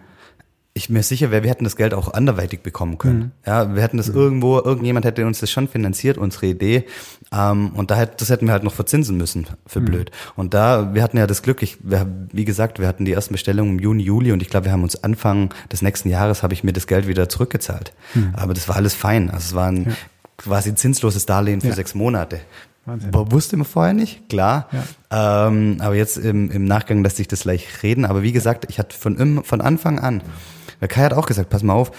ich 0.80 0.90
mir 0.90 1.04
sicher 1.04 1.30
wäre, 1.30 1.44
wir 1.44 1.50
hätten 1.50 1.66
das 1.66 1.76
Geld 1.76 1.94
auch 1.94 2.14
anderweitig 2.14 2.62
bekommen 2.62 2.98
können. 2.98 3.20
Mhm. 3.20 3.32
Ja, 3.46 3.76
wir 3.76 3.84
hätten 3.84 3.98
das 3.98 4.08
mhm. 4.08 4.16
irgendwo, 4.16 4.58
irgendjemand 4.60 5.06
hätte 5.06 5.26
uns 5.26 5.40
das 5.40 5.52
schon 5.52 5.68
finanziert, 5.68 6.18
unsere 6.18 6.48
Idee. 6.48 6.86
Ähm, 7.32 7.72
und 7.76 7.92
da 7.92 7.96
hätte, 7.96 8.14
das 8.18 8.30
hätten 8.30 8.48
wir 8.48 8.54
halt 8.54 8.64
noch 8.64 8.74
verzinsen 8.74 9.18
müssen, 9.18 9.48
für 9.68 9.82
mhm. 9.82 9.86
blöd. 9.86 10.12
Und 10.36 10.54
da, 10.54 10.94
wir 10.94 11.04
hatten 11.04 11.18
ja 11.18 11.28
das 11.28 11.44
Glück, 11.44 11.62
ich, 11.62 11.78
wir, 11.84 12.08
wie 12.32 12.46
gesagt, 12.46 12.80
wir 12.80 12.88
hatten 12.88 13.06
die 13.06 13.12
ersten 13.12 13.34
Bestellungen 13.34 13.78
im 13.78 13.80
Juni, 13.80 14.04
Juli 14.04 14.32
und 14.32 14.42
ich 14.42 14.50
glaube, 14.50 14.66
wir 14.66 14.72
haben 14.72 14.84
uns 14.84 15.04
Anfang 15.04 15.54
des 15.72 15.82
nächsten 15.82 16.10
Jahres 16.10 16.42
habe 16.42 16.54
ich 16.54 16.64
mir 16.64 16.74
das 16.74 16.88
Geld 16.88 17.08
wieder 17.08 17.28
zurückgezahlt. 17.28 17.94
Mhm. 18.16 18.32
Aber 18.34 18.54
das 18.54 18.68
war 18.70 18.78
alles 18.78 18.94
fein. 18.96 19.30
Also 19.30 19.48
es 19.48 19.56
war 19.56 19.68
ein 19.68 19.86
ja. 19.86 19.92
quasi 20.38 20.74
zinsloses 20.74 21.26
Darlehen 21.26 21.62
für 21.62 21.68
ja. 21.68 21.76
sechs 21.76 21.94
Monate. 21.94 22.40
Wahnsinn. 22.86 23.12
Wusste 23.14 23.58
man 23.58 23.66
vorher 23.66 23.94
nicht, 23.94 24.30
klar. 24.30 24.70
Ja. 25.12 25.48
Ähm, 25.48 25.78
aber 25.80 25.96
jetzt 25.96 26.18
im, 26.18 26.50
im 26.50 26.66
Nachgang 26.66 27.04
lässt 27.04 27.18
sich 27.18 27.28
das 27.28 27.42
gleich 27.42 27.84
reden. 27.84 28.06
Aber 28.06 28.24
wie 28.24 28.32
gesagt, 28.32 28.66
ich 28.70 28.80
hatte 28.80 28.98
von, 28.98 29.44
von 29.44 29.62
Anfang 29.62 30.00
an 30.00 30.22
weil 30.80 30.90
Kai 30.90 31.04
hat 31.04 31.14
auch 31.14 31.26
gesagt, 31.26 31.50
pass 31.50 31.64
mal 31.64 31.74
auf, 31.74 31.92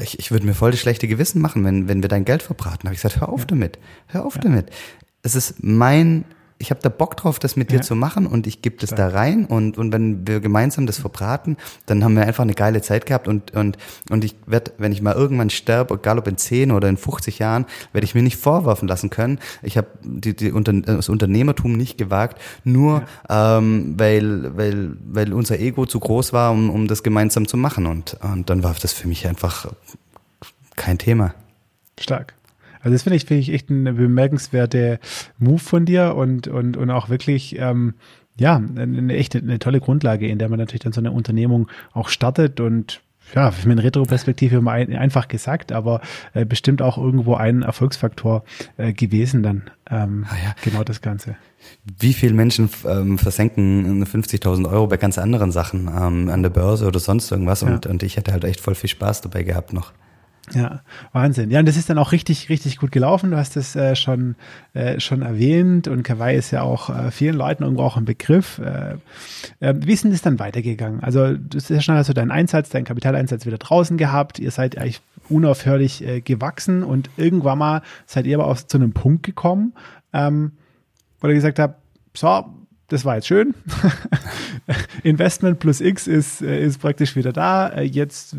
ich, 0.00 0.18
ich 0.18 0.30
würde 0.30 0.46
mir 0.46 0.54
voll 0.54 0.70
das 0.70 0.80
schlechte 0.80 1.08
Gewissen 1.08 1.40
machen, 1.40 1.64
wenn, 1.64 1.88
wenn 1.88 2.02
wir 2.02 2.08
dein 2.08 2.24
Geld 2.24 2.42
verbraten. 2.42 2.84
Habe 2.84 2.94
ich 2.94 3.02
gesagt, 3.02 3.20
hör 3.20 3.28
auf 3.28 3.40
ja. 3.40 3.46
damit, 3.46 3.78
hör 4.06 4.24
auf 4.24 4.36
ja. 4.36 4.42
damit. 4.42 4.70
Es 5.22 5.34
ist 5.34 5.62
mein 5.62 6.24
ich 6.62 6.70
habe 6.70 6.80
da 6.80 6.88
Bock 6.88 7.16
drauf, 7.16 7.40
das 7.40 7.56
mit 7.56 7.72
ja. 7.72 7.78
dir 7.78 7.84
zu 7.84 7.96
machen 7.96 8.24
und 8.24 8.46
ich 8.46 8.62
gebe 8.62 8.76
das 8.76 8.90
da 8.90 9.08
rein 9.08 9.46
und, 9.46 9.78
und 9.78 9.92
wenn 9.92 10.26
wir 10.26 10.40
gemeinsam 10.40 10.86
das 10.86 10.98
verbraten, 10.98 11.56
dann 11.86 12.04
haben 12.04 12.14
wir 12.14 12.22
einfach 12.22 12.44
eine 12.44 12.54
geile 12.54 12.80
Zeit 12.82 13.04
gehabt 13.04 13.26
und, 13.26 13.50
und, 13.50 13.76
und 14.10 14.24
ich 14.24 14.36
werde, 14.46 14.72
wenn 14.78 14.92
ich 14.92 15.02
mal 15.02 15.14
irgendwann 15.14 15.50
sterbe, 15.50 15.94
egal 15.94 16.18
ob 16.18 16.28
in 16.28 16.36
10 16.36 16.70
oder 16.70 16.88
in 16.88 16.96
50 16.96 17.40
Jahren, 17.40 17.66
werde 17.92 18.04
ich 18.04 18.14
mir 18.14 18.22
nicht 18.22 18.36
vorwerfen 18.36 18.86
lassen 18.86 19.10
können. 19.10 19.40
Ich 19.62 19.76
habe 19.76 19.88
die, 20.04 20.36
die 20.36 20.52
Unter 20.52 20.72
das 20.72 21.08
Unternehmertum 21.08 21.72
nicht 21.72 21.98
gewagt, 21.98 22.40
nur 22.62 23.02
ja. 23.28 23.58
ähm, 23.58 23.94
weil, 23.98 24.56
weil, 24.56 24.96
weil 25.04 25.32
unser 25.32 25.58
Ego 25.58 25.84
zu 25.84 25.98
groß 25.98 26.32
war, 26.32 26.52
um, 26.52 26.70
um 26.70 26.86
das 26.86 27.02
gemeinsam 27.02 27.48
zu 27.48 27.56
machen 27.56 27.86
und, 27.86 28.16
und 28.22 28.48
dann 28.48 28.62
war 28.62 28.74
das 28.80 28.92
für 28.92 29.08
mich 29.08 29.26
einfach 29.26 29.66
kein 30.76 30.98
Thema. 30.98 31.34
Stark. 31.98 32.34
Also 32.82 32.94
das 32.94 33.02
finde 33.02 33.16
ich, 33.16 33.24
finde 33.24 33.40
ich 33.40 33.52
echt 33.52 33.70
eine 33.70 33.94
bemerkenswerte 33.94 34.98
Move 35.38 35.58
von 35.58 35.84
dir 35.84 36.14
und, 36.16 36.48
und, 36.48 36.76
und 36.76 36.90
auch 36.90 37.08
wirklich, 37.08 37.58
ähm, 37.58 37.94
ja, 38.38 38.56
eine 38.56 39.14
echte, 39.14 39.38
eine 39.38 39.58
tolle 39.58 39.80
Grundlage, 39.80 40.26
in 40.28 40.38
der 40.38 40.48
man 40.48 40.58
natürlich 40.58 40.82
dann 40.82 40.92
so 40.92 41.00
eine 41.00 41.12
Unternehmung 41.12 41.68
auch 41.92 42.08
startet 42.08 42.60
und 42.60 43.02
ja, 43.34 43.52
mit 43.64 43.82
Retroperspektive 43.82 44.56
immer 44.56 44.72
ein, 44.72 44.94
einfach 44.94 45.28
gesagt, 45.28 45.72
aber 45.72 46.00
äh, 46.34 46.44
bestimmt 46.44 46.82
auch 46.82 46.98
irgendwo 46.98 47.34
ein 47.34 47.62
Erfolgsfaktor 47.62 48.44
äh, 48.76 48.92
gewesen 48.92 49.42
dann. 49.42 49.70
Ähm, 49.90 50.26
ah 50.28 50.34
ja. 50.44 50.54
Genau 50.62 50.84
das 50.84 51.00
Ganze. 51.00 51.36
Wie 51.98 52.12
viele 52.12 52.34
Menschen 52.34 52.68
ähm, 52.84 53.18
versenken 53.18 54.04
50.000 54.04 54.70
Euro 54.70 54.86
bei 54.88 54.96
ganz 54.96 55.18
anderen 55.18 55.52
Sachen 55.52 55.88
ähm, 55.88 56.28
an 56.28 56.42
der 56.42 56.50
Börse 56.50 56.86
oder 56.86 57.00
sonst 57.00 57.30
irgendwas 57.30 57.62
und, 57.62 57.84
ja. 57.84 57.90
und 57.90 58.02
ich 58.02 58.16
hätte 58.16 58.32
halt 58.32 58.44
echt 58.44 58.60
voll 58.60 58.74
viel 58.74 58.90
Spaß 58.90 59.22
dabei 59.22 59.44
gehabt 59.44 59.72
noch. 59.72 59.92
Ja, 60.54 60.82
Wahnsinn. 61.12 61.50
Ja, 61.50 61.60
und 61.60 61.66
das 61.66 61.76
ist 61.76 61.88
dann 61.88 61.98
auch 61.98 62.12
richtig, 62.12 62.48
richtig 62.48 62.76
gut 62.76 62.92
gelaufen. 62.92 63.30
Du 63.30 63.36
hast 63.36 63.56
es 63.56 63.74
äh, 63.74 63.96
schon, 63.96 64.34
äh, 64.74 65.00
schon 65.00 65.22
erwähnt 65.22 65.88
und 65.88 66.02
Kawaii 66.02 66.36
ist 66.36 66.50
ja 66.50 66.62
auch 66.62 66.90
äh, 66.90 67.10
vielen 67.10 67.36
Leuten 67.36 67.62
irgendwo 67.62 67.82
auch 67.82 67.96
ein 67.96 68.04
Begriff. 68.04 68.58
Äh, 68.58 68.96
äh, 69.60 69.74
wie 69.78 69.92
ist 69.92 70.04
denn 70.04 70.10
das 70.10 70.22
dann 70.22 70.38
weitergegangen? 70.38 71.02
Also, 71.02 71.34
du 71.34 71.56
hast 71.56 71.70
ja 71.70 71.80
schon 71.80 71.96
also 71.96 72.12
deinen 72.12 72.30
Einsatz, 72.30 72.68
deinen 72.68 72.84
Kapitaleinsatz 72.84 73.46
wieder 73.46 73.58
draußen 73.58 73.96
gehabt. 73.96 74.38
Ihr 74.38 74.50
seid 74.50 74.76
eigentlich 74.76 75.00
unaufhörlich 75.28 76.06
äh, 76.06 76.20
gewachsen 76.20 76.82
und 76.82 77.08
irgendwann 77.16 77.58
mal 77.58 77.82
seid 78.06 78.26
ihr 78.26 78.38
aber 78.38 78.48
auch 78.48 78.56
zu 78.58 78.76
einem 78.76 78.92
Punkt 78.92 79.22
gekommen, 79.22 79.72
ähm, 80.12 80.52
wo 81.20 81.28
ihr 81.28 81.34
gesagt 81.34 81.58
habt, 81.58 81.80
so, 82.14 82.44
das 82.88 83.06
war 83.06 83.14
jetzt 83.14 83.26
schön. 83.26 83.54
Investment 85.02 85.58
plus 85.60 85.80
X 85.80 86.06
ist, 86.06 86.42
äh, 86.42 86.62
ist 86.62 86.78
praktisch 86.78 87.16
wieder 87.16 87.32
da. 87.32 87.68
Äh, 87.68 87.84
jetzt, 87.84 88.36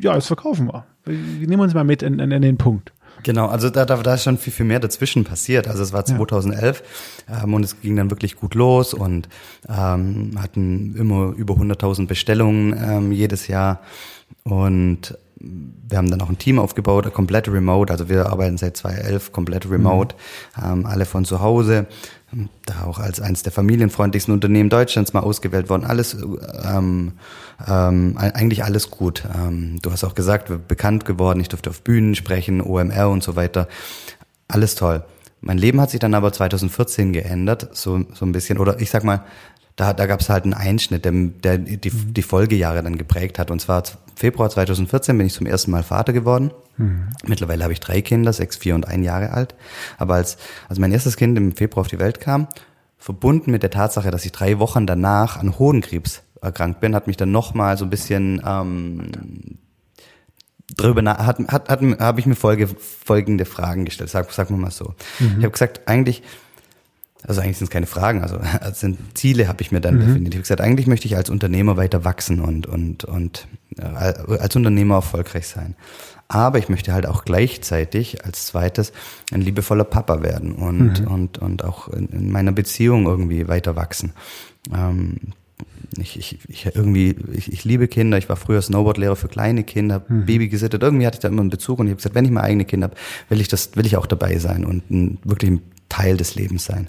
ja, 0.00 0.14
das 0.14 0.26
verkaufen 0.26 0.66
wir. 0.66 0.84
Nehmen 1.06 1.60
uns 1.60 1.74
mal 1.74 1.84
mit 1.84 2.02
in, 2.02 2.18
in, 2.18 2.30
in 2.30 2.42
den 2.42 2.58
Punkt. 2.58 2.92
Genau, 3.22 3.46
also 3.46 3.70
da, 3.70 3.84
da, 3.84 3.96
da 3.96 4.14
ist 4.14 4.24
schon 4.24 4.38
viel, 4.38 4.52
viel 4.52 4.66
mehr 4.66 4.80
dazwischen 4.80 5.24
passiert. 5.24 5.68
Also 5.68 5.82
es 5.82 5.92
war 5.92 6.04
2011 6.04 6.82
ja. 7.28 7.42
ähm, 7.44 7.54
und 7.54 7.64
es 7.64 7.80
ging 7.80 7.96
dann 7.96 8.10
wirklich 8.10 8.36
gut 8.36 8.54
los 8.54 8.94
und 8.94 9.28
ähm, 9.68 10.32
hatten 10.40 10.94
immer 10.96 11.32
über 11.36 11.54
100.000 11.54 12.06
Bestellungen 12.06 12.76
ähm, 12.78 13.12
jedes 13.12 13.48
Jahr 13.48 13.80
und 14.44 15.16
wir 15.38 15.98
haben 15.98 16.10
dann 16.10 16.20
auch 16.22 16.30
ein 16.30 16.38
Team 16.38 16.58
aufgebaut, 16.58 17.12
komplett 17.12 17.48
remote. 17.48 17.92
Also 17.92 18.08
wir 18.08 18.26
arbeiten 18.26 18.56
seit 18.56 18.76
2011 18.76 19.32
komplett 19.32 19.70
remote, 19.70 20.16
mhm. 20.56 20.64
ähm, 20.64 20.86
alle 20.86 21.04
von 21.04 21.24
zu 21.24 21.40
Hause 21.40 21.86
da 22.64 22.84
auch 22.84 22.98
als 22.98 23.20
eines 23.20 23.42
der 23.42 23.52
familienfreundlichsten 23.52 24.34
Unternehmen 24.34 24.68
Deutschlands 24.68 25.12
mal 25.12 25.20
ausgewählt 25.20 25.70
worden. 25.70 25.84
Alles, 25.84 26.16
ähm, 26.64 27.12
ähm, 27.66 28.16
eigentlich 28.18 28.64
alles 28.64 28.90
gut. 28.90 29.24
Ähm, 29.34 29.78
du 29.80 29.92
hast 29.92 30.04
auch 30.04 30.14
gesagt, 30.14 30.50
wir 30.50 30.58
bekannt 30.58 31.04
geworden, 31.04 31.40
ich 31.40 31.48
durfte 31.48 31.70
auf 31.70 31.82
Bühnen 31.82 32.14
sprechen, 32.14 32.60
OMR 32.60 33.08
und 33.08 33.22
so 33.22 33.36
weiter. 33.36 33.68
Alles 34.48 34.74
toll. 34.74 35.04
Mein 35.40 35.58
Leben 35.58 35.80
hat 35.80 35.90
sich 35.90 36.00
dann 36.00 36.14
aber 36.14 36.32
2014 36.32 37.12
geändert, 37.12 37.68
so, 37.72 38.04
so 38.12 38.26
ein 38.26 38.32
bisschen. 38.32 38.58
Oder 38.58 38.80
ich 38.80 38.90
sag 38.90 39.04
mal, 39.04 39.24
da, 39.76 39.92
da 39.92 40.06
gab 40.06 40.20
es 40.20 40.30
halt 40.30 40.44
einen 40.44 40.54
Einschnitt, 40.54 41.04
der, 41.04 41.12
der 41.12 41.58
die, 41.58 41.90
mhm. 41.90 42.14
die 42.14 42.22
Folgejahre 42.22 42.82
dann 42.82 42.96
geprägt 42.96 43.38
hat. 43.38 43.50
Und 43.50 43.60
zwar 43.60 43.82
Februar 44.14 44.48
2014 44.48 45.16
bin 45.16 45.26
ich 45.26 45.34
zum 45.34 45.46
ersten 45.46 45.70
Mal 45.70 45.82
Vater 45.82 46.14
geworden. 46.14 46.50
Mhm. 46.78 47.08
Mittlerweile 47.26 47.62
habe 47.62 47.74
ich 47.74 47.80
drei 47.80 48.00
Kinder, 48.00 48.32
sechs, 48.32 48.56
vier 48.56 48.74
und 48.74 48.88
ein 48.88 49.02
Jahre 49.02 49.32
alt. 49.32 49.54
Aber 49.98 50.14
als, 50.14 50.38
als 50.68 50.78
mein 50.78 50.92
erstes 50.92 51.16
Kind 51.16 51.36
im 51.36 51.54
Februar 51.54 51.82
auf 51.82 51.88
die 51.88 51.98
Welt 51.98 52.20
kam, 52.20 52.48
verbunden 52.98 53.50
mit 53.50 53.62
der 53.62 53.70
Tatsache, 53.70 54.10
dass 54.10 54.24
ich 54.24 54.32
drei 54.32 54.58
Wochen 54.58 54.86
danach 54.86 55.36
an 55.36 55.58
Hodenkrebs 55.58 56.22
erkrankt 56.40 56.80
bin, 56.80 56.94
hat 56.94 57.06
mich 57.06 57.18
dann 57.18 57.30
nochmal 57.30 57.76
so 57.76 57.84
ein 57.84 57.90
bisschen 57.90 58.42
ähm, 58.46 59.10
drüber 60.76 61.02
nach, 61.02 61.18
hat, 61.18 61.38
hat, 61.48 61.68
hat, 61.68 61.80
habe 62.00 62.20
ich 62.20 62.26
mir 62.26 62.34
folge, 62.34 62.66
folgende 62.66 63.44
Fragen 63.44 63.84
gestellt, 63.84 64.10
sag, 64.10 64.32
sag 64.32 64.50
mal 64.50 64.70
so. 64.70 64.94
Mhm. 65.18 65.36
Ich 65.38 65.44
habe 65.44 65.50
gesagt, 65.50 65.86
eigentlich, 65.86 66.22
also 67.26 67.40
eigentlich 67.40 67.58
sind 67.58 67.66
es 67.66 67.70
keine 67.70 67.86
Fragen, 67.86 68.22
also 68.22 68.38
es 68.60 68.80
sind 68.80 68.98
Ziele 69.14 69.48
habe 69.48 69.62
ich 69.62 69.72
mir 69.72 69.80
dann 69.80 69.96
mhm. 69.96 70.26
habe 70.26 70.38
gesagt, 70.38 70.60
eigentlich 70.60 70.86
möchte 70.86 71.06
ich 71.06 71.16
als 71.16 71.30
Unternehmer 71.30 71.76
weiter 71.76 72.04
wachsen 72.04 72.40
und, 72.40 72.66
und, 72.66 73.04
und 73.04 73.48
äh, 73.76 73.82
als 73.82 74.54
Unternehmer 74.56 74.96
erfolgreich 74.96 75.48
sein. 75.48 75.74
Aber 76.28 76.58
ich 76.58 76.68
möchte 76.68 76.92
halt 76.92 77.06
auch 77.06 77.24
gleichzeitig 77.24 78.24
als 78.24 78.46
zweites 78.46 78.92
ein 79.32 79.40
liebevoller 79.40 79.84
Papa 79.84 80.22
werden 80.22 80.52
und, 80.52 81.02
mhm. 81.02 81.06
und, 81.06 81.38
und 81.38 81.64
auch 81.64 81.88
in, 81.88 82.08
in, 82.08 82.32
meiner 82.32 82.52
Beziehung 82.52 83.06
irgendwie 83.06 83.46
weiter 83.46 83.76
wachsen. 83.76 84.12
Ähm, 84.74 85.18
ich, 85.98 86.18
ich, 86.18 86.38
ich 86.48 86.66
irgendwie, 86.74 87.14
ich, 87.32 87.52
ich 87.52 87.64
liebe 87.64 87.86
Kinder. 87.86 88.18
Ich 88.18 88.28
war 88.28 88.36
früher 88.36 88.60
Snowboardlehrer 88.60 89.14
für 89.14 89.28
kleine 89.28 89.62
Kinder, 89.62 90.04
mhm. 90.08 90.26
Baby 90.26 90.48
gesittet. 90.48 90.82
Irgendwie 90.82 91.06
hatte 91.06 91.16
ich 91.16 91.20
da 91.20 91.28
immer 91.28 91.42
einen 91.42 91.50
Bezug 91.50 91.78
und 91.78 91.86
ich 91.86 91.90
habe 91.90 91.98
gesagt, 91.98 92.16
wenn 92.16 92.24
ich 92.24 92.32
mal 92.32 92.42
eigene 92.42 92.64
Kinder 92.64 92.88
habe, 92.88 92.96
will 93.28 93.40
ich 93.40 93.48
das, 93.48 93.76
will 93.76 93.86
ich 93.86 93.96
auch 93.96 94.06
dabei 94.06 94.38
sein 94.38 94.64
und 94.64 94.82
wirklich 95.24 95.52
ein 95.52 95.62
Teil 95.88 96.16
des 96.16 96.34
Lebens 96.34 96.64
sein. 96.64 96.88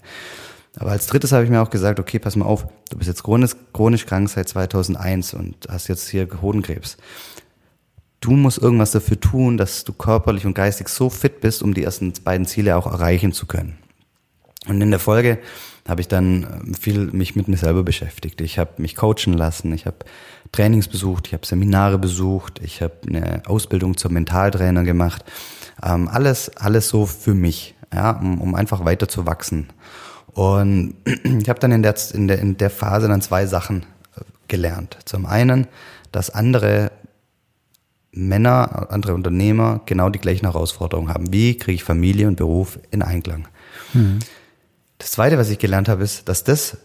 Aber 0.79 0.91
als 0.91 1.07
drittes 1.07 1.31
habe 1.31 1.43
ich 1.43 1.49
mir 1.49 1.61
auch 1.61 1.71
gesagt, 1.71 1.99
okay, 1.99 2.19
pass 2.19 2.35
mal 2.35 2.45
auf, 2.45 2.67
du 2.89 2.97
bist 2.97 3.07
jetzt 3.07 3.23
chronisch, 3.23 3.51
chronisch 3.73 4.05
krank 4.05 4.29
seit 4.29 4.47
2001 4.47 5.33
und 5.33 5.55
hast 5.69 5.87
jetzt 5.87 6.07
hier 6.09 6.27
Hodenkrebs 6.41 6.97
du 8.21 8.31
musst 8.31 8.57
irgendwas 8.57 8.91
dafür 8.91 9.19
tun, 9.19 9.57
dass 9.57 9.83
du 9.83 9.93
körperlich 9.93 10.45
und 10.45 10.53
geistig 10.53 10.89
so 10.89 11.09
fit 11.09 11.41
bist, 11.41 11.63
um 11.63 11.73
die 11.73 11.83
ersten 11.83 12.13
beiden 12.23 12.45
Ziele 12.45 12.75
auch 12.75 12.87
erreichen 12.87 13.31
zu 13.31 13.45
können. 13.45 13.77
Und 14.67 14.81
in 14.81 14.91
der 14.91 14.99
Folge 14.99 15.39
habe 15.87 16.01
ich 16.01 16.09
dann 16.09 16.43
ähm, 16.43 16.73
viel 16.73 17.07
mich 17.07 17.35
mit 17.35 17.47
mir 17.47 17.55
selber 17.55 17.83
beschäftigt. 17.83 18.41
Ich 18.41 18.59
habe 18.59 18.81
mich 18.81 18.95
coachen 18.95 19.33
lassen, 19.33 19.71
ich 19.71 19.85
habe 19.85 19.97
Trainings 20.51 20.89
besucht, 20.89 21.27
ich 21.27 21.33
habe 21.33 21.45
Seminare 21.45 21.97
besucht, 21.97 22.59
ich 22.61 22.81
habe 22.81 22.95
eine 23.07 23.43
Ausbildung 23.45 23.95
zum 23.95 24.13
Mentaltrainer 24.13 24.83
gemacht. 24.83 25.23
Ähm, 25.81 26.09
alles, 26.09 26.57
alles 26.57 26.89
so 26.89 27.05
für 27.05 27.33
mich, 27.33 27.75
ja, 27.93 28.11
um, 28.11 28.41
um 28.41 28.55
einfach 28.55 28.85
weiter 28.85 29.07
zu 29.07 29.25
wachsen. 29.25 29.67
Und 30.33 30.95
ich 31.05 31.49
habe 31.49 31.59
dann 31.59 31.71
in 31.71 31.83
der, 31.83 31.95
in, 32.13 32.27
der, 32.27 32.39
in 32.39 32.57
der 32.57 32.69
Phase 32.69 33.07
dann 33.07 33.21
zwei 33.21 33.45
Sachen 33.45 33.83
äh, 34.15 34.21
gelernt. 34.47 34.97
Zum 35.05 35.25
einen, 35.25 35.67
dass 36.11 36.29
andere 36.29 36.91
Männer, 38.11 38.87
andere 38.91 39.13
Unternehmer 39.13 39.81
genau 39.85 40.09
die 40.09 40.19
gleichen 40.19 40.45
Herausforderungen 40.45 41.13
haben. 41.13 41.31
Wie 41.31 41.57
kriege 41.57 41.75
ich 41.75 41.83
Familie 41.83 42.27
und 42.27 42.37
Beruf 42.37 42.79
in 42.91 43.01
Einklang? 43.01 43.47
Mhm. 43.93 44.19
Das 44.97 45.11
Zweite, 45.11 45.37
was 45.37 45.49
ich 45.49 45.59
gelernt 45.59 45.89
habe, 45.89 46.03
ist, 46.03 46.27
dass 46.27 46.43
das, 46.43 46.77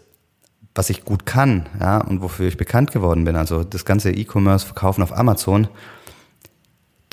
was 0.75 0.89
ich 0.89 1.03
gut 1.03 1.25
kann, 1.25 1.67
ja, 1.79 1.99
und 1.99 2.21
wofür 2.21 2.47
ich 2.47 2.57
bekannt 2.57 2.91
geworden 2.91 3.25
bin, 3.25 3.35
also 3.35 3.63
das 3.63 3.85
ganze 3.85 4.11
E-Commerce 4.11 4.65
verkaufen 4.65 5.01
auf 5.01 5.17
Amazon, 5.17 5.67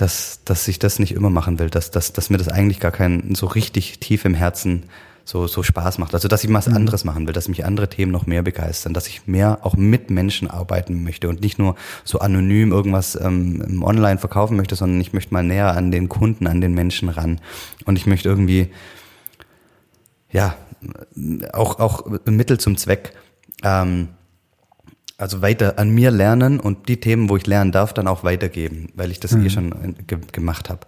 dass, 0.00 0.40
dass 0.44 0.66
ich 0.66 0.78
das 0.78 0.98
nicht 0.98 1.12
immer 1.12 1.28
machen 1.28 1.58
will, 1.58 1.68
dass, 1.68 1.90
dass, 1.90 2.14
dass 2.14 2.30
mir 2.30 2.38
das 2.38 2.48
eigentlich 2.48 2.80
gar 2.80 2.90
kein 2.90 3.34
so 3.34 3.46
richtig 3.46 3.98
tief 3.98 4.24
im 4.24 4.32
Herzen 4.34 4.84
so, 5.26 5.46
so 5.46 5.62
Spaß 5.62 5.98
macht. 5.98 6.14
Also, 6.14 6.26
dass 6.26 6.42
ich 6.42 6.52
was 6.52 6.68
mhm. 6.68 6.76
anderes 6.76 7.04
machen 7.04 7.26
will, 7.26 7.34
dass 7.34 7.48
mich 7.48 7.66
andere 7.66 7.88
Themen 7.88 8.10
noch 8.10 8.26
mehr 8.26 8.42
begeistern, 8.42 8.94
dass 8.94 9.06
ich 9.08 9.26
mehr 9.26 9.58
auch 9.62 9.76
mit 9.76 10.10
Menschen 10.10 10.48
arbeiten 10.48 11.04
möchte 11.04 11.28
und 11.28 11.42
nicht 11.42 11.58
nur 11.58 11.76
so 12.04 12.18
anonym 12.18 12.72
irgendwas 12.72 13.14
ähm, 13.20 13.82
online 13.84 14.18
verkaufen 14.18 14.56
möchte, 14.56 14.74
sondern 14.74 15.00
ich 15.02 15.12
möchte 15.12 15.34
mal 15.34 15.44
näher 15.44 15.76
an 15.76 15.90
den 15.90 16.08
Kunden, 16.08 16.46
an 16.46 16.62
den 16.62 16.72
Menschen 16.72 17.10
ran. 17.10 17.38
Und 17.84 17.96
ich 17.96 18.06
möchte 18.06 18.28
irgendwie, 18.28 18.70
ja, 20.32 20.54
auch, 21.52 21.78
auch 21.78 22.06
Mittel 22.24 22.58
zum 22.58 22.78
Zweck, 22.78 23.12
ähm, 23.62 24.08
also 25.20 25.42
weiter 25.42 25.78
an 25.78 25.90
mir 25.90 26.10
lernen 26.10 26.60
und 26.60 26.88
die 26.88 26.98
Themen, 26.98 27.28
wo 27.28 27.36
ich 27.36 27.46
lernen 27.46 27.72
darf, 27.72 27.92
dann 27.92 28.08
auch 28.08 28.24
weitergeben, 28.24 28.88
weil 28.94 29.10
ich 29.10 29.20
das 29.20 29.32
eh 29.32 29.36
mhm. 29.36 29.46
eh 29.46 29.50
schon 29.50 29.94
ge 30.06 30.18
gemacht 30.32 30.70
habe. 30.70 30.80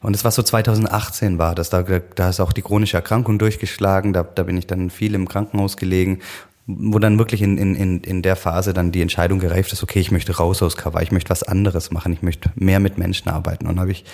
Und 0.00 0.14
es 0.14 0.24
war 0.24 0.30
so 0.32 0.42
2018 0.42 1.38
war 1.38 1.54
das, 1.54 1.70
da, 1.70 1.82
da 1.82 2.28
ist 2.28 2.40
auch 2.40 2.52
die 2.52 2.62
chronische 2.62 2.96
Erkrankung 2.96 3.38
durchgeschlagen, 3.38 4.12
da, 4.12 4.24
da 4.24 4.42
bin 4.42 4.56
ich 4.56 4.66
dann 4.66 4.90
viel 4.90 5.14
im 5.14 5.28
Krankenhaus 5.28 5.76
gelegen, 5.76 6.20
wo 6.66 6.98
dann 6.98 7.18
wirklich 7.18 7.42
in, 7.42 7.56
in, 7.58 8.00
in 8.00 8.22
der 8.22 8.36
Phase 8.36 8.72
dann 8.72 8.92
die 8.92 9.02
Entscheidung 9.02 9.38
gereift 9.38 9.72
ist, 9.72 9.82
okay, 9.82 10.00
ich 10.00 10.10
möchte 10.10 10.36
raus 10.36 10.62
aus 10.62 10.76
Cover, 10.76 11.02
ich 11.02 11.12
möchte 11.12 11.30
was 11.30 11.42
anderes 11.42 11.90
machen, 11.90 12.12
ich 12.12 12.22
möchte 12.22 12.50
mehr 12.54 12.80
mit 12.80 12.98
Menschen 12.98 13.28
arbeiten. 13.28 13.66
Und 13.66 13.80
habe 13.80 13.90
ich 13.90 14.04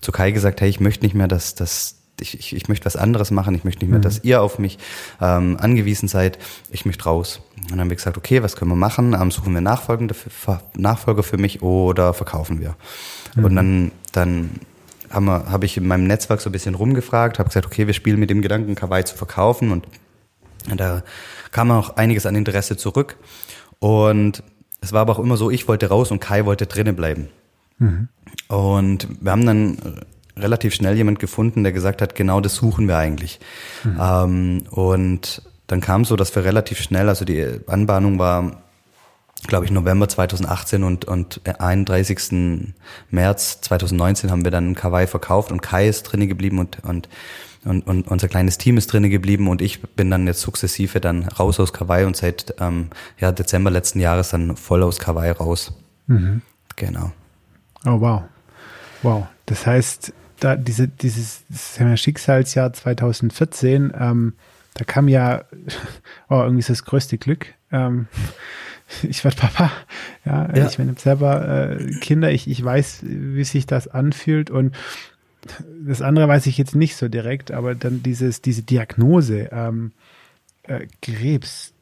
zu 0.00 0.12
Kai 0.12 0.32
gesagt, 0.32 0.60
hey, 0.60 0.68
ich 0.68 0.80
möchte 0.80 1.04
nicht 1.04 1.14
mehr, 1.14 1.28
dass, 1.28 1.54
dass 1.54 1.96
ich, 2.20 2.38
ich, 2.38 2.54
ich 2.54 2.68
möchte 2.68 2.86
was 2.86 2.96
anderes 2.96 3.30
machen, 3.30 3.54
ich 3.54 3.64
möchte 3.64 3.84
nicht 3.84 3.90
mehr, 3.90 3.98
mhm. 3.98 4.04
dass 4.04 4.22
ihr 4.22 4.42
auf 4.42 4.58
mich 4.58 4.78
ähm, 5.20 5.56
angewiesen 5.58 6.08
seid, 6.08 6.38
ich 6.70 6.86
möchte 6.86 7.04
raus. 7.04 7.40
Und 7.62 7.72
dann 7.72 7.80
haben 7.80 7.90
wir 7.90 7.96
gesagt, 7.96 8.16
okay, 8.16 8.42
was 8.42 8.56
können 8.56 8.70
wir 8.70 8.76
machen? 8.76 9.16
Ähm, 9.20 9.30
suchen 9.30 9.52
wir 9.54 9.60
Nachfolgende 9.60 10.14
für, 10.14 10.60
Nachfolger 10.76 11.22
für 11.22 11.38
mich 11.38 11.62
oder 11.62 12.14
verkaufen 12.14 12.60
wir? 12.60 12.76
Mhm. 13.34 13.44
Und 13.44 13.56
dann, 13.56 13.92
dann 14.12 14.50
habe 15.10 15.50
hab 15.50 15.64
ich 15.64 15.76
in 15.76 15.86
meinem 15.86 16.06
Netzwerk 16.06 16.40
so 16.40 16.50
ein 16.50 16.52
bisschen 16.52 16.74
rumgefragt, 16.74 17.38
habe 17.38 17.48
gesagt, 17.48 17.66
okay, 17.66 17.86
wir 17.86 17.94
spielen 17.94 18.18
mit 18.18 18.30
dem 18.30 18.42
Gedanken, 18.42 18.74
Kawaii 18.74 19.04
zu 19.04 19.16
verkaufen 19.16 19.70
und 19.70 19.86
da 20.74 21.02
kam 21.50 21.70
auch 21.70 21.96
einiges 21.96 22.26
an 22.26 22.36
Interesse 22.36 22.76
zurück 22.76 23.16
und 23.78 24.42
es 24.80 24.92
war 24.92 25.02
aber 25.02 25.14
auch 25.14 25.18
immer 25.18 25.36
so, 25.36 25.50
ich 25.50 25.68
wollte 25.68 25.88
raus 25.88 26.10
und 26.10 26.20
Kai 26.20 26.44
wollte 26.44 26.66
drinnen 26.66 26.96
bleiben. 26.96 27.28
Mhm. 27.78 28.08
Und 28.48 29.08
wir 29.20 29.32
haben 29.32 29.46
dann 29.46 29.78
relativ 30.44 30.74
schnell 30.74 30.96
jemand 30.96 31.18
gefunden, 31.18 31.64
der 31.64 31.72
gesagt 31.72 32.00
hat, 32.00 32.14
genau 32.14 32.40
das 32.40 32.54
suchen 32.54 32.86
wir 32.86 32.96
eigentlich. 32.96 33.40
Mhm. 33.82 33.98
Ähm, 34.00 34.62
und 34.70 35.42
dann 35.66 35.80
kam 35.80 36.04
so, 36.04 36.14
dass 36.14 36.34
wir 36.36 36.44
relativ 36.44 36.80
schnell, 36.80 37.08
also 37.08 37.24
die 37.24 37.60
Anbahnung 37.66 38.18
war 38.18 38.64
glaube 39.46 39.66
ich, 39.66 39.70
November 39.70 40.08
2018 40.08 40.82
und, 40.84 41.04
und 41.04 41.40
31. 41.58 42.72
März 43.10 43.60
2019 43.60 44.30
haben 44.30 44.44
wir 44.44 44.50
dann 44.50 44.74
Kawaii 44.74 45.06
verkauft 45.06 45.52
und 45.52 45.60
Kai 45.60 45.88
ist 45.88 46.04
drinnen 46.04 46.28
geblieben 46.28 46.58
und, 46.58 46.82
und, 46.82 47.08
und, 47.64 47.86
und 47.86 48.08
unser 48.08 48.28
kleines 48.28 48.58
Team 48.58 48.76
ist 48.76 48.92
drinnen 48.92 49.10
geblieben 49.10 49.48
und 49.48 49.60
ich 49.60 49.82
bin 49.82 50.10
dann 50.10 50.26
jetzt 50.26 50.40
sukzessive 50.40 51.00
dann 51.00 51.24
raus 51.28 51.60
aus 51.60 51.72
Kawaii 51.72 52.04
und 52.04 52.16
seit 52.16 52.54
ähm, 52.58 52.88
ja, 53.18 53.32
Dezember 53.32 53.70
letzten 53.70 54.00
Jahres 54.00 54.30
dann 54.30 54.56
voll 54.56 54.82
aus 54.82 54.98
Kawaii 54.98 55.32
raus. 55.32 55.74
Mhm. 56.06 56.42
Genau. 56.76 57.12
Oh 57.84 58.00
wow. 58.00 58.22
Wow. 59.02 59.26
Das 59.46 59.66
heißt, 59.66 60.12
da 60.40 60.56
diese, 60.56 60.88
dieses 60.88 61.44
Schicksalsjahr 61.96 62.72
2014, 62.72 63.92
ähm, 63.98 64.32
da 64.74 64.84
kam 64.84 65.08
ja 65.08 65.44
oh, 66.28 66.40
irgendwie 66.40 66.60
ist 66.60 66.70
das 66.70 66.84
größte 66.84 67.18
Glück. 67.18 67.46
Ähm, 67.70 68.08
ich 69.02 69.24
werde 69.24 69.36
Papa. 69.36 69.70
Ja, 70.24 70.54
ja. 70.54 70.66
ich 70.66 70.76
bin 70.76 70.94
selber 70.96 71.76
äh, 71.78 71.90
Kinder. 72.00 72.30
Ich, 72.30 72.48
ich 72.48 72.64
weiß, 72.64 73.00
wie 73.02 73.44
sich 73.44 73.66
das 73.66 73.88
anfühlt 73.88 74.50
und 74.50 74.74
das 75.86 76.02
andere 76.02 76.28
weiß 76.28 76.46
ich 76.46 76.56
jetzt 76.58 76.74
nicht 76.74 76.96
so 76.96 77.08
direkt, 77.08 77.50
aber 77.50 77.74
dann 77.74 78.02
dieses, 78.02 78.40
diese 78.40 78.62
Diagnose, 78.62 79.50
ähm, 79.52 79.92
äh, 80.62 80.86
Krebs, 81.02 81.72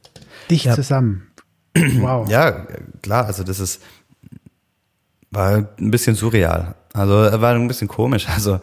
dicht 0.50 0.66
ja. 0.66 0.74
zusammen. 0.74 1.28
Wow. 2.00 2.28
Ja, 2.28 2.66
klar, 3.00 3.24
also 3.24 3.44
das 3.44 3.58
ist, 3.58 3.82
war 5.30 5.66
ein 5.78 5.90
bisschen 5.90 6.14
surreal. 6.14 6.74
Also 6.94 7.12
war 7.40 7.54
ein 7.54 7.68
bisschen 7.68 7.88
komisch. 7.88 8.26
Also, 8.28 8.60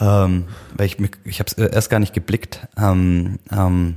ähm, 0.00 0.44
weil 0.76 0.86
ich 0.86 0.98
ich 1.24 1.40
habe 1.40 1.50
es 1.50 1.54
erst 1.54 1.90
gar 1.90 2.00
nicht 2.00 2.12
geblickt. 2.12 2.68
Ähm, 2.76 3.38
ähm, 3.50 3.96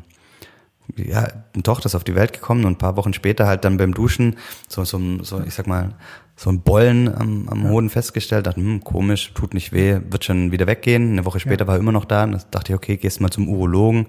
ja, 0.97 1.27
eine 1.53 1.63
Tochter 1.63 1.87
ist 1.87 1.95
auf 1.95 2.03
die 2.03 2.15
Welt 2.15 2.33
gekommen 2.33 2.65
und 2.65 2.73
ein 2.73 2.77
paar 2.77 2.97
Wochen 2.97 3.13
später 3.13 3.47
halt 3.47 3.63
dann 3.65 3.77
beim 3.77 3.93
Duschen 3.93 4.37
so, 4.67 4.83
so, 4.83 4.99
so 5.23 5.41
ich 5.41 5.53
sag 5.53 5.65
mal, 5.65 5.95
so 6.35 6.49
ein 6.49 6.61
Bollen 6.61 7.13
am, 7.13 7.47
am 7.47 7.69
Hoden 7.69 7.89
festgestellt, 7.89 8.47
dachte, 8.47 8.59
hm, 8.59 8.83
komisch, 8.83 9.33
tut 9.33 9.53
nicht 9.53 9.71
weh, 9.71 9.99
wird 10.09 10.25
schon 10.25 10.51
wieder 10.51 10.67
weggehen. 10.67 11.11
Eine 11.11 11.25
Woche 11.25 11.39
später 11.39 11.65
ja. 11.65 11.67
war 11.67 11.75
er 11.75 11.79
immer 11.79 11.91
noch 11.91 12.05
da. 12.05 12.23
Und 12.23 12.33
da 12.33 12.39
dachte 12.51 12.73
ich, 12.73 12.75
okay, 12.75 12.97
gehst 12.97 13.21
mal 13.21 13.29
zum 13.29 13.47
Urologen, 13.47 14.07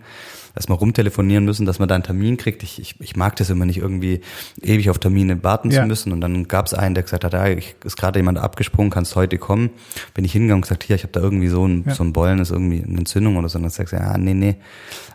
erstmal 0.55 0.79
rumtelefonieren 0.79 1.45
müssen, 1.45 1.67
dass 1.67 1.79
man 1.79 1.89
da 1.89 1.95
einen 1.95 2.05
Termin 2.05 2.37
kriegt. 2.37 2.63
Ich, 2.63 2.81
ich, 2.81 3.01
ich 3.01 3.17
mag 3.17 3.37
das 3.37 3.51
immer 3.51 3.67
nicht 3.67 3.79
irgendwie 3.79 4.21
ewig 4.63 4.91
auf 4.91 4.99
Termine 4.99 5.43
warten 5.43 5.71
ja. 5.71 5.83
zu 5.83 5.87
müssen. 5.87 6.13
Und 6.13 6.21
dann 6.21 6.49
gab 6.49 6.67
es 6.67 6.75
einen, 6.75 6.95
der 6.95 7.03
gesagt 7.03 7.25
hat, 7.25 7.33
ja, 7.33 7.47
ich, 7.49 7.77
ist 7.85 7.97
gerade 7.97 8.19
jemand 8.19 8.39
abgesprungen, 8.39 8.91
kannst 8.91 9.17
heute 9.17 9.39
kommen. 9.39 9.71
Bin 10.15 10.25
ich 10.25 10.33
hingegangen 10.33 10.59
und 10.59 10.63
gesagt, 10.63 10.85
hier, 10.85 10.97
ich 10.97 11.03
habe 11.03 11.13
da 11.13 11.21
irgendwie 11.21 11.49
so 11.49 11.67
ein, 11.67 11.85
ja. 11.87 11.95
so 11.95 12.05
ein 12.05 12.13
Bollen, 12.13 12.39
ist 12.39 12.51
irgendwie 12.51 12.83
eine 12.83 12.99
Entzündung 12.99 13.37
oder 13.37 13.49
so. 13.49 13.59
Und 13.59 13.65
dann 13.65 13.71
sagst 13.71 13.93
du, 13.93 13.97
ja, 13.97 14.17
nee, 14.17 14.35
nee. 14.35 14.57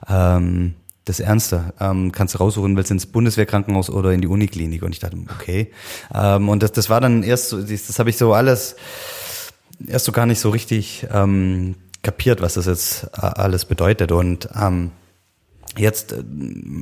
Ähm, 0.08 0.74
das 1.06 1.20
Ernste. 1.20 1.74
Ähm, 1.80 2.12
kannst 2.12 2.36
du 2.36 2.40
raussuchen, 2.40 2.76
willst 2.76 2.92
du 2.92 2.94
ins 2.94 3.06
Bundeswehrkrankenhaus 3.08 3.90
oder 3.90 4.12
in 4.12 4.22
die 4.22 4.28
Uniklinik? 4.28 4.84
Und 4.84 4.92
ich 4.92 5.00
dachte, 5.00 5.18
okay. 5.34 5.72
Ähm, 6.14 6.50
und 6.50 6.62
das, 6.62 6.72
das 6.72 6.90
war 6.90 7.02
dann 7.02 7.24
erst, 7.24 7.50
so, 7.50 7.62
das, 7.62 7.88
das 7.88 7.98
habe 7.98 8.10
ich 8.10 8.18
so 8.18 8.34
alles 8.34 8.76
erst 9.88 10.06
so 10.06 10.12
gar 10.12 10.26
nicht 10.26 10.40
so 10.40 10.50
richtig 10.50 11.08
ähm, 11.12 11.76
kapiert, 12.02 12.42
was 12.42 12.56
das 12.56 12.66
jetzt 12.66 13.18
alles 13.18 13.66
bedeutet. 13.66 14.12
Und 14.12 14.50
ähm, 14.60 14.92
jetzt, 15.78 16.14
äh, 16.14 16.24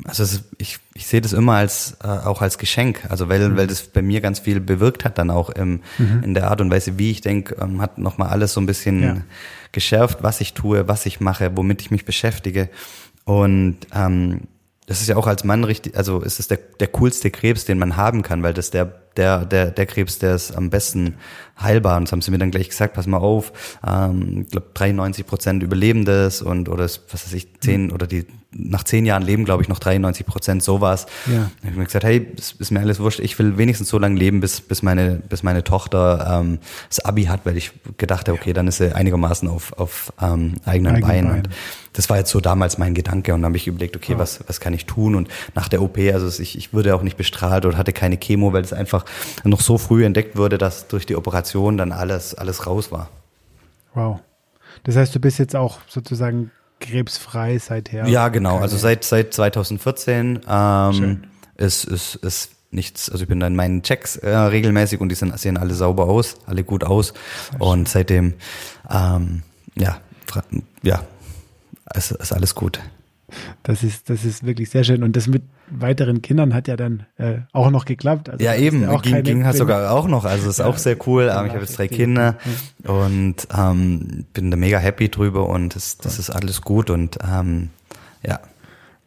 also 0.05 0.23
es, 0.23 0.43
ich, 0.57 0.79
ich 0.93 1.07
sehe 1.07 1.21
das 1.21 1.33
immer 1.33 1.53
als 1.53 1.97
äh, 2.03 2.07
auch 2.07 2.41
als 2.41 2.57
Geschenk, 2.57 3.05
also 3.09 3.29
weil, 3.29 3.49
mhm. 3.49 3.57
weil 3.57 3.67
das 3.67 3.83
bei 3.83 4.01
mir 4.01 4.21
ganz 4.21 4.39
viel 4.39 4.59
bewirkt 4.59 5.05
hat, 5.05 5.17
dann 5.17 5.29
auch 5.29 5.49
im, 5.49 5.81
mhm. 5.97 6.23
in 6.23 6.33
der 6.33 6.49
Art 6.49 6.61
und 6.61 6.71
Weise, 6.71 6.97
wie 6.97 7.11
ich 7.11 7.21
denke, 7.21 7.55
ähm, 7.61 7.81
hat 7.81 7.97
nochmal 7.97 8.29
alles 8.29 8.53
so 8.53 8.61
ein 8.61 8.65
bisschen 8.65 9.03
ja. 9.03 9.17
geschärft, 9.71 10.19
was 10.21 10.41
ich 10.41 10.53
tue, 10.53 10.87
was 10.87 11.05
ich 11.05 11.19
mache, 11.19 11.55
womit 11.55 11.81
ich 11.81 11.91
mich 11.91 12.05
beschäftige. 12.05 12.69
Und 13.25 13.77
ähm, 13.93 14.41
das 14.85 15.01
ist 15.01 15.07
ja 15.07 15.17
auch 15.17 15.27
als 15.27 15.43
Mann 15.43 15.65
richtig, 15.65 15.97
also 15.97 16.21
ist 16.21 16.39
es 16.39 16.47
der, 16.47 16.59
der 16.79 16.87
coolste 16.87 17.29
Krebs, 17.29 17.65
den 17.65 17.77
man 17.77 17.97
haben 17.97 18.21
kann, 18.21 18.41
weil 18.41 18.53
das 18.53 18.71
der, 18.71 18.85
der, 19.17 19.45
der, 19.45 19.71
der 19.71 19.85
Krebs, 19.85 20.19
der 20.19 20.35
ist 20.35 20.55
am 20.55 20.69
besten 20.69 21.15
heilbar. 21.61 21.97
Und 21.97 22.03
das 22.05 22.11
haben 22.11 22.21
sie 22.21 22.31
mir 22.31 22.37
dann 22.37 22.51
gleich 22.51 22.69
gesagt, 22.69 22.93
pass 22.93 23.07
mal 23.07 23.17
auf, 23.17 23.77
ähm, 23.85 24.43
ich 24.43 24.51
glaube 24.51 24.67
93 24.73 25.25
Prozent 25.25 25.63
Überlebendes 25.63 26.41
und 26.41 26.69
oder 26.69 26.83
was 26.83 27.11
weiß 27.11 27.33
ich, 27.33 27.59
zehn 27.59 27.91
oder 27.91 28.07
die 28.07 28.25
nach 28.51 28.83
zehn 28.83 29.05
Jahren 29.05 29.23
leben, 29.23 29.45
glaube 29.45 29.61
ich, 29.61 29.69
noch 29.69 29.79
93 29.79 30.25
Prozent 30.25 30.63
sowas. 30.63 31.05
Ja. 31.25 31.33
Dann 31.33 31.43
habe 31.43 31.71
ich 31.71 31.75
mir 31.75 31.85
gesagt, 31.85 32.05
hey, 32.05 32.27
es 32.37 32.53
ist 32.53 32.71
mir 32.71 32.79
alles 32.79 32.99
wurscht, 32.99 33.19
ich 33.19 33.37
will 33.37 33.57
wenigstens 33.57 33.89
so 33.89 33.99
lange 33.99 34.17
leben, 34.17 34.39
bis, 34.39 34.61
bis 34.61 34.81
meine, 34.81 35.15
bis 35.15 35.43
meine 35.43 35.63
Tochter 35.63 36.39
ähm, 36.39 36.59
das 36.89 36.99
Abi 36.99 37.25
hat, 37.25 37.41
weil 37.45 37.57
ich 37.57 37.71
gedacht 37.97 38.27
habe, 38.27 38.39
okay, 38.39 38.53
dann 38.53 38.67
ist 38.67 38.77
sie 38.77 38.95
einigermaßen 38.95 39.47
auf, 39.47 39.73
auf 39.73 40.13
ähm, 40.21 40.55
eigenen 40.65 40.95
Eigen 40.95 41.07
Beinen. 41.07 41.29
Bein. 41.29 41.37
Und 41.39 41.49
das 41.93 42.09
war 42.09 42.17
jetzt 42.17 42.31
so 42.31 42.39
damals 42.39 42.77
mein 42.77 42.93
Gedanke 42.93 43.33
und 43.33 43.41
dann 43.41 43.49
habe 43.49 43.57
ich 43.57 43.67
überlegt, 43.67 43.95
okay, 43.95 44.13
oh. 44.15 44.19
was, 44.19 44.39
was 44.47 44.59
kann 44.59 44.73
ich 44.73 44.85
tun? 44.85 45.15
Und 45.15 45.29
nach 45.55 45.67
der 45.67 45.81
OP, 45.81 45.97
also 45.97 46.41
ich, 46.41 46.57
ich 46.57 46.73
wurde 46.73 46.95
auch 46.95 47.01
nicht 47.01 47.17
bestrahlt 47.17 47.65
oder 47.65 47.77
hatte 47.77 47.91
keine 47.91 48.17
Chemo, 48.17 48.53
weil 48.53 48.63
es 48.63 48.71
einfach 48.71 49.05
noch 49.43 49.61
so 49.61 49.77
früh 49.77 50.05
entdeckt 50.05 50.37
wurde, 50.37 50.57
dass 50.57 50.87
durch 50.87 51.05
die 51.05 51.15
Operation 51.15 51.77
dann 51.77 51.91
alles, 51.91 52.35
alles 52.35 52.67
raus 52.67 52.91
war. 52.91 53.09
Wow. 53.93 54.19
Das 54.83 54.95
heißt, 54.95 55.13
du 55.15 55.19
bist 55.19 55.39
jetzt 55.39 55.55
auch 55.55 55.79
sozusagen 55.87 56.51
krebsfrei 56.79 57.57
seither. 57.57 58.07
Ja, 58.07 58.27
genau. 58.29 58.57
Also 58.57 58.77
seit 58.77 59.03
seit 59.03 59.33
2014 59.33 60.41
ähm, 60.47 61.23
ist, 61.57 61.85
ist, 61.85 62.15
ist 62.15 62.51
nichts. 62.71 63.09
Also 63.09 63.23
ich 63.23 63.27
bin 63.27 63.39
dann 63.39 63.55
meinen 63.55 63.83
Checks 63.83 64.17
äh, 64.17 64.29
regelmäßig 64.29 65.01
und 65.01 65.09
die 65.09 65.15
sind, 65.15 65.37
sehen 65.39 65.57
alle 65.57 65.73
sauber 65.73 66.07
aus, 66.07 66.35
alle 66.45 66.63
gut 66.63 66.83
aus. 66.83 67.13
Und 67.59 67.89
seitdem, 67.89 68.35
ähm, 68.89 69.43
ja, 69.75 69.99
ja, 70.83 71.01
ist, 71.93 72.11
ist 72.11 72.33
alles 72.33 72.55
gut. 72.55 72.79
Das 73.63 73.83
ist, 73.83 74.09
das 74.09 74.23
ist 74.23 74.45
wirklich 74.45 74.69
sehr 74.69 74.83
schön. 74.83 75.03
Und 75.03 75.15
das 75.15 75.27
mit 75.27 75.43
weiteren 75.69 76.21
Kindern 76.21 76.53
hat 76.53 76.67
ja 76.67 76.77
dann 76.77 77.05
äh, 77.17 77.39
auch 77.51 77.69
noch 77.71 77.85
geklappt. 77.85 78.29
Also 78.29 78.43
ja, 78.43 78.55
eben, 78.55 78.83
ja 78.83 78.97
ging, 78.99 79.23
ging 79.23 79.45
halt 79.45 79.57
sogar 79.57 79.91
auch 79.91 80.07
noch. 80.07 80.23
Also 80.23 80.49
ist 80.49 80.59
ja, 80.59 80.65
auch 80.65 80.77
sehr 80.77 80.97
cool. 81.07 81.25
Ja, 81.25 81.45
ich 81.45 81.51
habe 81.51 81.61
jetzt 81.61 81.77
drei 81.77 81.87
Kinder 81.89 82.37
und 82.83 83.35
ähm, 83.55 84.25
bin 84.33 84.49
da 84.49 84.57
mega 84.57 84.77
happy 84.77 85.09
drüber 85.09 85.49
und 85.49 85.75
das, 85.75 85.97
das 85.97 86.19
ist 86.19 86.29
alles 86.29 86.61
gut 86.61 86.89
und 86.89 87.17
ähm, 87.23 87.69
ja. 88.25 88.39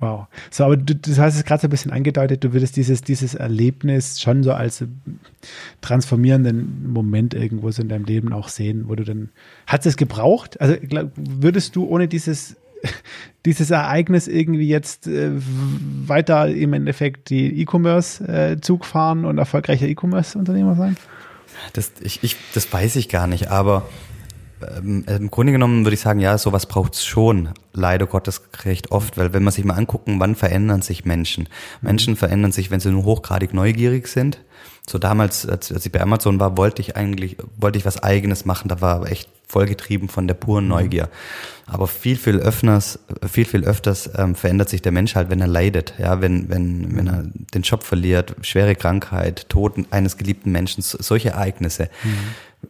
Wow. 0.00 0.28
So, 0.50 0.64
aber 0.64 0.78
du, 0.78 0.94
du 0.94 1.16
hast 1.18 1.36
es 1.36 1.44
gerade 1.44 1.60
so 1.60 1.66
ein 1.66 1.70
bisschen 1.70 1.92
angedeutet, 1.92 2.42
du 2.42 2.54
würdest 2.54 2.76
dieses, 2.76 3.02
dieses 3.02 3.34
Erlebnis 3.34 4.18
schon 4.18 4.42
so 4.42 4.52
als 4.52 4.82
transformierenden 5.82 6.90
Moment 6.90 7.34
irgendwo 7.34 7.70
so 7.70 7.82
in 7.82 7.90
deinem 7.90 8.04
Leben 8.04 8.32
auch 8.32 8.48
sehen, 8.48 8.84
wo 8.88 8.94
du 8.94 9.04
dann, 9.04 9.28
hat 9.66 9.84
es 9.84 9.98
gebraucht? 9.98 10.58
Also 10.58 10.76
würdest 11.16 11.76
du 11.76 11.86
ohne 11.86 12.08
dieses 12.08 12.56
dieses 13.46 13.70
Ereignis 13.70 14.28
irgendwie 14.28 14.68
jetzt 14.68 15.06
äh, 15.06 15.30
weiter 15.32 16.48
im 16.48 16.72
Endeffekt 16.72 17.30
die 17.30 17.60
E-Commerce-Zug 17.60 18.82
äh, 18.82 18.84
fahren 18.84 19.24
und 19.24 19.38
erfolgreicher 19.38 19.86
E-Commerce-Unternehmer 19.86 20.74
sein? 20.74 20.96
Das, 21.72 21.92
ich, 22.00 22.22
ich, 22.22 22.36
das 22.54 22.72
weiß 22.72 22.96
ich 22.96 23.08
gar 23.08 23.26
nicht, 23.26 23.48
aber 23.48 23.86
ähm, 24.76 25.04
im 25.06 25.30
Grunde 25.30 25.52
genommen 25.52 25.84
würde 25.84 25.94
ich 25.94 26.00
sagen, 26.00 26.20
ja, 26.20 26.36
sowas 26.38 26.66
braucht 26.66 26.94
es 26.94 27.04
schon, 27.04 27.50
leider 27.72 28.06
Gottes 28.06 28.42
recht 28.64 28.90
oft, 28.90 29.16
weil 29.16 29.32
wenn 29.32 29.42
man 29.42 29.52
sich 29.52 29.64
mal 29.64 29.74
angucken, 29.74 30.20
wann 30.20 30.34
verändern 30.34 30.82
sich 30.82 31.04
Menschen? 31.04 31.48
Menschen 31.80 32.16
verändern 32.16 32.52
sich, 32.52 32.70
wenn 32.70 32.80
sie 32.80 32.90
nur 32.90 33.04
hochgradig 33.04 33.54
neugierig 33.54 34.08
sind. 34.08 34.40
So 34.90 34.98
damals, 34.98 35.46
als, 35.46 35.70
als 35.70 35.86
ich 35.86 35.92
bei 35.92 36.00
Amazon 36.00 36.40
war, 36.40 36.56
wollte 36.56 36.82
ich 36.82 36.96
eigentlich, 36.96 37.36
wollte 37.56 37.78
ich 37.78 37.84
was 37.84 38.02
eigenes 38.02 38.44
machen, 38.44 38.66
da 38.66 38.80
war 38.80 39.08
echt 39.08 39.28
vollgetrieben 39.46 40.08
von 40.08 40.26
der 40.26 40.34
puren 40.34 40.64
mhm. 40.64 40.70
Neugier. 40.70 41.08
Aber 41.66 41.86
viel, 41.86 42.16
viel 42.16 42.40
öfters, 42.40 42.98
viel, 43.30 43.44
viel 43.44 43.64
öfters 43.64 44.10
ähm, 44.16 44.34
verändert 44.34 44.68
sich 44.68 44.82
der 44.82 44.90
Mensch 44.90 45.14
halt, 45.14 45.30
wenn 45.30 45.40
er 45.40 45.46
leidet, 45.46 45.94
ja, 45.98 46.20
wenn, 46.20 46.48
wenn, 46.48 46.96
wenn 46.96 47.06
er 47.06 47.22
den 47.54 47.62
Job 47.62 47.84
verliert, 47.84 48.34
schwere 48.40 48.74
Krankheit, 48.74 49.48
Tod 49.48 49.74
eines 49.92 50.16
geliebten 50.16 50.50
Menschen, 50.50 50.82
solche 50.82 51.30
Ereignisse. 51.30 51.88
Mhm. 52.02 52.08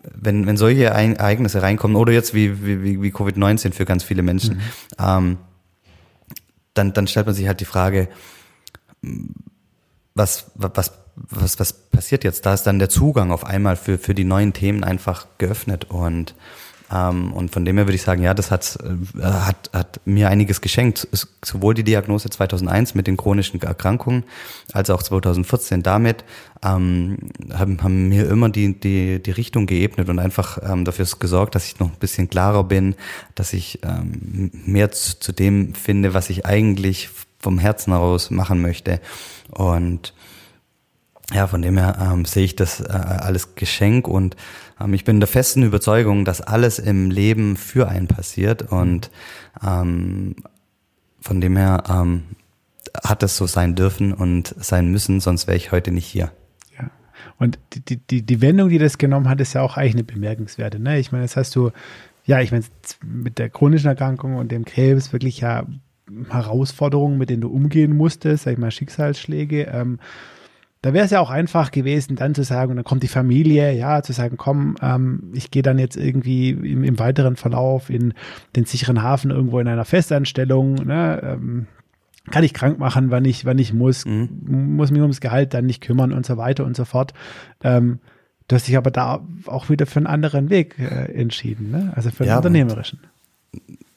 Wenn, 0.02 0.46
wenn 0.46 0.58
solche 0.58 0.84
Ereignisse 0.84 1.62
reinkommen, 1.62 1.96
oder 1.96 2.12
jetzt 2.12 2.34
wie, 2.34 2.66
wie, 2.66 3.00
wie 3.00 3.10
Covid-19 3.12 3.72
für 3.72 3.86
ganz 3.86 4.04
viele 4.04 4.22
Menschen, 4.22 4.56
mhm. 4.56 4.60
ähm, 4.98 5.38
dann, 6.74 6.92
dann 6.92 7.06
stellt 7.06 7.24
man 7.24 7.34
sich 7.34 7.46
halt 7.46 7.60
die 7.60 7.64
Frage, 7.64 8.08
was, 10.14 10.50
was, 10.54 10.92
was, 11.16 11.58
was 11.58 11.72
passiert 11.72 12.24
jetzt? 12.24 12.46
Da 12.46 12.54
ist 12.54 12.64
dann 12.64 12.78
der 12.78 12.88
Zugang 12.88 13.30
auf 13.32 13.44
einmal 13.44 13.76
für, 13.76 13.98
für 13.98 14.14
die 14.14 14.24
neuen 14.24 14.52
Themen 14.52 14.84
einfach 14.84 15.26
geöffnet 15.38 15.86
und 15.90 16.34
ähm, 16.92 17.32
und 17.32 17.52
von 17.52 17.64
dem 17.64 17.76
her 17.76 17.86
würde 17.86 17.94
ich 17.94 18.02
sagen, 18.02 18.22
ja, 18.22 18.34
das 18.34 18.50
hat, 18.50 18.78
äh, 18.82 19.22
hat, 19.22 19.70
hat 19.72 20.00
mir 20.04 20.28
einiges 20.28 20.60
geschenkt. 20.60 21.06
Sowohl 21.44 21.74
die 21.74 21.84
Diagnose 21.84 22.30
2001 22.30 22.94
mit 22.94 23.06
den 23.06 23.16
chronischen 23.16 23.62
Erkrankungen 23.62 24.24
als 24.72 24.90
auch 24.90 25.02
2014 25.02 25.82
damit 25.82 26.24
ähm, 26.62 27.18
haben, 27.52 27.82
haben 27.82 28.08
mir 28.08 28.28
immer 28.28 28.48
die, 28.48 28.78
die, 28.78 29.22
die 29.22 29.30
Richtung 29.30 29.66
geebnet 29.66 30.08
und 30.08 30.18
einfach 30.18 30.58
ähm, 30.62 30.84
dafür 30.84 31.06
gesorgt, 31.18 31.54
dass 31.54 31.66
ich 31.66 31.78
noch 31.78 31.88
ein 31.88 31.98
bisschen 32.00 32.28
klarer 32.28 32.64
bin, 32.64 32.96
dass 33.34 33.52
ich 33.52 33.80
ähm, 33.84 34.50
mehr 34.52 34.90
zu, 34.90 35.18
zu 35.18 35.32
dem 35.32 35.74
finde, 35.74 36.12
was 36.12 36.28
ich 36.28 36.44
eigentlich 36.44 37.08
vom 37.38 37.58
Herzen 37.58 37.92
heraus 37.92 38.30
machen 38.30 38.60
möchte. 38.60 39.00
Und 39.50 40.12
ja, 41.32 41.46
von 41.46 41.62
dem 41.62 41.78
her 41.78 41.96
ähm, 42.00 42.24
sehe 42.24 42.44
ich 42.44 42.56
das 42.56 42.80
äh, 42.80 42.88
alles 42.92 43.54
Geschenk 43.54 44.08
und 44.08 44.36
ähm, 44.80 44.94
ich 44.94 45.04
bin 45.04 45.20
der 45.20 45.28
festen 45.28 45.62
Überzeugung, 45.62 46.24
dass 46.24 46.40
alles 46.40 46.78
im 46.78 47.10
Leben 47.10 47.56
für 47.56 47.88
einen 47.88 48.08
passiert 48.08 48.62
und 48.72 49.10
ähm, 49.64 50.36
von 51.20 51.40
dem 51.40 51.56
her 51.56 51.84
ähm, 51.88 52.22
hat 53.04 53.22
es 53.22 53.36
so 53.36 53.46
sein 53.46 53.76
dürfen 53.76 54.12
und 54.12 54.54
sein 54.58 54.90
müssen, 54.90 55.20
sonst 55.20 55.46
wäre 55.46 55.56
ich 55.56 55.70
heute 55.70 55.92
nicht 55.92 56.06
hier. 56.06 56.32
Ja. 56.76 56.90
Und 57.38 57.58
die, 57.74 57.96
die, 57.96 58.22
die 58.22 58.40
Wendung, 58.40 58.68
die 58.68 58.78
das 58.78 58.98
genommen 58.98 59.28
hat, 59.28 59.40
ist 59.40 59.52
ja 59.52 59.62
auch 59.62 59.76
eigentlich 59.76 59.94
eine 59.94 60.04
bemerkenswerte. 60.04 60.80
Ne? 60.80 60.98
Ich 60.98 61.12
meine, 61.12 61.24
das 61.24 61.36
hast 61.36 61.54
du, 61.54 61.70
ja, 62.24 62.40
ich 62.40 62.50
meine, 62.50 62.64
mit 63.04 63.38
der 63.38 63.50
chronischen 63.50 63.88
Erkrankung 63.88 64.36
und 64.36 64.50
dem 64.50 64.64
Krebs 64.64 65.12
wirklich 65.12 65.40
ja 65.40 65.64
Herausforderungen, 66.28 67.18
mit 67.18 67.30
denen 67.30 67.42
du 67.42 67.48
umgehen 67.48 67.96
musstest, 67.96 68.44
sag 68.44 68.52
ich 68.52 68.58
mal, 68.58 68.72
Schicksalsschläge. 68.72 69.62
Ähm, 69.72 70.00
da 70.82 70.94
wäre 70.94 71.04
es 71.04 71.10
ja 71.10 71.20
auch 71.20 71.30
einfach 71.30 71.70
gewesen, 71.70 72.16
dann 72.16 72.34
zu 72.34 72.42
sagen, 72.42 72.70
und 72.70 72.76
dann 72.76 72.84
kommt 72.84 73.02
die 73.02 73.08
Familie, 73.08 73.72
ja, 73.72 74.02
zu 74.02 74.12
sagen, 74.12 74.36
komm, 74.38 74.76
ähm, 74.80 75.30
ich 75.34 75.50
gehe 75.50 75.62
dann 75.62 75.78
jetzt 75.78 75.96
irgendwie 75.96 76.50
im, 76.50 76.84
im, 76.84 76.98
weiteren 76.98 77.36
Verlauf 77.36 77.90
in 77.90 78.14
den 78.56 78.64
sicheren 78.64 79.02
Hafen 79.02 79.30
irgendwo 79.30 79.58
in 79.60 79.68
einer 79.68 79.84
Festanstellung, 79.84 80.74
ne, 80.74 81.20
ähm, 81.22 81.66
kann 82.30 82.44
ich 82.44 82.54
krank 82.54 82.78
machen, 82.78 83.10
wann 83.10 83.24
ich, 83.24 83.44
wann 83.44 83.58
ich 83.58 83.74
muss, 83.74 84.06
mhm. 84.06 84.28
muss 84.76 84.90
mich 84.90 85.00
ums 85.00 85.20
Gehalt 85.20 85.52
dann 85.52 85.66
nicht 85.66 85.82
kümmern 85.82 86.12
und 86.12 86.24
so 86.24 86.36
weiter 86.36 86.64
und 86.64 86.76
so 86.76 86.84
fort. 86.84 87.12
Ähm, 87.62 87.98
du 88.48 88.56
hast 88.56 88.68
dich 88.68 88.76
aber 88.76 88.90
da 88.90 89.20
auch 89.46 89.68
wieder 89.68 89.86
für 89.86 89.98
einen 89.98 90.06
anderen 90.06 90.48
Weg 90.48 90.78
äh, 90.78 91.12
entschieden, 91.12 91.70
ne? 91.70 91.92
also 91.94 92.10
für 92.10 92.24
einen 92.24 92.30
ja, 92.30 92.36
unternehmerischen. 92.36 93.00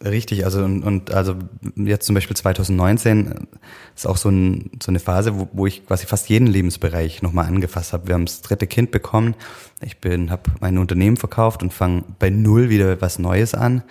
Richtig, 0.03 0.43
also 0.43 0.63
und, 0.63 0.83
und 0.83 1.11
also 1.13 1.35
jetzt 1.75 2.05
zum 2.05 2.15
Beispiel 2.15 2.35
2019 2.35 3.47
ist 3.95 4.05
auch 4.05 4.17
so, 4.17 4.27
ein, 4.27 4.71
so 4.81 4.91
eine 4.91 4.99
Phase, 4.99 5.39
wo, 5.39 5.47
wo 5.53 5.65
ich 5.65 5.85
quasi 5.87 6.05
fast 6.05 6.27
jeden 6.27 6.47
Lebensbereich 6.47 7.21
nochmal 7.21 7.45
angefasst 7.45 7.93
habe. 7.93 8.07
Wir 8.07 8.15
haben 8.15 8.25
das 8.25 8.41
dritte 8.41 8.67
Kind 8.67 8.91
bekommen. 8.91 9.35
Ich 9.81 9.99
bin, 9.99 10.29
habe 10.29 10.51
mein 10.59 10.77
Unternehmen 10.77 11.15
verkauft 11.15 11.63
und 11.63 11.71
fange 11.71 12.03
bei 12.19 12.29
null 12.29 12.69
wieder 12.69 12.99
was 12.99 13.17
Neues 13.17 13.53
an. 13.53 13.83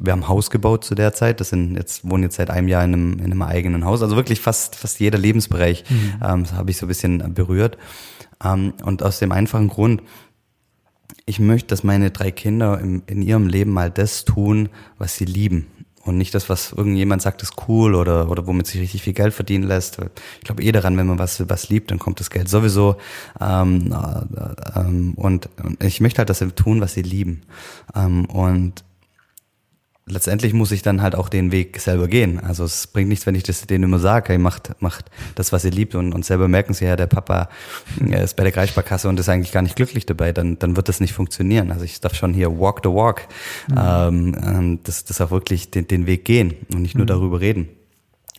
Wir 0.00 0.12
haben 0.12 0.26
Haus 0.26 0.50
gebaut 0.50 0.84
zu 0.84 0.96
der 0.96 1.12
Zeit. 1.12 1.40
Das 1.40 1.50
sind 1.50 1.76
jetzt 1.76 2.08
wohnen 2.08 2.24
jetzt 2.24 2.36
seit 2.36 2.50
einem 2.50 2.66
Jahr 2.66 2.82
in 2.82 2.94
einem, 2.94 3.12
in 3.18 3.26
einem 3.26 3.42
eigenen 3.42 3.84
Haus. 3.84 4.02
Also 4.02 4.16
wirklich 4.16 4.40
fast 4.40 4.74
fast 4.74 4.98
jeder 4.98 5.18
Lebensbereich 5.18 5.84
mhm. 5.88 6.14
ähm, 6.20 6.52
habe 6.52 6.70
ich 6.72 6.78
so 6.78 6.86
ein 6.86 6.88
bisschen 6.88 7.32
berührt. 7.32 7.78
Ähm, 8.42 8.72
und 8.82 9.04
aus 9.04 9.20
dem 9.20 9.30
einfachen 9.30 9.68
Grund, 9.68 10.02
ich 11.30 11.38
möchte, 11.38 11.68
dass 11.68 11.84
meine 11.84 12.10
drei 12.10 12.32
Kinder 12.32 12.80
im, 12.80 13.02
in 13.06 13.22
ihrem 13.22 13.46
Leben 13.46 13.72
mal 13.72 13.88
das 13.88 14.24
tun, 14.24 14.68
was 14.98 15.16
sie 15.16 15.24
lieben. 15.24 15.68
Und 16.02 16.16
nicht 16.18 16.34
das, 16.34 16.48
was 16.48 16.72
irgendjemand 16.72 17.22
sagt, 17.22 17.42
ist 17.42 17.54
cool 17.68 17.94
oder, 17.94 18.28
oder 18.30 18.48
womit 18.48 18.66
sich 18.66 18.80
richtig 18.80 19.02
viel 19.02 19.12
Geld 19.12 19.32
verdienen 19.32 19.64
lässt. 19.64 19.98
Ich 20.38 20.44
glaube 20.44 20.62
eh 20.62 20.72
daran, 20.72 20.96
wenn 20.96 21.06
man 21.06 21.20
was, 21.20 21.48
was 21.48 21.68
liebt, 21.68 21.92
dann 21.92 22.00
kommt 22.00 22.18
das 22.18 22.30
Geld 22.30 22.48
sowieso. 22.48 22.96
Ähm, 23.40 23.92
äh, 23.92 24.78
ähm, 24.80 25.14
und, 25.14 25.48
und 25.62 25.84
ich 25.84 26.00
möchte 26.00 26.18
halt, 26.18 26.30
dass 26.30 26.40
sie 26.40 26.50
tun, 26.50 26.80
was 26.80 26.94
sie 26.94 27.02
lieben. 27.02 27.42
Ähm, 27.94 28.24
und 28.24 28.82
letztendlich 30.10 30.52
muss 30.52 30.72
ich 30.72 30.82
dann 30.82 31.02
halt 31.02 31.14
auch 31.14 31.28
den 31.28 31.52
Weg 31.52 31.80
selber 31.80 32.08
gehen. 32.08 32.40
Also 32.40 32.64
es 32.64 32.86
bringt 32.86 33.08
nichts, 33.08 33.26
wenn 33.26 33.34
ich 33.34 33.42
das 33.42 33.66
denen 33.66 33.84
immer 33.84 33.98
sage, 33.98 34.30
hey, 34.30 34.38
macht, 34.38 34.80
macht 34.80 35.06
das, 35.34 35.52
was 35.52 35.64
ihr 35.64 35.70
liebt 35.70 35.94
und, 35.94 36.12
und 36.12 36.24
selber 36.24 36.48
merken 36.48 36.74
sie 36.74 36.84
ja, 36.84 36.96
der 36.96 37.06
Papa 37.06 37.48
ist 38.00 38.36
bei 38.36 38.42
der 38.42 38.52
Kreissparkasse 38.52 39.08
und 39.08 39.18
ist 39.18 39.28
eigentlich 39.28 39.52
gar 39.52 39.62
nicht 39.62 39.76
glücklich 39.76 40.06
dabei, 40.06 40.32
dann, 40.32 40.58
dann 40.58 40.76
wird 40.76 40.88
das 40.88 41.00
nicht 41.00 41.12
funktionieren. 41.12 41.70
Also 41.70 41.84
ich 41.84 42.00
darf 42.00 42.14
schon 42.14 42.34
hier 42.34 42.58
walk 42.58 42.80
the 42.84 42.90
walk, 42.90 43.22
mhm. 43.68 43.78
ähm, 43.78 44.36
ähm 44.42 44.80
das, 44.84 45.04
das 45.04 45.20
auch 45.20 45.30
wirklich 45.30 45.70
den, 45.70 45.86
den 45.86 46.06
Weg 46.06 46.24
gehen 46.24 46.54
und 46.72 46.82
nicht 46.82 46.94
nur 46.94 47.04
mhm. 47.04 47.08
darüber 47.08 47.40
reden. 47.40 47.68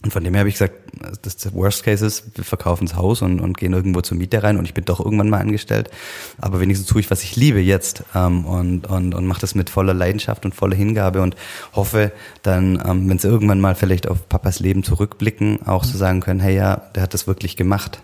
Und 0.04 0.12
von 0.12 0.24
dem 0.24 0.34
her 0.34 0.40
habe 0.40 0.50
ich 0.50 0.56
gesagt, 0.56 0.74
das, 1.22 1.54
Worst 1.54 1.84
Case 1.84 2.06
ist, 2.06 2.36
wir 2.36 2.44
verkaufen 2.44 2.88
das 2.88 2.96
Haus 2.96 3.22
und, 3.22 3.40
und 3.40 3.58
gehen 3.58 3.74
irgendwo 3.74 4.02
zur 4.02 4.18
Miete 4.18 4.42
rein 4.42 4.58
und 4.58 4.66
ich 4.66 4.74
bin 4.74 4.86
doch 4.86 5.00
irgendwann 5.00 5.30
mal 5.30 5.40
angestellt. 5.40 5.92
Aber 6.40 6.60
wenigstens 6.60 6.88
tue 6.88 7.02
ich, 7.02 7.12
was 7.12 7.24
ich 7.24 7.36
liebe 7.36 7.60
jetzt 7.60 8.04
ähm, 8.16 8.46
und, 8.46 8.88
und, 8.88 9.14
und 9.14 9.28
mache 9.28 9.42
das 9.42 9.54
mit 9.54 9.70
voller 9.70 9.94
Leidenschaft 9.94 10.44
und 10.46 10.56
voller 10.56 10.76
Hingabe 10.76 11.22
und 11.22 11.36
hoffe 11.74 12.12
dann, 12.42 12.82
ähm, 12.86 13.10
wenn 13.10 13.20
sie 13.20 13.28
irgendwann 13.28 13.62
mal 13.62 13.76
vielleicht 13.76 14.08
auf 14.08 14.28
Papas 14.28 14.60
Leben 14.60 14.84
zurückblicken, 14.84 15.68
auch 15.68 15.84
mhm. 15.86 15.90
zu 15.90 15.98
sagen 15.98 16.20
können, 16.22 16.40
hey 16.40 16.56
ja, 16.56 16.78
der 16.96 17.04
hat 17.04 17.14
das 17.14 17.28
wirklich 17.28 17.56
gemacht. 17.56 18.02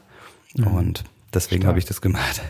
Mhm. 0.56 0.68
Und 0.68 1.04
deswegen 1.34 1.66
habe 1.66 1.80
ich 1.80 1.86
das 1.86 2.02
gemacht. 2.02 2.42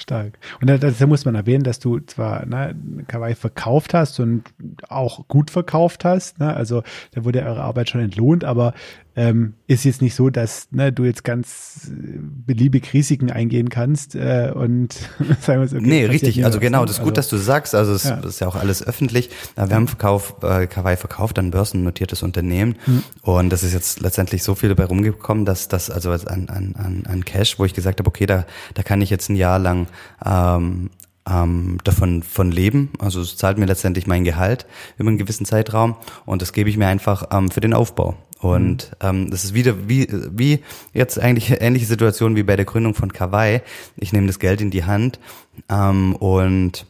Stark. 0.00 0.38
Und 0.60 0.68
da, 0.68 0.78
da, 0.78 1.06
muss 1.06 1.24
man 1.24 1.34
erwähnen, 1.34 1.64
dass 1.64 1.78
du 1.78 2.00
zwar 2.00 2.46
ne, 2.46 2.74
Kawaii 3.06 3.34
verkauft 3.34 3.94
hast 3.94 4.20
und 4.20 4.44
auch 4.88 5.26
gut 5.28 5.50
verkauft 5.50 6.04
hast, 6.04 6.38
ne? 6.38 6.54
also 6.54 6.82
da 7.12 7.24
wurde 7.24 7.42
eure 7.42 7.62
Arbeit 7.62 7.90
schon 7.90 8.00
entlohnt, 8.00 8.44
aber 8.44 8.74
ähm, 9.16 9.54
ist 9.66 9.84
jetzt 9.84 10.02
nicht 10.02 10.14
so, 10.14 10.30
dass 10.30 10.68
ne, 10.70 10.92
du 10.92 11.04
jetzt 11.04 11.24
ganz 11.24 11.90
äh, 11.90 12.18
beliebig 12.20 12.92
Risiken 12.92 13.30
eingehen 13.30 13.68
kannst 13.68 14.14
äh, 14.14 14.52
und 14.54 14.92
sagen 15.40 15.60
wir 15.60 15.68
so. 15.68 15.76
Okay, 15.76 15.86
nee, 15.86 16.04
richtig. 16.06 16.44
Also 16.44 16.60
genau, 16.60 16.84
das 16.84 16.96
ist 16.96 17.02
gut, 17.02 17.10
also, 17.10 17.14
dass 17.16 17.28
du 17.28 17.36
sagst. 17.36 17.74
Also 17.74 17.92
es 17.92 18.04
ja. 18.04 18.16
ist 18.20 18.40
ja 18.40 18.46
auch 18.46 18.56
alles 18.56 18.86
öffentlich. 18.86 19.30
Wir 19.56 19.74
haben 19.74 19.88
Verkauf, 19.88 20.36
äh, 20.42 20.66
Kawaii 20.66 20.96
verkauft, 20.96 21.38
ein 21.38 21.50
börsennotiertes 21.50 22.22
Unternehmen. 22.22 22.76
Hm. 22.84 23.02
Und 23.22 23.50
das 23.50 23.62
ist 23.62 23.72
jetzt 23.72 24.00
letztendlich 24.00 24.42
so 24.42 24.54
viel 24.54 24.68
dabei 24.68 24.84
rumgekommen, 24.84 25.44
dass 25.44 25.68
das 25.68 25.90
also 25.90 26.10
an, 26.12 26.48
an, 26.48 27.04
an 27.06 27.24
Cash, 27.24 27.58
wo 27.58 27.64
ich 27.64 27.74
gesagt 27.74 27.98
habe, 27.98 28.08
okay, 28.08 28.26
da, 28.26 28.46
da 28.74 28.82
kann 28.82 29.02
ich 29.02 29.10
jetzt 29.10 29.28
ein 29.28 29.36
Jahr 29.36 29.58
lang 29.58 29.88
ähm, 30.24 30.90
ähm, 31.28 31.78
davon 31.84 32.22
von 32.22 32.50
leben. 32.50 32.90
Also 32.98 33.20
es 33.20 33.36
zahlt 33.36 33.58
mir 33.58 33.66
letztendlich 33.66 34.06
mein 34.06 34.24
Gehalt 34.24 34.66
über 34.96 35.08
einen 35.08 35.18
gewissen 35.18 35.46
Zeitraum 35.46 35.96
und 36.26 36.42
das 36.42 36.52
gebe 36.52 36.70
ich 36.70 36.76
mir 36.76 36.86
einfach 36.86 37.24
ähm, 37.32 37.50
für 37.50 37.60
den 37.60 37.74
Aufbau. 37.74 38.16
Und 38.40 38.90
mhm. 39.02 39.08
ähm, 39.08 39.30
das 39.30 39.44
ist 39.44 39.54
wieder 39.54 39.88
wie, 39.88 40.08
wie 40.30 40.60
jetzt 40.92 41.18
eigentlich 41.18 41.60
ähnliche 41.60 41.86
Situation 41.86 42.36
wie 42.36 42.42
bei 42.42 42.56
der 42.56 42.64
Gründung 42.64 42.94
von 42.94 43.12
Kawaii. 43.12 43.60
Ich 43.96 44.12
nehme 44.12 44.26
das 44.26 44.38
Geld 44.38 44.60
in 44.60 44.70
die 44.70 44.84
Hand 44.84 45.20
ähm, 45.68 46.16
und 46.16 46.86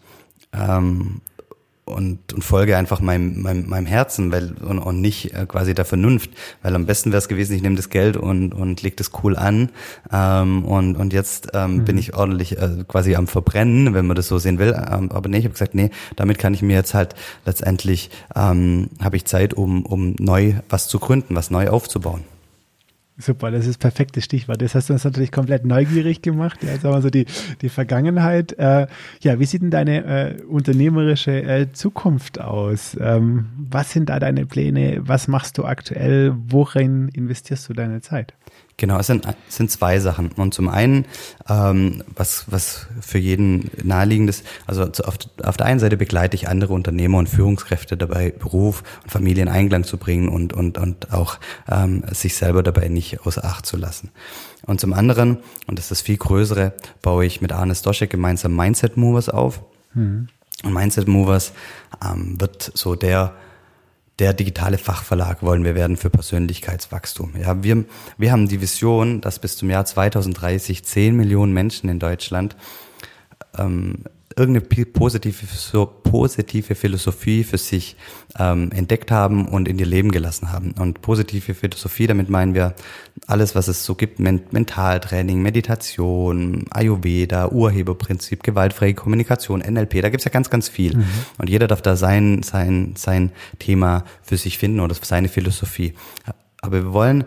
ähm, 0.52 1.20
und, 1.90 2.32
und 2.32 2.42
folge 2.42 2.76
einfach 2.76 3.00
meinem, 3.00 3.42
meinem, 3.42 3.68
meinem 3.68 3.86
Herzen 3.86 4.32
weil, 4.32 4.52
und, 4.52 4.78
und 4.78 5.00
nicht 5.00 5.34
äh, 5.34 5.46
quasi 5.46 5.74
der 5.74 5.84
Vernunft. 5.84 6.30
Weil 6.62 6.74
am 6.74 6.86
besten 6.86 7.12
wäre 7.12 7.18
es 7.18 7.28
gewesen, 7.28 7.54
ich 7.54 7.62
nehme 7.62 7.76
das 7.76 7.90
Geld 7.90 8.16
und, 8.16 8.52
und 8.52 8.82
leg 8.82 8.96
das 8.96 9.10
cool 9.22 9.36
an. 9.36 9.70
Ähm, 10.12 10.64
und, 10.64 10.96
und 10.96 11.12
jetzt 11.12 11.48
ähm, 11.54 11.78
mhm. 11.78 11.84
bin 11.84 11.98
ich 11.98 12.14
ordentlich 12.14 12.58
äh, 12.58 12.84
quasi 12.86 13.14
am 13.14 13.26
Verbrennen, 13.26 13.94
wenn 13.94 14.06
man 14.06 14.16
das 14.16 14.28
so 14.28 14.38
sehen 14.38 14.58
will. 14.58 14.74
Ähm, 14.74 15.10
aber 15.12 15.28
nee, 15.28 15.38
ich 15.38 15.44
habe 15.44 15.54
gesagt, 15.54 15.74
nee, 15.74 15.90
damit 16.16 16.38
kann 16.38 16.54
ich 16.54 16.62
mir 16.62 16.76
jetzt 16.76 16.94
halt 16.94 17.14
letztendlich, 17.44 18.10
ähm, 18.34 18.88
habe 19.02 19.16
ich 19.16 19.24
Zeit, 19.24 19.54
um, 19.54 19.84
um 19.84 20.14
neu 20.18 20.54
was 20.68 20.88
zu 20.88 20.98
gründen, 20.98 21.34
was 21.34 21.50
neu 21.50 21.68
aufzubauen. 21.68 22.24
Super, 23.20 23.50
das 23.50 23.66
ist 23.66 23.68
das 23.68 23.78
perfekte 23.78 24.22
Stichwort. 24.22 24.62
Das 24.62 24.74
hast 24.74 24.88
du 24.88 24.94
uns 24.94 25.04
natürlich 25.04 25.30
komplett 25.30 25.66
neugierig 25.66 26.22
gemacht. 26.22 26.62
Ja, 26.62 26.76
sagen 26.78 26.94
wir 26.94 27.02
so 27.02 27.10
die, 27.10 27.26
die 27.60 27.68
Vergangenheit. 27.68 28.52
Äh, 28.58 28.86
ja, 29.20 29.38
wie 29.38 29.44
sieht 29.44 29.62
denn 29.62 29.70
deine 29.70 30.04
äh, 30.04 30.42
unternehmerische 30.42 31.42
äh, 31.42 31.72
Zukunft 31.72 32.40
aus? 32.40 32.96
Ähm, 32.98 33.46
was 33.56 33.92
sind 33.92 34.08
da 34.08 34.18
deine 34.18 34.46
Pläne? 34.46 35.02
Was 35.02 35.28
machst 35.28 35.58
du 35.58 35.64
aktuell? 35.64 36.34
Worin 36.48 37.08
investierst 37.08 37.68
du 37.68 37.74
deine 37.74 38.00
Zeit? 38.00 38.34
Genau, 38.80 38.98
es 38.98 39.08
sind, 39.08 39.26
es 39.46 39.56
sind 39.56 39.70
zwei 39.70 40.00
Sachen. 40.00 40.32
Und 40.32 40.54
zum 40.54 40.70
einen, 40.70 41.04
ähm, 41.50 42.02
was, 42.16 42.46
was 42.50 42.86
für 43.02 43.18
jeden 43.18 43.70
naheliegend 43.82 44.30
ist, 44.30 44.42
also 44.66 44.84
auf, 44.84 45.18
auf 45.44 45.56
der 45.58 45.66
einen 45.66 45.78
Seite 45.80 45.98
begleite 45.98 46.34
ich 46.34 46.48
andere 46.48 46.72
Unternehmer 46.72 47.18
und 47.18 47.28
Führungskräfte 47.28 47.98
dabei, 47.98 48.30
Beruf 48.30 48.82
und 49.02 49.10
Familie 49.10 49.42
in 49.42 49.50
Einklang 49.50 49.84
zu 49.84 49.98
bringen 49.98 50.30
und, 50.30 50.54
und, 50.54 50.78
und 50.78 51.12
auch 51.12 51.38
ähm, 51.70 52.04
sich 52.10 52.36
selber 52.36 52.62
dabei 52.62 52.88
nicht 52.88 53.26
außer 53.26 53.44
Acht 53.44 53.66
zu 53.66 53.76
lassen. 53.76 54.12
Und 54.64 54.80
zum 54.80 54.94
anderen, 54.94 55.40
und 55.66 55.78
das 55.78 55.84
ist 55.84 55.90
das 55.90 56.00
viel 56.00 56.16
größere, 56.16 56.72
baue 57.02 57.26
ich 57.26 57.42
mit 57.42 57.52
Arne 57.52 57.74
Stoschek 57.74 58.08
gemeinsam 58.08 58.56
Mindset 58.56 58.96
Movers 58.96 59.28
auf. 59.28 59.60
Mhm. 59.92 60.28
Und 60.64 60.72
Mindset 60.72 61.06
Movers 61.06 61.52
ähm, 62.02 62.40
wird 62.40 62.72
so 62.74 62.94
der 62.94 63.34
der 64.20 64.34
digitale 64.34 64.78
Fachverlag 64.78 65.42
wollen 65.42 65.64
wir 65.64 65.74
werden 65.74 65.96
für 65.96 66.10
Persönlichkeitswachstum. 66.10 67.32
Ja, 67.40 67.62
wir, 67.62 67.84
wir 68.18 68.32
haben 68.32 68.48
die 68.48 68.60
Vision, 68.60 69.20
dass 69.22 69.38
bis 69.38 69.56
zum 69.56 69.70
Jahr 69.70 69.86
2030 69.86 70.84
10 70.84 71.16
Millionen 71.16 71.52
Menschen 71.52 71.88
in 71.88 71.98
Deutschland 71.98 72.54
ähm, 73.58 74.04
irgendeine 74.36 74.86
positive, 74.86 75.46
so 75.46 75.86
positive 75.86 76.74
Philosophie 76.74 77.42
für 77.42 77.58
sich 77.58 77.96
ähm, 78.38 78.70
entdeckt 78.70 79.10
haben 79.10 79.48
und 79.48 79.66
in 79.66 79.78
ihr 79.78 79.86
Leben 79.86 80.12
gelassen 80.12 80.52
haben. 80.52 80.72
Und 80.78 81.02
positive 81.02 81.54
Philosophie, 81.54 82.06
damit 82.06 82.30
meinen 82.30 82.54
wir 82.54 82.74
alles, 83.26 83.54
was 83.54 83.66
es 83.66 83.84
so 83.84 83.96
gibt, 83.96 84.20
Men 84.20 84.42
Mentaltraining, 84.52 85.42
Meditation, 85.42 86.64
Ayurveda, 86.70 87.48
Urheberprinzip, 87.48 88.42
gewaltfreie 88.44 88.94
Kommunikation, 88.94 89.60
NLP, 89.60 90.00
da 90.00 90.10
gibt's 90.10 90.24
ja 90.24 90.30
ganz, 90.30 90.48
ganz 90.48 90.68
viel. 90.68 90.96
Mhm. 90.96 91.06
Und 91.38 91.50
jeder 91.50 91.66
darf 91.66 91.82
da 91.82 91.96
sein, 91.96 92.42
sein, 92.44 92.94
sein 92.96 93.32
Thema 93.58 94.04
für 94.22 94.36
sich 94.36 94.58
finden 94.58 94.80
oder 94.80 94.94
seine 94.94 95.28
Philosophie. 95.28 95.94
Aber 96.62 96.84
wir 96.84 96.92
wollen 96.92 97.24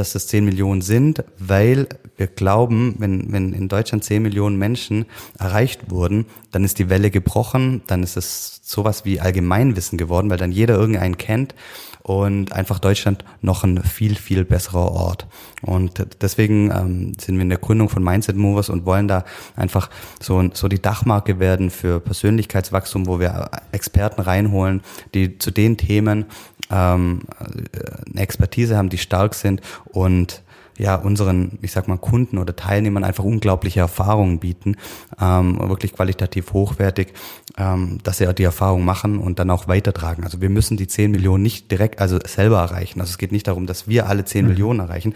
dass 0.00 0.14
das 0.14 0.26
10 0.26 0.44
Millionen 0.44 0.80
sind, 0.80 1.22
weil 1.38 1.86
wir 2.16 2.26
glauben, 2.26 2.96
wenn, 2.98 3.32
wenn 3.32 3.52
in 3.52 3.68
Deutschland 3.68 4.02
10 4.02 4.22
Millionen 4.22 4.56
Menschen 4.56 5.06
erreicht 5.38 5.90
wurden, 5.90 6.26
dann 6.50 6.64
ist 6.64 6.78
die 6.78 6.90
Welle 6.90 7.10
gebrochen, 7.10 7.82
dann 7.86 8.02
ist 8.02 8.16
es 8.16 8.60
sowas 8.64 9.04
wie 9.04 9.20
Allgemeinwissen 9.20 9.98
geworden, 9.98 10.30
weil 10.30 10.38
dann 10.38 10.52
jeder 10.52 10.74
irgendeinen 10.74 11.18
kennt 11.18 11.54
und 12.18 12.52
einfach 12.52 12.78
Deutschland 12.78 13.24
noch 13.40 13.64
ein 13.64 13.82
viel, 13.82 14.16
viel 14.16 14.44
besserer 14.44 14.90
Ort. 14.90 15.26
Und 15.62 16.04
deswegen 16.20 16.70
ähm, 16.70 17.12
sind 17.18 17.36
wir 17.36 17.42
in 17.42 17.48
der 17.48 17.58
Gründung 17.58 17.88
von 17.88 18.02
Mindset 18.02 18.36
Movers 18.36 18.68
und 18.68 18.84
wollen 18.84 19.06
da 19.08 19.24
einfach 19.56 19.90
so, 20.20 20.50
so 20.52 20.68
die 20.68 20.82
Dachmarke 20.82 21.38
werden 21.38 21.70
für 21.70 22.00
Persönlichkeitswachstum, 22.00 23.06
wo 23.06 23.20
wir 23.20 23.50
Experten 23.72 24.20
reinholen, 24.22 24.82
die 25.14 25.38
zu 25.38 25.50
den 25.50 25.76
Themen 25.76 26.26
ähm, 26.70 27.22
eine 27.38 28.20
Expertise 28.20 28.76
haben, 28.76 28.88
die 28.88 28.98
stark 28.98 29.34
sind 29.34 29.60
und 29.92 30.42
ja 30.80 30.94
unseren, 30.96 31.58
ich 31.62 31.72
sag 31.72 31.88
mal, 31.88 31.98
Kunden 31.98 32.38
oder 32.38 32.56
Teilnehmern 32.56 33.04
einfach 33.04 33.24
unglaubliche 33.24 33.80
Erfahrungen 33.80 34.38
bieten, 34.38 34.76
ähm, 35.20 35.58
wirklich 35.68 35.92
qualitativ 35.92 36.52
hochwertig, 36.52 37.12
ähm, 37.58 37.98
dass 38.02 38.18
sie 38.18 38.34
die 38.34 38.44
Erfahrung 38.44 38.84
machen 38.84 39.18
und 39.18 39.38
dann 39.38 39.50
auch 39.50 39.68
weitertragen. 39.68 40.24
Also 40.24 40.40
wir 40.40 40.48
müssen 40.48 40.76
die 40.76 40.86
10 40.86 41.10
Millionen 41.10 41.42
nicht 41.42 41.70
direkt, 41.70 42.00
also 42.00 42.18
selber 42.26 42.58
erreichen. 42.58 43.00
Also 43.00 43.10
es 43.10 43.18
geht 43.18 43.32
nicht 43.32 43.46
darum, 43.46 43.66
dass 43.66 43.88
wir 43.88 44.08
alle 44.08 44.24
10 44.24 44.44
mhm. 44.44 44.50
Millionen 44.50 44.80
erreichen. 44.80 45.14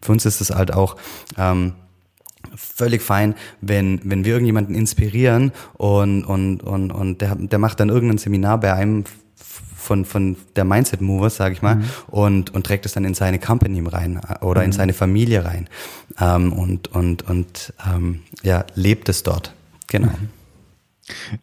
Für 0.00 0.12
uns 0.12 0.24
ist 0.24 0.40
es 0.40 0.50
halt 0.50 0.72
auch 0.72 0.96
ähm, 1.36 1.74
völlig 2.56 3.02
fein, 3.02 3.34
wenn, 3.60 4.00
wenn 4.04 4.24
wir 4.24 4.32
irgendjemanden 4.32 4.74
inspirieren 4.74 5.52
und, 5.74 6.24
und, 6.24 6.62
und, 6.62 6.90
und 6.90 7.20
der, 7.20 7.36
der 7.36 7.58
macht 7.58 7.80
dann 7.80 7.88
irgendein 7.88 8.18
Seminar 8.18 8.58
bei 8.58 8.72
einem 8.72 9.04
von, 9.82 10.04
von 10.04 10.36
der 10.56 10.64
Mindset 10.64 11.00
Movers, 11.00 11.36
sage 11.36 11.54
ich 11.54 11.62
mal, 11.62 11.76
mhm. 11.76 11.84
und, 12.08 12.54
und 12.54 12.64
trägt 12.64 12.86
es 12.86 12.92
dann 12.92 13.04
in 13.04 13.14
seine 13.14 13.38
Company 13.38 13.82
rein 13.86 14.20
äh, 14.28 14.44
oder 14.44 14.60
mhm. 14.60 14.66
in 14.66 14.72
seine 14.72 14.92
Familie 14.92 15.44
rein 15.44 15.68
ähm, 16.20 16.52
und, 16.52 16.88
und, 16.88 17.22
und 17.28 17.74
ähm, 17.86 18.20
ja, 18.42 18.64
lebt 18.74 19.08
es 19.08 19.22
dort. 19.22 19.54
Genau. 19.88 20.08
Mhm. 20.08 20.28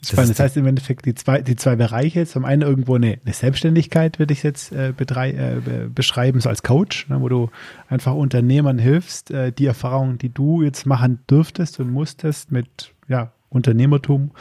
Spannend. 0.02 0.30
Das, 0.32 0.38
das 0.38 0.40
heißt 0.40 0.58
im 0.58 0.68
Endeffekt 0.68 1.06
die 1.06 1.14
zwei, 1.16 1.42
die 1.42 1.56
zwei 1.56 1.76
Bereiche. 1.76 2.26
Zum 2.26 2.46
einen 2.46 2.62
irgendwo 2.62 2.96
eine, 2.96 3.20
eine 3.24 3.34
Selbstständigkeit, 3.34 4.18
würde 4.18 4.34
ich 4.34 4.42
jetzt 4.42 4.72
äh, 4.72 4.94
betrei, 4.96 5.32
äh, 5.32 5.90
beschreiben, 5.94 6.40
so 6.40 6.50
als 6.50 6.64
Coach, 6.64 7.10
ne, 7.10 7.22
wo 7.22 7.28
du 7.28 7.50
einfach 7.90 8.14
Unternehmern 8.14 8.80
hilfst, 8.80 9.32
äh, 9.32 9.52
die 9.52 9.66
Erfahrungen, 9.66 10.18
die 10.18 10.34
du 10.34 10.64
jetzt 10.64 10.86
machen 10.86 11.20
dürftest 11.30 11.80
und 11.80 11.92
musstest 11.92 12.52
mit 12.52 12.94
ja, 13.10 13.34
Unternehmertum 13.50 14.32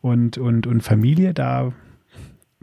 und, 0.00 0.38
und, 0.38 0.66
und 0.66 0.80
Familie, 0.82 1.34
da 1.34 1.72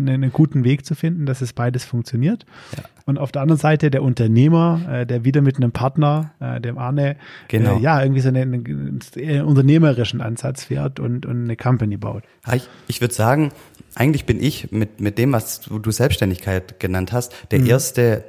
einen 0.08 0.32
guten 0.32 0.64
Weg 0.64 0.86
zu 0.86 0.96
finden, 0.96 1.26
dass 1.26 1.42
es 1.42 1.54
beides 1.54 1.86
funktioniert. 1.86 2.46
Ja. 2.76 2.84
Und 3.06 3.18
auf 3.18 3.32
der 3.32 3.42
anderen 3.42 3.60
Seite 3.60 3.90
der 3.90 4.04
Unternehmer, 4.04 4.82
äh, 4.90 5.06
der 5.06 5.26
wieder 5.26 5.42
mit 5.42 5.58
einem 5.58 5.72
Partner, 5.72 6.32
äh, 6.40 6.62
dem 6.62 6.78
Arne, 6.78 7.16
genau. 7.48 7.78
äh, 7.78 7.82
ja, 7.82 8.02
irgendwie 8.02 8.22
so 8.22 8.30
einen, 8.30 8.66
einen, 9.16 9.42
unternehmerischen 9.44 10.22
Ansatz 10.22 10.66
fährt 10.66 11.00
und, 11.00 11.26
und 11.26 11.44
eine 11.44 11.56
Company 11.56 11.98
baut. 11.98 12.24
Ich, 12.54 12.70
ich 12.88 13.02
würde 13.02 13.14
sagen, 13.14 13.52
eigentlich 13.96 14.26
bin 14.26 14.42
ich 14.42 14.72
mit, 14.72 15.02
mit 15.02 15.18
dem, 15.18 15.34
was 15.34 15.62
du, 15.62 15.80
du 15.80 15.92
Selbstständigkeit 15.92 16.80
genannt 16.80 17.12
hast, 17.12 17.34
der 17.52 17.60
mhm. 17.60 17.68
erste 17.68 18.24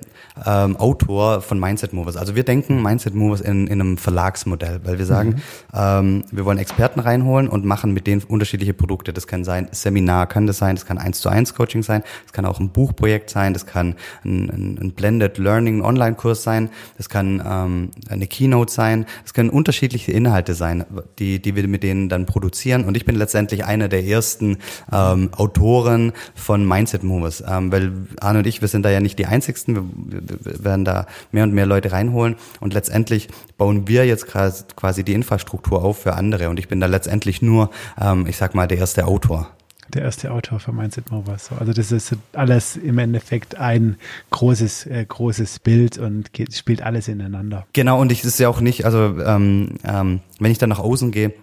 ähm, 0.44 0.76
Autor 0.76 1.40
von 1.40 1.58
Mindset 1.58 1.92
Movers. 1.92 2.16
Also 2.16 2.34
wir 2.34 2.44
denken 2.44 2.82
Mindset 2.82 3.14
Movers 3.14 3.40
in, 3.40 3.66
in 3.66 3.80
einem 3.80 3.98
Verlagsmodell, 3.98 4.80
weil 4.84 4.98
wir 4.98 5.06
sagen, 5.06 5.30
mhm. 5.30 5.36
ähm, 5.74 6.24
wir 6.30 6.44
wollen 6.44 6.58
Experten 6.58 7.00
reinholen 7.00 7.48
und 7.48 7.64
machen 7.64 7.92
mit 7.92 8.06
denen 8.06 8.22
unterschiedliche 8.22 8.74
Produkte. 8.74 9.12
Das 9.12 9.26
kann 9.26 9.44
sein 9.44 9.68
Seminar, 9.72 10.26
kann 10.26 10.46
das 10.46 10.58
sein, 10.58 10.76
das 10.76 10.86
kann 10.86 10.98
eins 10.98 11.20
zu 11.20 11.28
eins 11.28 11.54
Coaching 11.54 11.82
sein, 11.82 12.02
das 12.24 12.32
kann 12.32 12.44
auch 12.44 12.60
ein 12.60 12.70
Buchprojekt 12.70 13.30
sein, 13.30 13.52
das 13.52 13.66
kann 13.66 13.94
ein, 14.24 14.50
ein, 14.50 14.78
ein 14.80 14.92
Blended 14.92 15.38
Learning 15.38 15.82
Online-Kurs 15.82 16.42
sein, 16.42 16.70
das 16.96 17.08
kann 17.08 17.42
ähm, 17.46 17.90
eine 18.08 18.26
Keynote 18.26 18.72
sein, 18.72 19.06
das 19.22 19.34
können 19.34 19.50
unterschiedliche 19.50 20.12
Inhalte 20.12 20.54
sein, 20.54 20.84
die, 21.18 21.40
die 21.40 21.56
wir 21.56 21.68
mit 21.68 21.82
denen 21.82 22.08
dann 22.08 22.26
produzieren. 22.26 22.84
Und 22.84 22.96
ich 22.96 23.04
bin 23.04 23.16
letztendlich 23.16 23.64
einer 23.64 23.88
der 23.88 24.04
ersten 24.04 24.58
ähm, 24.90 25.30
Autoren 25.32 26.12
von 26.34 26.66
Mindset 26.66 27.02
Movers, 27.02 27.42
ähm, 27.46 27.70
weil 27.70 27.92
Arne 28.20 28.40
und 28.40 28.46
ich, 28.46 28.60
wir 28.60 28.68
sind 28.68 28.84
da 28.84 28.90
ja 28.90 29.00
nicht 29.00 29.18
die 29.18 29.26
einzigsten, 29.26 29.74
wir 29.74 30.21
werden 30.28 30.84
da 30.84 31.06
mehr 31.30 31.44
und 31.44 31.52
mehr 31.52 31.66
Leute 31.66 31.92
reinholen 31.92 32.36
und 32.60 32.74
letztendlich 32.74 33.28
bauen 33.56 33.88
wir 33.88 34.06
jetzt 34.06 34.26
quasi 34.26 35.04
die 35.04 35.14
Infrastruktur 35.14 35.84
auf 35.84 36.02
für 36.02 36.14
andere 36.14 36.48
und 36.48 36.58
ich 36.58 36.68
bin 36.68 36.80
da 36.80 36.86
letztendlich 36.86 37.42
nur, 37.42 37.70
ähm, 38.00 38.26
ich 38.26 38.36
sag 38.36 38.54
mal, 38.54 38.66
der 38.66 38.78
erste 38.78 39.06
Autor 39.06 39.48
der 39.94 40.02
erste 40.02 40.30
Autor 40.30 40.58
für 40.58 40.72
Mindset 40.72 41.10
Movers. 41.10 41.50
Also 41.58 41.72
das 41.72 41.92
ist 41.92 42.16
alles 42.32 42.76
im 42.76 42.98
Endeffekt 42.98 43.56
ein 43.56 43.96
großes, 44.30 44.86
äh, 44.86 45.04
großes 45.06 45.58
Bild 45.58 45.98
und 45.98 46.32
geht, 46.32 46.54
spielt 46.54 46.82
alles 46.82 47.08
ineinander. 47.08 47.66
Genau, 47.72 48.00
und 48.00 48.10
ich 48.12 48.24
ist 48.24 48.38
ja 48.38 48.48
auch 48.48 48.60
nicht, 48.60 48.84
also 48.84 49.18
ähm, 49.20 49.74
ähm, 49.84 50.20
wenn 50.40 50.50
ich 50.50 50.58
dann 50.58 50.70
nach 50.70 50.78
außen 50.78 51.10
gehe, 51.10 51.34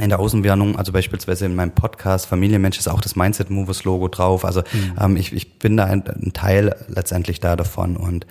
in 0.00 0.08
der 0.08 0.18
Außenwirkung, 0.18 0.76
also 0.76 0.92
beispielsweise 0.92 1.46
in 1.46 1.54
meinem 1.54 1.72
Podcast 1.72 2.26
Familienmensch 2.26 2.78
ist 2.78 2.88
auch 2.88 3.00
das 3.00 3.16
Mindset 3.16 3.50
Movers 3.50 3.84
Logo 3.84 4.08
drauf. 4.08 4.44
Also 4.44 4.60
mhm. 4.72 4.92
ähm, 5.00 5.16
ich, 5.16 5.32
ich 5.32 5.58
bin 5.58 5.76
da 5.76 5.84
ein, 5.84 6.02
ein, 6.06 6.32
Teil 6.32 6.76
letztendlich 6.88 7.40
da 7.40 7.56
davon 7.56 7.96
und 7.96 8.26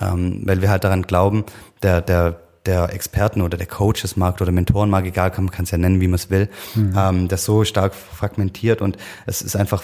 ähm, 0.00 0.42
weil 0.44 0.60
wir 0.60 0.70
halt 0.70 0.84
daran 0.84 1.02
glauben, 1.02 1.44
der 1.82 2.02
der 2.02 2.40
der 2.66 2.92
Experten 2.92 3.42
oder 3.42 3.56
der 3.56 3.66
Coachesmarkt 3.66 4.42
oder 4.42 4.52
Mentorenmarkt, 4.52 5.06
egal, 5.06 5.30
kann 5.30 5.44
man 5.44 5.54
es 5.62 5.70
ja 5.70 5.78
nennen, 5.78 6.00
wie 6.00 6.08
man 6.08 6.16
es 6.16 6.30
will, 6.30 6.48
mhm. 6.74 6.94
ähm, 6.96 7.28
das 7.28 7.44
so 7.44 7.64
stark 7.64 7.94
fragmentiert 7.94 8.82
und 8.82 8.96
es 9.26 9.42
ist 9.42 9.56
einfach, 9.56 9.82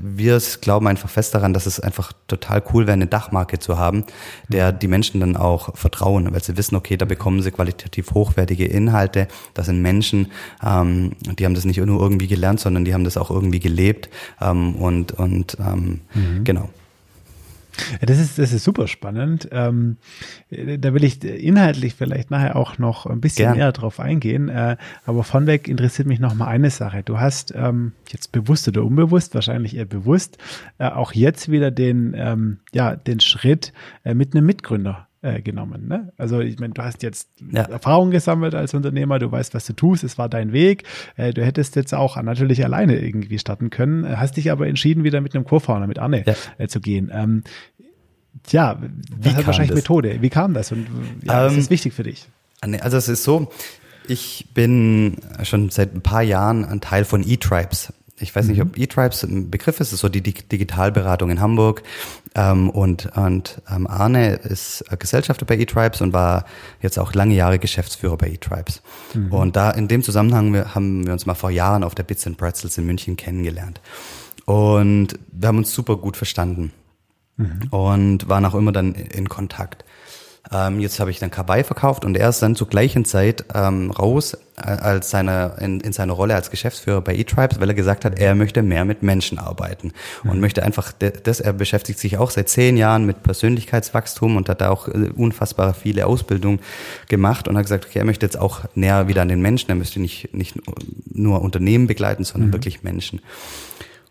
wir 0.00 0.40
glauben 0.60 0.86
einfach 0.88 1.08
fest 1.08 1.34
daran, 1.34 1.52
dass 1.52 1.66
es 1.66 1.80
einfach 1.80 2.12
total 2.28 2.62
cool 2.72 2.86
wäre, 2.86 2.94
eine 2.94 3.06
Dachmarke 3.06 3.58
zu 3.58 3.78
haben, 3.78 4.04
der 4.48 4.72
mhm. 4.72 4.78
die 4.80 4.88
Menschen 4.88 5.20
dann 5.20 5.36
auch 5.36 5.76
vertrauen, 5.76 6.32
weil 6.32 6.42
sie 6.42 6.56
wissen, 6.56 6.76
okay, 6.76 6.96
da 6.96 7.04
bekommen 7.04 7.42
sie 7.42 7.50
qualitativ 7.50 8.12
hochwertige 8.12 8.66
Inhalte, 8.66 9.28
das 9.54 9.66
sind 9.66 9.80
Menschen, 9.80 10.32
ähm, 10.64 11.12
die 11.38 11.44
haben 11.44 11.54
das 11.54 11.64
nicht 11.64 11.78
nur 11.78 12.00
irgendwie 12.00 12.26
gelernt, 12.26 12.60
sondern 12.60 12.84
die 12.84 12.94
haben 12.94 13.04
das 13.04 13.16
auch 13.16 13.30
irgendwie 13.30 13.60
gelebt 13.60 14.08
ähm, 14.40 14.76
und, 14.76 15.12
und 15.12 15.56
ähm, 15.60 16.00
mhm. 16.14 16.44
genau. 16.44 16.68
Das 18.00 18.18
ist, 18.18 18.38
das 18.38 18.52
ist 18.52 18.64
super 18.64 18.88
spannend. 18.88 19.48
Ähm, 19.52 19.96
da 20.50 20.94
will 20.94 21.04
ich 21.04 21.22
inhaltlich 21.22 21.94
vielleicht 21.94 22.30
nachher 22.30 22.56
auch 22.56 22.78
noch 22.78 23.06
ein 23.06 23.20
bisschen 23.20 23.46
Gern. 23.46 23.58
näher 23.58 23.72
drauf 23.72 24.00
eingehen. 24.00 24.48
Äh, 24.48 24.76
aber 25.04 25.24
vornweg 25.24 25.68
interessiert 25.68 26.08
mich 26.08 26.20
noch 26.20 26.34
mal 26.34 26.46
eine 26.46 26.70
Sache. 26.70 27.02
Du 27.02 27.18
hast 27.18 27.54
ähm, 27.54 27.92
jetzt 28.10 28.32
bewusst 28.32 28.68
oder 28.68 28.84
unbewusst, 28.84 29.34
wahrscheinlich 29.34 29.76
eher 29.76 29.84
bewusst, 29.84 30.38
äh, 30.78 30.88
auch 30.88 31.12
jetzt 31.12 31.50
wieder 31.50 31.70
den, 31.70 32.14
ähm, 32.16 32.58
ja, 32.72 32.96
den 32.96 33.20
Schritt 33.20 33.72
äh, 34.04 34.14
mit 34.14 34.34
einem 34.34 34.46
Mitgründer 34.46 35.08
äh, 35.26 35.42
genommen. 35.42 35.88
Ne? 35.88 36.12
Also 36.16 36.40
ich 36.40 36.58
meine, 36.58 36.72
du 36.74 36.82
hast 36.82 37.02
jetzt 37.02 37.28
ja. 37.52 37.62
Erfahrung 37.62 38.10
gesammelt 38.10 38.54
als 38.54 38.74
Unternehmer, 38.74 39.18
du 39.18 39.30
weißt, 39.30 39.54
was 39.54 39.66
du 39.66 39.72
tust, 39.72 40.04
es 40.04 40.18
war 40.18 40.28
dein 40.28 40.52
Weg. 40.52 40.84
Äh, 41.16 41.32
du 41.32 41.44
hättest 41.44 41.74
jetzt 41.76 41.94
auch 41.94 42.20
natürlich 42.22 42.64
alleine 42.64 42.98
irgendwie 42.98 43.38
starten 43.38 43.70
können, 43.70 44.04
äh, 44.04 44.16
hast 44.16 44.36
dich 44.36 44.50
aber 44.50 44.68
entschieden, 44.68 45.04
wieder 45.04 45.20
mit 45.20 45.34
einem 45.34 45.44
Co-Founder, 45.44 45.86
mit 45.86 45.98
Anne 45.98 46.24
ja. 46.26 46.34
äh, 46.58 46.68
zu 46.68 46.80
gehen. 46.80 47.10
Ähm, 47.12 47.42
Tja, 48.42 48.78
das 49.18 49.34
hat 49.34 49.46
wahrscheinlich 49.46 49.70
das? 49.70 49.78
Methode. 49.78 50.18
Wie 50.20 50.28
kam 50.28 50.54
das 50.54 50.70
und 50.70 50.86
ja, 51.24 51.48
ähm, 51.48 51.58
ist 51.58 51.70
wichtig 51.70 51.94
für 51.94 52.02
dich? 52.02 52.28
Also 52.60 52.98
es 52.98 53.08
ist 53.08 53.24
so, 53.24 53.50
ich 54.06 54.48
bin 54.54 55.16
schon 55.42 55.70
seit 55.70 55.94
ein 55.94 56.02
paar 56.02 56.22
Jahren 56.22 56.64
ein 56.64 56.80
Teil 56.80 57.04
von 57.04 57.26
E-Tribes 57.26 57.92
ich 58.18 58.34
weiß 58.34 58.46
nicht, 58.46 58.62
ob 58.62 58.76
mhm. 58.76 58.82
E-Tribes 58.82 59.22
ein 59.24 59.50
Begriff 59.50 59.80
ist, 59.80 59.92
das 59.92 59.94
ist 59.94 60.00
so 60.00 60.08
die 60.08 60.22
Digitalberatung 60.22 61.30
in 61.30 61.40
Hamburg. 61.40 61.82
Ähm, 62.34 62.70
und 62.70 63.14
und 63.16 63.60
ähm, 63.70 63.86
Arne 63.86 64.34
ist 64.36 64.84
Gesellschafter 64.98 65.44
bei 65.44 65.58
E-Tribes 65.58 66.00
und 66.00 66.12
war 66.12 66.46
jetzt 66.80 66.98
auch 66.98 67.12
lange 67.12 67.34
Jahre 67.34 67.58
Geschäftsführer 67.58 68.16
bei 68.16 68.28
E-Tribes. 68.28 68.80
Mhm. 69.14 69.32
Und 69.32 69.56
da 69.56 69.70
in 69.70 69.88
dem 69.88 70.02
Zusammenhang 70.02 70.52
wir, 70.54 70.74
haben 70.74 71.04
wir 71.06 71.12
uns 71.12 71.26
mal 71.26 71.34
vor 71.34 71.50
Jahren 71.50 71.84
auf 71.84 71.94
der 71.94 72.04
Bits 72.04 72.26
and 72.26 72.38
Pretzels 72.38 72.78
in 72.78 72.86
München 72.86 73.16
kennengelernt. 73.16 73.80
Und 74.46 75.18
wir 75.32 75.48
haben 75.48 75.58
uns 75.58 75.74
super 75.74 75.96
gut 75.96 76.16
verstanden 76.16 76.72
mhm. 77.36 77.68
und 77.70 78.28
waren 78.28 78.44
auch 78.46 78.54
immer 78.54 78.72
dann 78.72 78.94
in 78.94 79.28
Kontakt. 79.28 79.84
Ähm, 80.52 80.80
jetzt 80.80 81.00
habe 81.00 81.10
ich 81.10 81.18
dann 81.18 81.30
Kawaii 81.30 81.64
verkauft 81.64 82.04
und 82.04 82.16
er 82.16 82.28
ist 82.28 82.40
dann 82.40 82.54
zur 82.54 82.68
gleichen 82.68 83.04
Zeit 83.04 83.44
ähm, 83.54 83.90
raus 83.90 84.34
äh, 84.56 84.62
als 84.62 85.10
seine, 85.10 85.56
in, 85.60 85.80
in 85.80 85.92
seiner 85.92 86.12
Rolle 86.12 86.34
als 86.34 86.50
Geschäftsführer 86.50 87.00
bei 87.00 87.16
eTribes, 87.16 87.60
weil 87.60 87.68
er 87.68 87.74
gesagt 87.74 88.04
hat, 88.04 88.18
er 88.18 88.34
möchte 88.34 88.62
mehr 88.62 88.84
mit 88.84 89.02
Menschen 89.02 89.38
arbeiten 89.38 89.92
mhm. 90.22 90.30
und 90.30 90.40
möchte 90.40 90.62
einfach 90.62 90.92
das, 90.92 91.40
er 91.40 91.52
beschäftigt 91.52 91.98
sich 91.98 92.18
auch 92.18 92.30
seit 92.30 92.48
zehn 92.48 92.76
Jahren 92.76 93.06
mit 93.06 93.22
Persönlichkeitswachstum 93.22 94.36
und 94.36 94.48
hat 94.48 94.60
da 94.60 94.70
auch 94.70 94.88
äh, 94.88 95.10
unfassbar 95.16 95.74
viele 95.74 96.06
Ausbildungen 96.06 96.60
gemacht 97.08 97.48
und 97.48 97.56
hat 97.56 97.64
gesagt, 97.64 97.86
okay, 97.86 97.98
er 97.98 98.04
möchte 98.04 98.24
jetzt 98.24 98.38
auch 98.38 98.60
näher 98.74 99.08
wieder 99.08 99.22
an 99.22 99.28
den 99.28 99.42
Menschen, 99.42 99.70
er 99.70 99.76
möchte 99.76 100.00
nicht, 100.00 100.32
nicht 100.32 100.54
nur 101.12 101.42
Unternehmen 101.42 101.86
begleiten, 101.86 102.24
sondern 102.24 102.50
mhm. 102.50 102.54
wirklich 102.54 102.82
Menschen. 102.82 103.20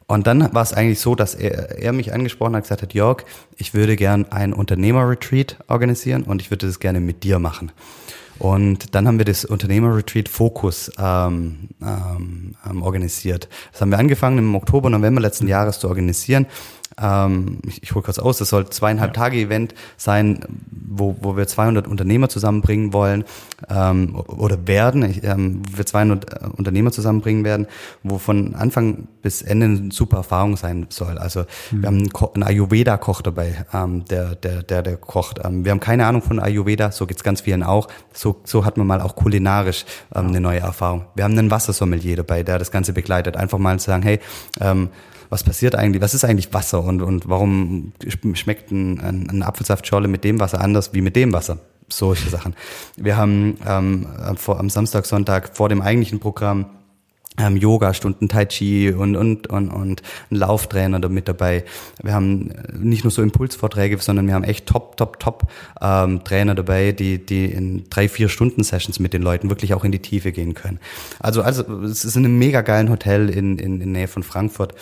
Und 0.07 0.27
dann 0.27 0.53
war 0.53 0.61
es 0.61 0.73
eigentlich 0.73 0.99
so, 0.99 1.15
dass 1.15 1.33
er, 1.33 1.79
er 1.79 1.91
mich 1.91 2.13
angesprochen 2.13 2.55
hat, 2.55 2.63
gesagt 2.63 2.83
hat, 2.83 2.93
Jörg, 2.93 3.23
ich 3.57 3.73
würde 3.73 3.95
gern 3.95 4.25
ein 4.31 4.53
Unternehmer-Retreat 4.53 5.57
organisieren 5.67 6.23
und 6.23 6.41
ich 6.41 6.51
würde 6.51 6.67
das 6.67 6.79
gerne 6.79 6.99
mit 6.99 7.23
dir 7.23 7.39
machen. 7.39 7.71
Und 8.37 8.93
dann 8.93 9.07
haben 9.07 9.17
wir 9.17 9.25
das 9.25 9.45
Unternehmer-Retreat 9.45 10.29
Focus 10.29 10.91
ähm, 10.99 11.69
ähm, 11.81 12.55
ähm 12.69 12.81
organisiert. 12.83 13.47
Das 13.71 13.81
haben 13.81 13.91
wir 13.91 13.97
angefangen 13.97 14.37
im 14.37 14.55
Oktober, 14.55 14.89
November 14.89 15.21
letzten 15.21 15.47
Jahres 15.47 15.79
zu 15.79 15.87
organisieren. 15.87 16.45
Ähm, 17.01 17.59
ich, 17.67 17.83
ich 17.83 17.93
hole 17.93 18.03
kurz 18.03 18.19
aus, 18.19 18.37
das 18.37 18.49
soll 18.49 18.69
zweieinhalb. 18.69 19.13
Tage 19.13 19.37
Event 19.37 19.73
sein, 19.97 20.39
wo, 20.69 21.15
wo 21.21 21.37
wir 21.37 21.47
200 21.47 21.87
Unternehmer 21.87 22.29
zusammenbringen 22.29 22.93
wollen 22.93 23.25
ähm, 23.69 24.15
oder 24.15 24.67
werden, 24.67 25.03
ich, 25.03 25.23
ähm, 25.23 25.61
wo 25.69 25.77
wir 25.77 25.85
200 25.85 26.33
äh, 26.33 26.47
Unternehmer 26.55 26.91
zusammenbringen 26.91 27.43
werden, 27.43 27.67
wo 28.03 28.17
von 28.17 28.55
Anfang 28.55 29.07
bis 29.21 29.41
Ende 29.41 29.65
eine 29.65 29.91
super 29.91 30.17
Erfahrung 30.17 30.57
sein 30.57 30.87
soll. 30.89 31.17
Also 31.17 31.45
mhm. 31.71 31.81
wir 31.81 31.87
haben 31.87 31.97
einen, 31.97 32.09
einen 32.33 32.43
Ayurveda-Koch 32.43 33.21
dabei, 33.21 33.65
ähm, 33.73 34.05
der, 34.05 34.35
der, 34.35 34.63
der, 34.63 34.81
der 34.81 34.97
kocht. 34.97 35.39
Ähm, 35.43 35.65
wir 35.65 35.71
haben 35.71 35.79
keine 35.79 36.05
Ahnung 36.05 36.21
von 36.21 36.39
Ayurveda, 36.39 36.91
so 36.91 37.05
geht's 37.07 37.23
ganz 37.23 37.41
vielen 37.41 37.63
auch. 37.63 37.87
So, 38.13 38.41
so 38.43 38.65
hat 38.65 38.77
man 38.77 38.87
mal 38.87 39.01
auch 39.01 39.15
kulinarisch 39.15 39.85
ähm, 40.13 40.27
eine 40.27 40.39
neue 40.39 40.59
Erfahrung. 40.59 41.05
Wir 41.15 41.23
haben 41.23 41.37
einen 41.37 41.51
Wassersommelier 41.51 42.17
dabei, 42.17 42.43
der 42.43 42.59
das 42.59 42.71
Ganze 42.71 42.93
begleitet. 42.93 43.35
Einfach 43.35 43.57
mal 43.57 43.79
zu 43.79 43.87
sagen, 43.87 44.03
hey, 44.03 44.19
ähm, 44.61 44.89
was 45.29 45.43
passiert 45.43 45.75
eigentlich, 45.75 46.01
was 46.01 46.13
ist 46.13 46.23
eigentlich 46.23 46.53
Wasser 46.53 46.83
und, 46.83 47.01
und 47.01 47.27
warum 47.29 47.93
schmeckt 48.33 48.71
ein, 48.71 48.99
ein, 48.99 49.29
ein 49.29 49.43
Apfelsaftschorle 49.43 50.07
mit 50.07 50.23
dem 50.23 50.39
Wasser 50.39 50.61
anders 50.61 50.93
wie 50.93 51.01
mit 51.01 51.15
dem 51.15 51.33
Wasser? 51.33 51.59
Solche 51.87 52.29
Sachen. 52.29 52.55
Wir 52.97 53.15
haben 53.15 53.57
ähm, 53.67 54.07
vor, 54.37 54.59
am 54.59 54.69
Samstag, 54.69 55.05
Sonntag 55.05 55.55
vor 55.55 55.69
dem 55.69 55.81
eigentlichen 55.81 56.19
Programm 56.19 56.65
ähm, 57.37 57.57
Yoga-Stunden, 57.57 58.29
Tai 58.29 58.45
Chi 58.45 58.91
und, 58.91 59.15
und, 59.15 59.47
und, 59.47 59.69
und 59.69 60.01
ein 60.31 60.35
Lauftrainer 60.35 60.99
da 60.99 61.09
mit 61.09 61.27
dabei. 61.27 61.65
Wir 62.01 62.13
haben 62.13 62.51
nicht 62.73 63.03
nur 63.03 63.11
so 63.11 63.21
Impulsvorträge, 63.21 63.97
sondern 63.97 64.27
wir 64.27 64.33
haben 64.33 64.43
echt 64.43 64.67
top, 64.67 64.97
top, 64.97 65.19
top 65.19 65.47
ähm, 65.81 66.23
Trainer 66.23 66.55
dabei, 66.55 66.91
die, 66.91 67.25
die 67.25 67.45
in 67.45 67.89
drei, 67.89 68.07
vier 68.09 68.29
Stunden 68.29 68.63
Sessions 68.63 68.99
mit 68.99 69.13
den 69.13 69.21
Leuten 69.21 69.49
wirklich 69.49 69.73
auch 69.73 69.83
in 69.83 69.91
die 69.91 69.99
Tiefe 69.99 70.31
gehen 70.31 70.53
können. 70.53 70.79
Also, 71.19 71.41
also 71.41 71.63
es 71.83 72.05
ist 72.05 72.15
in 72.15 72.25
einem 72.25 72.37
mega 72.37 72.61
geilen 72.61 72.89
Hotel 72.89 73.29
in, 73.29 73.57
in, 73.57 73.81
in 73.81 73.91
Nähe 73.91 74.07
von 74.07 74.23
Frankfurt. 74.23 74.73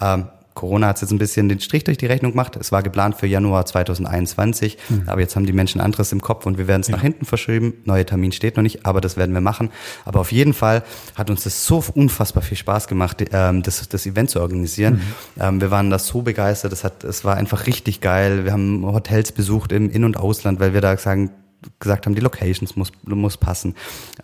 Ähm, 0.00 0.26
Corona 0.54 0.88
hat 0.88 1.00
jetzt 1.00 1.10
ein 1.10 1.18
bisschen 1.18 1.48
den 1.48 1.60
Strich 1.60 1.84
durch 1.84 1.96
die 1.96 2.06
Rechnung 2.06 2.32
gemacht. 2.32 2.56
Es 2.56 2.72
war 2.72 2.82
geplant 2.82 3.16
für 3.16 3.26
Januar 3.26 3.64
2021, 3.64 4.76
mhm. 4.88 5.02
aber 5.06 5.20
jetzt 5.20 5.34
haben 5.34 5.46
die 5.46 5.52
Menschen 5.52 5.80
anderes 5.80 6.12
im 6.12 6.20
Kopf 6.20 6.46
und 6.46 6.58
wir 6.58 6.68
werden 6.68 6.82
es 6.82 6.88
ja. 6.88 6.96
nach 6.96 7.02
hinten 7.02 7.24
verschieben. 7.24 7.74
Neuer 7.84 8.04
Termin 8.04 8.32
steht 8.32 8.56
noch 8.56 8.62
nicht, 8.62 8.84
aber 8.84 9.00
das 9.00 9.16
werden 9.16 9.34
wir 9.34 9.40
machen. 9.40 9.70
Aber 10.04 10.20
auf 10.20 10.32
jeden 10.32 10.52
Fall 10.52 10.82
hat 11.14 11.30
uns 11.30 11.44
das 11.44 11.66
so 11.66 11.82
unfassbar 11.94 12.42
viel 12.42 12.56
Spaß 12.56 12.86
gemacht, 12.86 13.24
ähm, 13.32 13.62
das, 13.62 13.88
das 13.88 14.06
Event 14.06 14.30
zu 14.30 14.40
organisieren. 14.40 14.94
Mhm. 15.36 15.42
Ähm, 15.42 15.60
wir 15.60 15.70
waren 15.70 15.90
da 15.90 15.98
so 15.98 16.22
begeistert. 16.22 16.72
Es 16.72 16.84
hat, 16.84 17.04
es 17.04 17.24
war 17.24 17.36
einfach 17.36 17.66
richtig 17.66 18.00
geil. 18.00 18.44
Wir 18.44 18.52
haben 18.52 18.84
Hotels 18.84 19.32
besucht 19.32 19.72
im 19.72 19.90
In- 19.90 20.04
und 20.04 20.16
Ausland, 20.16 20.60
weil 20.60 20.74
wir 20.74 20.80
da 20.80 20.96
sagen, 20.96 21.30
gesagt 21.78 22.06
haben, 22.06 22.14
die 22.14 22.20
Locations 22.20 22.76
muss, 22.76 22.92
muss 23.04 23.36
passen, 23.36 23.74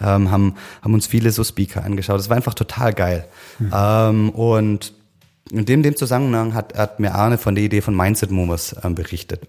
ähm, 0.00 0.30
haben, 0.30 0.54
haben 0.82 0.94
uns 0.94 1.06
viele 1.06 1.30
so 1.30 1.44
Speaker 1.44 1.84
angeschaut. 1.84 2.20
Es 2.20 2.28
war 2.28 2.36
einfach 2.36 2.54
total 2.54 2.92
geil. 2.92 3.26
Mhm. 3.58 3.72
Ähm, 3.72 4.30
und 4.30 4.92
in 5.50 5.64
dem, 5.64 5.82
dem 5.82 5.96
Zusammenhang 5.96 6.54
hat, 6.54 6.76
hat 6.76 7.00
mir 7.00 7.14
Arne 7.14 7.38
von 7.38 7.54
der 7.54 7.64
Idee 7.64 7.80
von 7.80 7.96
Mindset 7.96 8.30
Movers 8.30 8.76
ähm, 8.82 8.94
berichtet. 8.94 9.42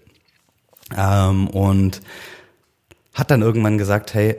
Ähm, 0.96 1.48
und 1.48 2.02
hat 3.14 3.32
dann 3.32 3.42
irgendwann 3.42 3.78
gesagt, 3.78 4.14
hey, 4.14 4.38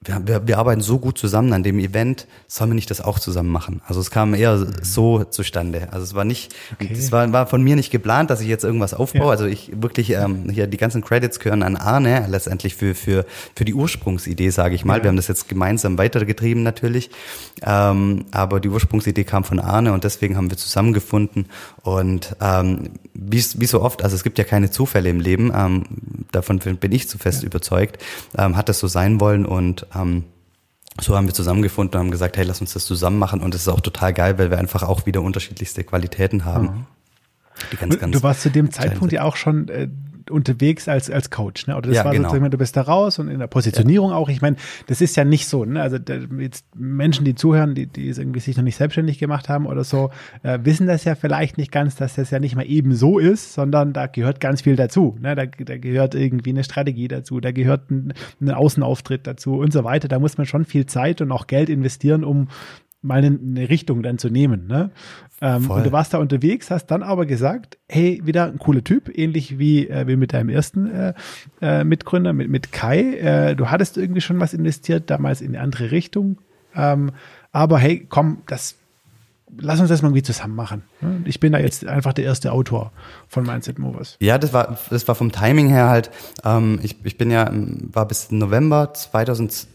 wir, 0.00 0.26
wir, 0.26 0.46
wir 0.46 0.58
arbeiten 0.58 0.80
so 0.80 0.98
gut 0.98 1.18
zusammen 1.18 1.52
an 1.52 1.62
dem 1.62 1.78
Event, 1.78 2.26
sollen 2.46 2.70
wir 2.70 2.74
nicht 2.74 2.90
das 2.90 3.00
auch 3.00 3.18
zusammen 3.18 3.50
machen? 3.50 3.80
Also 3.86 4.00
es 4.00 4.10
kam 4.10 4.34
eher 4.34 4.66
so 4.82 5.24
zustande. 5.24 5.88
Also 5.90 6.04
es 6.04 6.14
war 6.14 6.24
nicht, 6.24 6.54
okay. 6.74 6.90
es 6.92 7.12
war, 7.12 7.32
war 7.32 7.46
von 7.46 7.62
mir 7.62 7.76
nicht 7.76 7.90
geplant, 7.90 8.30
dass 8.30 8.40
ich 8.40 8.48
jetzt 8.48 8.64
irgendwas 8.64 8.94
aufbaue. 8.94 9.26
Ja. 9.26 9.30
Also 9.30 9.46
ich 9.46 9.72
wirklich 9.74 10.10
ähm, 10.10 10.48
hier 10.50 10.66
die 10.66 10.76
ganzen 10.76 11.02
Credits 11.02 11.40
gehören 11.40 11.62
an 11.62 11.76
Arne 11.76 12.26
letztendlich 12.28 12.76
für 12.76 12.94
für 12.94 13.24
für 13.54 13.64
die 13.64 13.74
Ursprungsidee, 13.74 14.50
sage 14.50 14.74
ich 14.74 14.84
mal. 14.84 14.98
Ja. 14.98 15.04
Wir 15.04 15.08
haben 15.08 15.16
das 15.16 15.28
jetzt 15.28 15.48
gemeinsam 15.48 15.98
weitergetrieben 15.98 16.62
natürlich, 16.62 17.10
ähm, 17.62 18.26
aber 18.30 18.60
die 18.60 18.68
Ursprungsidee 18.68 19.24
kam 19.24 19.44
von 19.44 19.58
Arne 19.58 19.92
und 19.92 20.04
deswegen 20.04 20.36
haben 20.36 20.50
wir 20.50 20.56
zusammengefunden 20.56 21.46
und 21.82 22.36
ähm, 22.40 22.90
wie, 23.14 23.44
wie 23.56 23.66
so 23.66 23.82
oft, 23.82 24.04
also 24.04 24.14
es 24.14 24.22
gibt 24.22 24.38
ja 24.38 24.44
keine 24.44 24.70
Zufälle 24.70 25.08
im 25.08 25.20
Leben, 25.20 25.52
ähm, 25.54 25.84
davon 26.32 26.58
bin 26.58 26.92
ich 26.92 27.08
zu 27.08 27.18
fest 27.18 27.42
ja. 27.42 27.46
überzeugt, 27.46 28.02
ähm, 28.36 28.56
hat 28.56 28.68
das 28.68 28.78
so 28.78 28.88
sein 28.88 29.20
wollen 29.20 29.46
und 29.46 29.85
ähm, 29.94 30.24
so 31.00 31.16
haben 31.16 31.26
wir 31.26 31.34
zusammengefunden 31.34 31.94
und 31.94 32.06
haben 32.06 32.10
gesagt, 32.10 32.36
hey, 32.36 32.44
lass 32.44 32.60
uns 32.60 32.72
das 32.72 32.86
zusammen 32.86 33.18
machen. 33.18 33.40
Und 33.40 33.54
es 33.54 33.62
ist 33.62 33.68
auch 33.68 33.80
total 33.80 34.12
geil, 34.12 34.38
weil 34.38 34.50
wir 34.50 34.58
einfach 34.58 34.82
auch 34.82 35.06
wieder 35.06 35.20
unterschiedlichste 35.22 35.84
Qualitäten 35.84 36.44
haben. 36.44 36.66
Mhm. 36.66 36.86
Die 37.72 37.76
ganz, 37.76 37.98
ganz 37.98 38.16
du 38.16 38.22
warst 38.22 38.42
zu 38.42 38.50
dem 38.50 38.70
Zeitpunkt 38.70 39.12
ja 39.12 39.22
auch 39.22 39.36
schon 39.36 39.68
äh, 39.68 39.88
unterwegs 40.30 40.88
als, 40.88 41.10
als 41.10 41.30
Coach, 41.30 41.66
ne? 41.66 41.76
Oder 41.76 41.88
das 41.88 41.96
ja, 41.96 42.04
war 42.04 42.12
genau. 42.12 42.28
sozusagen, 42.28 42.50
du 42.50 42.58
bist 42.58 42.76
da 42.76 42.82
raus 42.82 43.18
und 43.18 43.28
in 43.28 43.38
der 43.38 43.46
Positionierung 43.46 44.10
ja. 44.10 44.16
auch. 44.16 44.28
Ich 44.28 44.42
meine, 44.42 44.56
das 44.86 45.00
ist 45.00 45.16
ja 45.16 45.24
nicht 45.24 45.46
so, 45.48 45.64
ne? 45.64 45.80
Also 45.80 45.98
jetzt 46.38 46.64
Menschen, 46.74 47.24
die 47.24 47.34
zuhören, 47.34 47.74
die, 47.74 47.86
die 47.86 48.08
irgendwie 48.08 48.40
sich 48.40 48.56
noch 48.56 48.64
nicht 48.64 48.76
selbstständig 48.76 49.18
gemacht 49.18 49.48
haben 49.48 49.66
oder 49.66 49.84
so, 49.84 50.10
äh, 50.42 50.58
wissen 50.62 50.86
das 50.86 51.04
ja 51.04 51.14
vielleicht 51.14 51.58
nicht 51.58 51.72
ganz, 51.72 51.96
dass 51.96 52.14
das 52.14 52.30
ja 52.30 52.38
nicht 52.38 52.56
mal 52.56 52.66
eben 52.66 52.94
so 52.94 53.18
ist, 53.18 53.52
sondern 53.54 53.92
da 53.92 54.06
gehört 54.06 54.40
ganz 54.40 54.62
viel 54.62 54.76
dazu. 54.76 55.16
Ne? 55.20 55.34
Da, 55.34 55.46
da 55.46 55.78
gehört 55.78 56.14
irgendwie 56.14 56.50
eine 56.50 56.64
Strategie 56.64 57.08
dazu, 57.08 57.40
da 57.40 57.52
gehört 57.52 57.90
ein, 57.90 58.14
ein 58.40 58.50
Außenauftritt 58.50 59.26
dazu 59.26 59.56
und 59.56 59.72
so 59.72 59.84
weiter. 59.84 60.08
Da 60.08 60.18
muss 60.18 60.38
man 60.38 60.46
schon 60.46 60.64
viel 60.64 60.86
Zeit 60.86 61.20
und 61.20 61.32
auch 61.32 61.46
Geld 61.46 61.68
investieren, 61.68 62.24
um 62.24 62.48
mal 63.06 63.24
eine, 63.24 63.68
Richtung 63.68 64.02
dann 64.02 64.18
zu 64.18 64.28
nehmen. 64.28 64.66
Ne? 64.66 64.90
Ähm, 65.40 65.70
und 65.70 65.84
du 65.84 65.92
warst 65.92 66.14
da 66.14 66.18
unterwegs, 66.18 66.70
hast 66.70 66.86
dann 66.86 67.02
aber 67.02 67.26
gesagt, 67.26 67.78
hey, 67.88 68.20
wieder 68.24 68.46
ein 68.46 68.58
cooler 68.58 68.82
Typ, 68.82 69.10
ähnlich 69.16 69.58
wie, 69.58 69.88
äh, 69.88 70.06
wie 70.06 70.16
mit 70.16 70.32
deinem 70.32 70.48
ersten 70.48 70.90
äh, 70.90 71.14
äh, 71.60 71.84
Mitgründer, 71.84 72.32
mit, 72.32 72.48
mit 72.48 72.72
Kai. 72.72 73.16
Äh, 73.16 73.56
du 73.56 73.70
hattest 73.70 73.96
irgendwie 73.96 74.20
schon 74.20 74.40
was 74.40 74.54
investiert, 74.54 75.10
damals 75.10 75.40
in 75.40 75.48
eine 75.48 75.60
andere 75.60 75.90
Richtung. 75.90 76.38
Ähm, 76.74 77.12
aber 77.52 77.78
hey, 77.78 78.06
komm, 78.08 78.38
das 78.46 78.76
lass 79.58 79.80
uns 79.80 79.88
das 79.88 80.02
mal 80.02 80.08
irgendwie 80.08 80.22
zusammen 80.22 80.54
machen. 80.54 80.82
Ne? 81.00 81.22
Ich 81.24 81.40
bin 81.40 81.52
da 81.52 81.58
jetzt 81.58 81.86
einfach 81.86 82.12
der 82.12 82.24
erste 82.24 82.52
Autor 82.52 82.92
von 83.28 83.44
Mindset 83.44 83.78
Movers. 83.78 84.16
Ja, 84.20 84.38
das 84.38 84.52
war, 84.52 84.78
das 84.90 85.06
war 85.08 85.14
vom 85.14 85.32
Timing 85.32 85.68
her 85.68 85.88
halt, 85.88 86.10
ähm, 86.44 86.78
ich, 86.82 86.96
ich 87.04 87.16
bin 87.18 87.30
ja, 87.30 87.50
war 87.52 88.06
bis 88.06 88.30
November 88.30 88.92
2000 88.92 89.68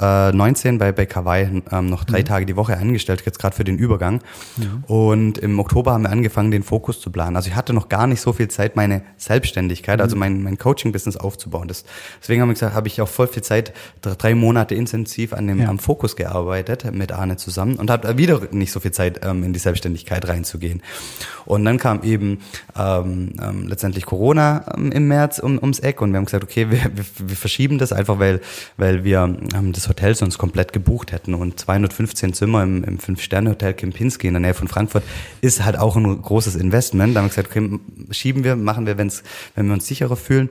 19 0.00 0.78
bei, 0.78 0.92
bei 0.92 1.04
Kawaii 1.04 1.62
ähm, 1.70 1.90
noch 1.90 2.04
drei 2.04 2.20
mhm. 2.20 2.24
Tage 2.24 2.46
die 2.46 2.56
Woche 2.56 2.78
eingestellt, 2.78 3.22
jetzt 3.26 3.38
gerade 3.38 3.54
für 3.54 3.64
den 3.64 3.76
Übergang. 3.76 4.22
Ja. 4.56 4.66
Und 4.86 5.36
im 5.36 5.58
Oktober 5.58 5.92
haben 5.92 6.04
wir 6.04 6.10
angefangen, 6.10 6.50
den 6.50 6.62
Fokus 6.62 7.02
zu 7.02 7.10
planen. 7.10 7.36
Also 7.36 7.50
ich 7.50 7.54
hatte 7.54 7.74
noch 7.74 7.90
gar 7.90 8.06
nicht 8.06 8.22
so 8.22 8.32
viel 8.32 8.48
Zeit, 8.48 8.76
meine 8.76 9.02
Selbstständigkeit, 9.18 10.00
also 10.00 10.16
mhm. 10.16 10.22
also 10.22 10.34
mein, 10.34 10.42
mein 10.42 10.58
Coaching-Business 10.58 11.18
aufzubauen. 11.18 11.68
Das, 11.68 11.84
deswegen 12.20 12.40
haben 12.40 12.48
wir 12.48 12.54
gesagt, 12.54 12.74
habe 12.74 12.88
ich 12.88 13.02
auch 13.02 13.08
voll 13.08 13.28
viel 13.28 13.42
Zeit, 13.42 13.74
drei 14.00 14.34
Monate 14.34 14.74
intensiv 14.74 15.34
an 15.34 15.46
dem 15.46 15.60
ja. 15.60 15.68
am 15.68 15.78
Fokus 15.78 16.16
gearbeitet 16.16 16.90
mit 16.94 17.12
Arne 17.12 17.36
zusammen 17.36 17.74
und 17.74 17.90
habe 17.90 18.16
wieder 18.16 18.40
nicht 18.52 18.72
so 18.72 18.80
viel 18.80 18.92
Zeit, 18.92 19.20
ähm, 19.22 19.44
in 19.44 19.52
die 19.52 19.58
Selbstständigkeit 19.58 20.26
reinzugehen. 20.26 20.82
Und 21.44 21.66
dann 21.66 21.78
kam 21.78 22.02
eben 22.04 22.38
ähm, 22.74 23.32
ähm, 23.42 23.68
letztendlich 23.68 24.06
Corona 24.06 24.64
ähm, 24.76 24.92
im 24.92 25.08
März 25.08 25.38
um, 25.38 25.58
ums 25.58 25.78
Eck 25.80 26.00
und 26.00 26.12
wir 26.12 26.16
haben 26.16 26.24
gesagt, 26.24 26.44
okay, 26.44 26.70
wir, 26.70 26.84
wir, 26.84 27.04
wir 27.18 27.36
verschieben 27.36 27.76
das 27.76 27.92
einfach, 27.92 28.18
weil, 28.18 28.40
weil 28.78 29.04
wir 29.04 29.36
ähm, 29.58 29.72
das 29.72 29.88
Hotel 29.88 30.14
sonst 30.14 30.38
komplett 30.38 30.72
gebucht 30.72 31.12
hätten. 31.12 31.34
Und 31.34 31.58
215 31.58 32.32
Zimmer 32.32 32.62
im, 32.62 32.84
im 32.84 32.98
Fünf-Sterne-Hotel 32.98 33.74
Kempinski 33.74 34.26
in 34.26 34.34
der 34.34 34.40
Nähe 34.40 34.54
von 34.54 34.68
Frankfurt 34.68 35.04
ist 35.40 35.64
halt 35.64 35.78
auch 35.78 35.96
ein 35.96 36.22
großes 36.22 36.56
Investment. 36.56 37.14
Da 37.14 37.20
haben 37.20 37.26
wir 37.26 37.30
gesagt, 37.30 37.50
okay, 37.50 37.78
schieben 38.10 38.44
wir, 38.44 38.56
machen 38.56 38.86
wir, 38.86 38.98
wenn's, 38.98 39.22
wenn 39.54 39.66
wir 39.66 39.74
uns 39.74 39.86
sicherer 39.86 40.16
fühlen. 40.16 40.48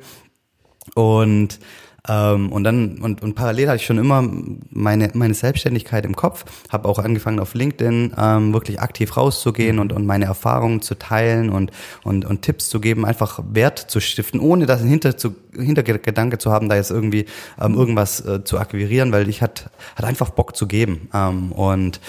Und 0.96 1.60
ähm, 2.08 2.52
und 2.52 2.64
dann 2.64 3.00
und, 3.00 3.22
und 3.22 3.36
parallel 3.36 3.68
hatte 3.68 3.78
ich 3.78 3.86
schon 3.86 3.98
immer 3.98 4.28
meine 4.70 5.10
meine 5.14 5.34
Selbstständigkeit 5.34 6.06
im 6.06 6.16
Kopf, 6.16 6.46
habe 6.70 6.88
auch 6.88 7.00
angefangen 7.00 7.40
auf 7.40 7.54
LinkedIn 7.54 8.14
ähm, 8.18 8.54
wirklich 8.54 8.80
aktiv 8.80 9.16
rauszugehen 9.18 9.80
und 9.80 9.94
und 9.94 10.06
meine 10.06 10.26
Erfahrungen 10.26 10.82
zu 10.82 10.96
teilen 10.96 11.50
und 11.50 11.72
und 12.04 12.26
und 12.26 12.42
Tipps 12.42 12.70
zu 12.70 12.80
geben, 12.80 13.06
einfach 13.06 13.40
Wert 13.52 13.80
zu 13.80 14.00
stiften, 14.00 14.40
ohne 14.40 14.66
das 14.66 14.82
hinter 14.82 15.18
zu 15.18 15.36
Hintergedanke 15.54 16.38
zu 16.38 16.52
haben, 16.52 16.70
da 16.70 16.76
jetzt 16.76 16.92
irgendwie 16.92 17.26
ähm, 17.60 17.74
irgendwas 17.74 18.26
äh, 18.26 18.44
zu 18.44 18.60
akquirieren, 18.60 19.12
weil 19.12 19.28
ich 19.30 19.42
hat 19.42 19.70
hat 19.96 20.06
einfach 20.06 20.30
Bock 20.30 20.56
zu 20.56 20.68
geben 20.68 21.10
ähm, 21.14 21.52
und 21.52 22.00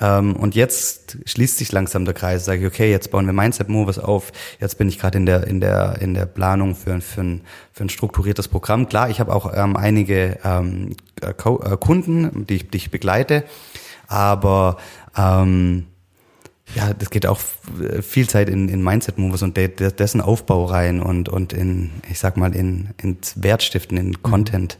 ähm, 0.00 0.36
und 0.36 0.54
jetzt 0.54 1.18
schließt 1.24 1.58
sich 1.58 1.72
langsam 1.72 2.04
der 2.04 2.14
Kreis. 2.14 2.44
Sage 2.44 2.60
ich, 2.60 2.66
okay, 2.66 2.90
jetzt 2.90 3.10
bauen 3.10 3.26
wir 3.26 3.32
Mindset 3.32 3.68
Movers 3.68 3.98
auf. 3.98 4.32
Jetzt 4.60 4.78
bin 4.78 4.88
ich 4.88 4.98
gerade 4.98 5.18
in 5.18 5.26
der 5.26 5.46
in 5.46 5.60
der 5.60 5.98
in 6.00 6.14
der 6.14 6.26
Planung 6.26 6.76
für 6.76 7.00
für 7.00 7.22
ein 7.22 7.40
für 7.78 7.84
ein 7.84 7.88
strukturiertes 7.90 8.48
Programm. 8.48 8.88
Klar, 8.88 9.08
ich 9.08 9.20
habe 9.20 9.32
auch 9.32 9.52
ähm, 9.54 9.76
einige 9.76 10.38
ähm, 10.42 10.96
äh, 11.22 11.32
Kunden, 11.32 12.44
die 12.46 12.56
ich, 12.56 12.70
die 12.70 12.76
ich 12.76 12.90
begleite, 12.90 13.44
aber 14.08 14.78
ähm, 15.16 15.86
ja, 16.74 16.92
das 16.92 17.08
geht 17.10 17.24
auch 17.24 17.38
viel 18.02 18.28
Zeit 18.28 18.48
in, 18.50 18.68
in 18.68 18.82
Mindset 18.82 19.16
Movers 19.16 19.42
und 19.42 19.56
de, 19.56 19.68
de, 19.68 19.92
dessen 19.92 20.20
Aufbau 20.20 20.64
rein 20.64 21.00
und 21.00 21.28
und 21.28 21.52
in 21.52 21.92
ich 22.10 22.18
sag 22.18 22.36
mal 22.36 22.54
in 22.54 22.90
ins 23.00 23.42
Wertstiften 23.42 23.96
in 23.96 24.22
Content 24.22 24.78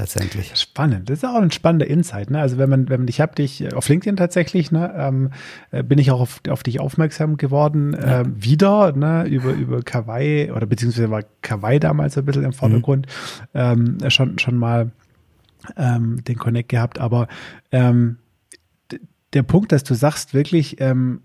letztendlich. 0.00 0.56
Spannend. 0.56 1.08
Das 1.08 1.18
ist 1.18 1.24
auch 1.24 1.36
ein 1.36 1.50
spannender 1.50 1.86
Insight. 1.86 2.30
Ne? 2.30 2.40
Also 2.40 2.58
wenn 2.58 2.68
man, 2.68 2.88
wenn 2.88 3.00
man, 3.00 3.08
ich 3.08 3.20
habe 3.20 3.34
dich 3.34 3.72
auf 3.74 3.88
LinkedIn 3.88 4.16
tatsächlich, 4.16 4.72
ne, 4.72 4.92
ähm, 4.96 5.30
äh, 5.70 5.82
bin 5.82 5.98
ich 5.98 6.10
auch 6.10 6.20
auf, 6.20 6.40
auf 6.48 6.62
dich 6.62 6.80
aufmerksam 6.80 7.36
geworden, 7.36 7.92
ja. 7.92 8.22
ähm, 8.22 8.34
wieder, 8.36 8.92
ne, 8.92 9.26
über, 9.26 9.52
über 9.52 9.82
Kawaii 9.82 10.50
oder 10.50 10.66
beziehungsweise 10.66 11.10
war 11.10 11.22
Kawaii 11.42 11.78
damals 11.78 12.18
ein 12.18 12.24
bisschen 12.24 12.44
im 12.44 12.52
Vordergrund, 12.52 13.06
mhm. 13.52 13.98
ähm, 14.02 14.10
schon, 14.10 14.38
schon 14.38 14.56
mal 14.56 14.90
ähm, 15.76 16.24
den 16.24 16.38
Connect 16.38 16.68
gehabt, 16.68 16.98
aber 16.98 17.28
ähm, 17.70 18.16
der 19.32 19.42
Punkt, 19.42 19.72
dass 19.72 19.84
du 19.84 19.94
sagst 19.94 20.34
wirklich, 20.34 20.80
ähm, 20.80 21.20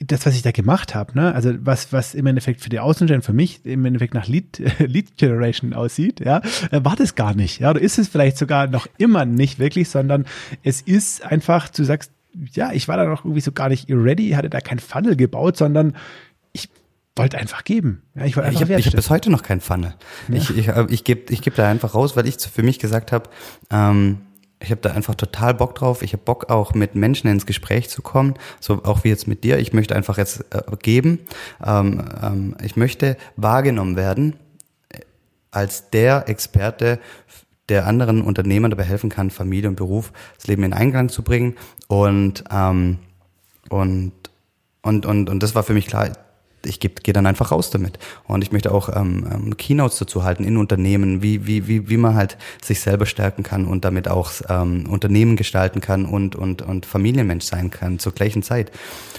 das, 0.00 0.26
was 0.26 0.34
ich 0.34 0.42
da 0.42 0.52
gemacht 0.52 0.94
habe, 0.94 1.16
ne, 1.18 1.34
also 1.34 1.52
was, 1.60 1.92
was 1.92 2.14
im 2.14 2.26
Endeffekt 2.26 2.60
für 2.60 2.68
die 2.68 2.78
Außenstellen, 2.78 3.22
für 3.22 3.32
mich 3.32 3.64
im 3.64 3.84
Endeffekt 3.84 4.14
nach 4.14 4.28
Lead, 4.28 4.62
Lead 4.78 5.16
Generation 5.16 5.72
aussieht, 5.72 6.20
ja, 6.20 6.40
äh, 6.70 6.84
war 6.84 6.96
das 6.96 7.14
gar 7.14 7.34
nicht. 7.34 7.60
Ja, 7.60 7.70
oder 7.70 7.80
ist 7.80 7.98
es 7.98 8.08
vielleicht 8.08 8.38
sogar 8.38 8.68
noch 8.68 8.86
immer 8.98 9.24
nicht 9.24 9.58
wirklich, 9.58 9.88
sondern 9.88 10.26
es 10.62 10.80
ist 10.80 11.24
einfach, 11.24 11.68
du 11.68 11.84
sagst, 11.84 12.12
ja, 12.52 12.72
ich 12.72 12.86
war 12.86 12.96
da 12.96 13.04
noch 13.04 13.24
irgendwie 13.24 13.40
so 13.40 13.50
gar 13.50 13.68
nicht 13.68 13.88
ready, 13.90 14.30
hatte 14.30 14.50
da 14.50 14.60
kein 14.60 14.78
Funnel 14.78 15.16
gebaut, 15.16 15.56
sondern 15.56 15.96
ich 16.52 16.68
wollte 17.16 17.38
einfach 17.38 17.64
geben. 17.64 18.02
Ja, 18.14 18.24
ich 18.24 18.36
wollte 18.36 18.48
einfach 18.48 18.60
ich 18.60 18.70
habe 18.70 18.82
hab 18.82 18.92
bis 18.92 19.10
heute 19.10 19.30
noch 19.30 19.42
kein 19.42 19.60
Funnel. 19.60 19.94
Ja. 20.28 20.36
Ich, 20.36 20.56
ich, 20.56 20.68
ich 20.68 21.04
gebe 21.04 21.32
ich 21.32 21.42
geb 21.42 21.56
da 21.56 21.68
einfach 21.68 21.94
raus, 21.94 22.16
weil 22.16 22.28
ich 22.28 22.36
für 22.36 22.62
mich 22.62 22.78
gesagt 22.78 23.10
habe, 23.10 23.28
ähm, 23.70 24.18
ich 24.60 24.70
habe 24.70 24.80
da 24.80 24.92
einfach 24.92 25.14
total 25.14 25.54
Bock 25.54 25.74
drauf. 25.74 26.02
Ich 26.02 26.12
habe 26.12 26.22
Bock 26.24 26.50
auch 26.50 26.74
mit 26.74 26.94
Menschen 26.94 27.28
ins 27.28 27.46
Gespräch 27.46 27.88
zu 27.88 28.02
kommen, 28.02 28.34
so 28.60 28.82
auch 28.84 29.04
wie 29.04 29.08
jetzt 29.08 29.28
mit 29.28 29.44
dir. 29.44 29.58
Ich 29.58 29.72
möchte 29.72 29.94
einfach 29.94 30.18
jetzt 30.18 30.44
äh, 30.52 30.62
geben. 30.82 31.20
Ähm, 31.64 32.04
ähm, 32.22 32.56
ich 32.62 32.76
möchte 32.76 33.16
wahrgenommen 33.36 33.96
werden 33.96 34.36
als 35.50 35.90
der 35.90 36.28
Experte, 36.28 36.98
der 37.68 37.86
anderen 37.86 38.22
Unternehmern 38.22 38.70
dabei 38.70 38.84
helfen 38.84 39.10
kann, 39.10 39.30
Familie 39.30 39.68
und 39.68 39.76
Beruf, 39.76 40.12
das 40.36 40.46
Leben 40.46 40.62
in 40.62 40.72
Einklang 40.72 41.08
zu 41.08 41.22
bringen. 41.22 41.56
Und 41.86 42.44
ähm, 42.50 42.98
und 43.68 44.12
und 44.82 45.06
und 45.06 45.28
und 45.28 45.42
das 45.42 45.54
war 45.54 45.62
für 45.62 45.74
mich 45.74 45.86
klar 45.86 46.10
ich 46.64 46.80
gehe 46.80 46.90
geh 46.90 47.12
dann 47.12 47.26
einfach 47.26 47.52
raus 47.52 47.70
damit. 47.70 47.98
Und 48.26 48.42
ich 48.42 48.52
möchte 48.52 48.72
auch 48.72 48.88
ähm, 48.94 49.26
ähm, 49.32 49.56
Keynotes 49.56 49.98
dazu 49.98 50.24
halten 50.24 50.44
in 50.44 50.56
Unternehmen, 50.56 51.22
wie, 51.22 51.46
wie, 51.46 51.68
wie, 51.68 51.88
wie 51.88 51.96
man 51.96 52.14
halt 52.14 52.36
sich 52.62 52.80
selber 52.80 53.06
stärken 53.06 53.42
kann 53.42 53.66
und 53.66 53.84
damit 53.84 54.08
auch 54.08 54.32
ähm, 54.48 54.86
Unternehmen 54.88 55.36
gestalten 55.36 55.80
kann 55.80 56.04
und, 56.04 56.36
und, 56.36 56.62
und 56.62 56.86
Familienmensch 56.86 57.44
sein 57.44 57.70
kann 57.70 57.98
zur 57.98 58.12
gleichen 58.12 58.42
Zeit. 58.42 58.72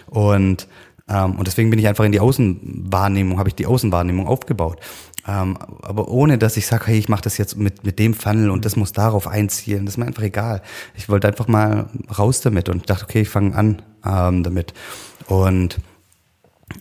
Und, 0.08 0.68
ähm, 1.08 1.36
und 1.36 1.48
deswegen 1.48 1.70
bin 1.70 1.80
ich 1.80 1.88
einfach 1.88 2.06
in 2.06 2.12
die 2.12 2.20
Außenwahrnehmung, 2.20 3.40
habe 3.40 3.50
ich 3.50 3.56
die 3.56 3.66
Außenwahrnehmung 3.66 4.28
aufgebaut. 4.28 4.80
Ähm, 5.28 5.58
aber 5.82 6.08
ohne, 6.08 6.38
dass 6.38 6.58
ich 6.58 6.66
sage, 6.66 6.88
hey, 6.88 6.98
ich 6.98 7.10
mache 7.10 7.22
das 7.22 7.38
jetzt 7.38 7.58
mit, 7.58 7.86
mit 7.86 8.00
dem 8.00 8.14
Funnel 8.14 8.50
und 8.50 8.66
das 8.66 8.76
muss 8.76 8.94
darauf 8.94 9.28
einzielen. 9.28 9.86
Das 9.86 9.94
ist 9.94 9.98
mir 9.98 10.08
einfach 10.08 10.24
egal. 10.24 10.62
Ich 10.96 11.10
wollte 11.10 11.28
einfach 11.28 11.48
mal 11.48 11.90
raus 12.18 12.42
damit 12.42 12.70
und 12.70 12.90
dachte, 12.90 13.04
okay, 13.04 13.22
ich 13.22 13.30
fange 13.30 13.56
an 13.56 13.82
ähm, 14.06 14.44
damit. 14.44 14.74
Und 15.28 15.78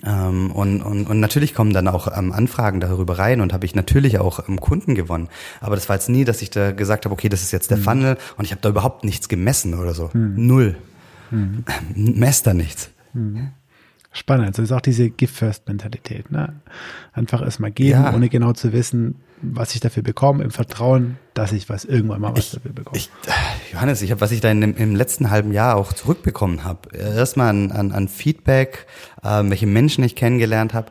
ähm, 0.04 0.50
und, 0.52 0.82
und, 0.82 1.06
und 1.08 1.20
natürlich 1.20 1.54
kommen 1.54 1.72
dann 1.72 1.88
auch 1.88 2.16
ähm, 2.16 2.32
Anfragen 2.32 2.80
darüber 2.80 3.18
rein 3.18 3.40
und 3.40 3.52
habe 3.52 3.66
ich 3.66 3.74
natürlich 3.74 4.18
auch 4.18 4.48
ähm, 4.48 4.60
Kunden 4.60 4.94
gewonnen. 4.94 5.28
Aber 5.60 5.74
das 5.74 5.88
war 5.88 5.96
jetzt 5.96 6.08
nie, 6.08 6.24
dass 6.24 6.42
ich 6.42 6.50
da 6.50 6.72
gesagt 6.72 7.04
habe, 7.04 7.12
okay, 7.12 7.28
das 7.28 7.42
ist 7.42 7.52
jetzt 7.52 7.70
der 7.70 7.78
mhm. 7.78 7.82
Funnel 7.82 8.18
und 8.36 8.44
ich 8.44 8.52
habe 8.52 8.60
da 8.60 8.68
überhaupt 8.68 9.04
nichts 9.04 9.28
gemessen 9.28 9.74
oder 9.74 9.94
so. 9.94 10.10
Mhm. 10.12 10.46
Null. 10.46 10.76
Mhm. 11.30 11.64
Mess 11.94 12.42
da 12.42 12.54
nichts. 12.54 12.90
Mhm. 13.12 13.50
Spannend. 14.12 14.48
Also 14.48 14.62
ist 14.62 14.72
auch 14.72 14.80
diese 14.80 15.10
Gift-First-Mentalität. 15.10 16.30
Ne? 16.30 16.54
Einfach 17.12 17.42
erstmal 17.42 17.70
geben, 17.70 18.02
ja. 18.02 18.14
ohne 18.14 18.28
genau 18.28 18.52
zu 18.52 18.72
wissen, 18.72 19.16
was 19.42 19.74
ich 19.74 19.80
dafür 19.80 20.02
bekomme, 20.02 20.44
im 20.44 20.50
Vertrauen, 20.50 21.18
dass 21.34 21.52
ich 21.52 21.68
was 21.68 21.84
irgendwann 21.84 22.20
mal 22.20 22.32
was 22.32 22.46
ich, 22.46 22.50
dafür 22.52 22.72
bekomme. 22.72 22.96
Ich, 22.96 23.10
Johannes, 23.72 24.02
ich 24.02 24.10
habe, 24.10 24.20
was 24.20 24.32
ich 24.32 24.40
da 24.40 24.50
in, 24.50 24.62
im 24.62 24.94
letzten 24.94 25.30
halben 25.30 25.52
Jahr 25.52 25.76
auch 25.76 25.92
zurückbekommen 25.92 26.64
habe, 26.64 26.96
erstmal 26.96 27.48
an, 27.48 27.72
an, 27.72 27.92
an 27.92 28.08
Feedback, 28.08 28.86
äh, 29.22 29.42
welche 29.44 29.66
Menschen 29.66 30.04
ich 30.04 30.16
kennengelernt 30.16 30.74
habe. 30.74 30.90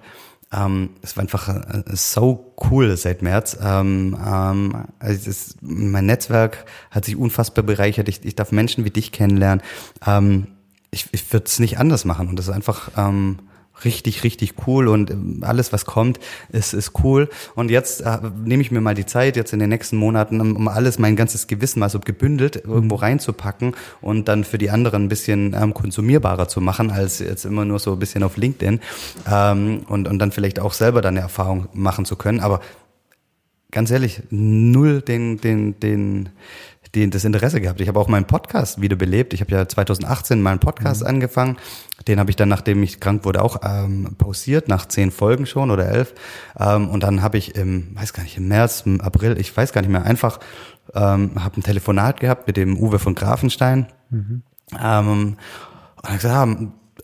Ähm, 0.53 0.91
es 1.01 1.17
war 1.17 1.23
einfach 1.23 1.49
äh, 1.49 1.83
so 1.87 2.53
cool 2.69 2.95
seit 2.95 3.21
März. 3.21 3.57
Ähm, 3.61 4.17
ähm, 4.25 4.85
also 4.99 5.29
ist, 5.29 5.57
mein 5.61 6.05
Netzwerk 6.05 6.65
hat 6.89 7.05
sich 7.05 7.17
unfassbar 7.17 7.65
bereichert. 7.65 8.07
Ich, 8.07 8.23
ich 8.23 8.35
darf 8.35 8.51
Menschen 8.51 8.85
wie 8.85 8.89
dich 8.89 9.11
kennenlernen. 9.11 9.61
Ähm, 10.05 10.47
ich 10.89 11.07
ich 11.11 11.33
würde 11.33 11.45
es 11.47 11.59
nicht 11.59 11.79
anders 11.79 12.05
machen. 12.05 12.29
Und 12.29 12.39
das 12.39 12.47
ist 12.47 12.53
einfach 12.53 12.91
ähm, 12.95 13.39
richtig, 13.85 14.23
richtig 14.23 14.55
cool 14.65 14.87
und 14.87 15.11
ähm, 15.11 15.39
alles, 15.41 15.73
was 15.73 15.85
kommt, 15.85 16.19
ist, 16.49 16.73
ist 16.73 16.93
cool. 17.03 17.29
Und 17.55 17.71
jetzt 17.71 18.01
äh, 18.01 18.19
nehme 18.43 18.61
ich 18.61 18.71
mir 18.71 18.81
mal 18.81 18.95
die 18.95 19.05
Zeit, 19.05 19.35
jetzt 19.35 19.53
in 19.53 19.59
den 19.59 19.69
nächsten 19.69 19.97
Monaten, 19.97 20.41
um, 20.41 20.55
um 20.55 20.67
alles, 20.67 20.99
mein 20.99 21.15
ganzes 21.15 21.47
Gewissen 21.47 21.79
mal 21.79 21.89
so 21.89 21.99
gebündelt 21.99 22.63
irgendwo 22.65 22.95
reinzupacken 22.95 23.75
und 24.01 24.27
dann 24.27 24.43
für 24.43 24.57
die 24.57 24.69
anderen 24.69 25.05
ein 25.05 25.09
bisschen 25.09 25.55
ähm, 25.59 25.73
konsumierbarer 25.73 26.47
zu 26.47 26.61
machen, 26.61 26.91
als 26.91 27.19
jetzt 27.19 27.45
immer 27.45 27.65
nur 27.65 27.79
so 27.79 27.93
ein 27.93 27.99
bisschen 27.99 28.23
auf 28.23 28.37
LinkedIn 28.37 28.79
ähm, 29.29 29.81
und, 29.87 30.07
und 30.07 30.19
dann 30.19 30.31
vielleicht 30.31 30.59
auch 30.59 30.73
selber 30.73 31.01
dann 31.01 31.15
eine 31.15 31.21
Erfahrung 31.21 31.67
machen 31.73 32.05
zu 32.05 32.15
können. 32.15 32.39
Aber 32.39 32.61
ganz 33.71 33.91
ehrlich, 33.91 34.21
null 34.29 35.01
den, 35.01 35.39
den, 35.39 35.79
den, 35.79 36.29
den, 36.95 37.11
das 37.11 37.25
Interesse 37.25 37.61
gehabt. 37.61 37.81
Ich 37.81 37.87
habe 37.87 37.99
auch 37.99 38.07
meinen 38.07 38.25
Podcast 38.25 38.81
wieder 38.81 38.95
belebt. 38.95 39.33
Ich 39.33 39.41
habe 39.41 39.51
ja 39.51 39.67
2018 39.67 40.41
meinen 40.41 40.59
Podcast 40.59 41.01
mhm. 41.01 41.07
angefangen. 41.07 41.57
Den 42.07 42.19
habe 42.19 42.29
ich 42.29 42.35
dann, 42.35 42.49
nachdem 42.49 42.81
ich 42.83 42.99
krank 42.99 43.25
wurde, 43.25 43.41
auch 43.41 43.61
ähm, 43.63 44.15
pausiert, 44.17 44.67
nach 44.67 44.85
zehn 44.85 45.11
Folgen 45.11 45.45
schon 45.45 45.71
oder 45.71 45.87
elf. 45.87 46.13
Ähm, 46.59 46.89
und 46.89 47.03
dann 47.03 47.21
habe 47.21 47.37
ich 47.37 47.55
im, 47.55 47.95
weiß 47.95 48.13
gar 48.13 48.23
nicht, 48.23 48.37
im 48.37 48.47
März, 48.47 48.83
im 48.85 49.01
April, 49.01 49.37
ich 49.39 49.55
weiß 49.55 49.73
gar 49.73 49.81
nicht 49.81 49.91
mehr, 49.91 50.03
einfach 50.03 50.39
ähm, 50.93 51.31
habe 51.43 51.59
ein 51.59 51.63
Telefonat 51.63 52.19
gehabt 52.19 52.47
mit 52.47 52.57
dem 52.57 52.77
Uwe 52.77 52.99
von 52.99 53.15
Grafenstein. 53.15 53.87
Mhm. 54.09 54.43
Ähm, 54.81 55.09
und 55.09 55.37
ich 56.09 56.21
gesagt, 56.21 56.33
ah, 56.35 56.57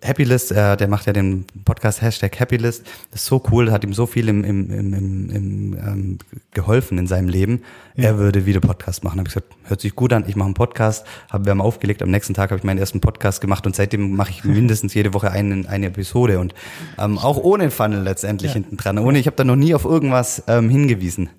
Happylist, 0.03 0.51
äh, 0.51 0.77
der 0.77 0.87
macht 0.87 1.05
ja 1.05 1.13
den 1.13 1.45
Podcast 1.65 2.01
Hashtag 2.01 2.39
Happylist. 2.39 2.85
Das 3.11 3.21
ist 3.21 3.27
so 3.27 3.41
cool, 3.51 3.71
hat 3.71 3.83
ihm 3.83 3.93
so 3.93 4.05
viel 4.05 4.27
im, 4.29 4.43
im, 4.43 4.69
im, 4.71 4.93
im, 4.93 5.29
im 5.29 5.73
ähm, 5.73 6.17
geholfen 6.51 6.97
in 6.97 7.07
seinem 7.07 7.29
Leben. 7.29 7.61
Ja. 7.95 8.09
Er 8.09 8.17
würde 8.17 8.45
wieder 8.45 8.59
Podcast 8.59 9.03
machen. 9.03 9.19
Habe 9.19 9.27
ich 9.27 9.33
gesagt, 9.33 9.53
hört 9.65 9.81
sich 9.81 9.95
gut 9.95 10.13
an, 10.13 10.25
ich 10.27 10.35
mache 10.35 10.47
einen 10.47 10.53
Podcast. 10.53 11.05
Hab, 11.29 11.45
wir 11.45 11.51
haben 11.51 11.61
aufgelegt, 11.61 12.01
am 12.01 12.11
nächsten 12.11 12.33
Tag 12.33 12.51
habe 12.51 12.57
ich 12.59 12.63
meinen 12.63 12.79
ersten 12.79 13.01
Podcast 13.01 13.41
gemacht 13.41 13.65
und 13.65 13.75
seitdem 13.75 14.15
mache 14.15 14.31
ich 14.31 14.43
mindestens 14.43 14.93
jede 14.93 15.13
Woche 15.13 15.31
eine, 15.31 15.67
eine 15.67 15.87
Episode 15.87 16.39
und 16.39 16.53
ähm, 16.97 17.17
auch 17.17 17.37
ohne 17.37 17.71
Funnel 17.71 18.01
letztendlich 18.01 18.51
ja. 18.51 18.55
hinten 18.55 18.77
dran. 18.77 18.97
Ohne, 18.99 19.19
ich 19.19 19.27
habe 19.27 19.35
da 19.37 19.43
noch 19.43 19.55
nie 19.55 19.73
auf 19.73 19.85
irgendwas 19.85 20.43
ähm, 20.47 20.69
hingewiesen, 20.69 21.29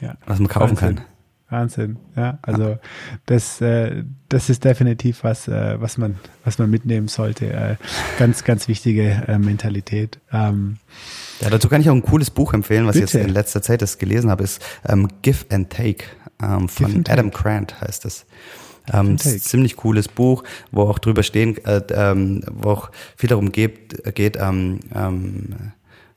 ja. 0.00 0.14
was 0.26 0.38
man 0.38 0.48
kaufen 0.48 0.80
Wahnsinn. 0.80 0.96
kann. 0.96 1.04
Wahnsinn, 1.50 1.96
ja. 2.14 2.38
Also 2.42 2.78
das, 3.24 3.60
äh, 3.62 4.04
das 4.28 4.50
ist 4.50 4.64
definitiv 4.64 5.24
was, 5.24 5.48
äh, 5.48 5.80
was 5.80 5.96
man, 5.96 6.16
was 6.44 6.58
man 6.58 6.70
mitnehmen 6.70 7.08
sollte. 7.08 7.50
Äh, 7.50 7.76
ganz, 8.18 8.44
ganz 8.44 8.68
wichtige 8.68 9.24
äh, 9.26 9.38
Mentalität. 9.38 10.18
Ähm, 10.30 10.76
ja, 11.40 11.48
dazu 11.48 11.68
kann 11.68 11.80
ich 11.80 11.88
auch 11.88 11.94
ein 11.94 12.02
cooles 12.02 12.30
Buch 12.30 12.52
empfehlen, 12.52 12.86
was 12.86 12.94
bitte. 12.94 13.06
ich 13.06 13.12
jetzt 13.14 13.26
in 13.26 13.32
letzter 13.32 13.62
Zeit 13.62 13.80
das 13.80 13.96
gelesen 13.96 14.30
habe, 14.30 14.44
ist 14.44 14.62
ähm, 14.86 15.08
Give 15.22 15.46
and 15.50 15.70
Take 15.70 16.04
ähm, 16.42 16.68
von 16.68 17.04
Adam 17.08 17.30
Take. 17.30 17.42
Grant 17.42 17.80
heißt 17.80 18.04
es. 18.04 18.26
Ähm, 18.92 19.18
ziemlich 19.18 19.76
cooles 19.76 20.08
Buch, 20.08 20.44
wo 20.70 20.82
auch 20.82 20.98
drüber 20.98 21.22
stehen, 21.22 21.62
äh, 21.64 21.82
ähm, 21.90 22.42
wo 22.50 22.70
auch 22.70 22.90
viel 23.16 23.28
darum 23.28 23.52
geht, 23.52 24.14
geht 24.14 24.38
ähm, 24.40 24.80
ähm, 24.94 25.72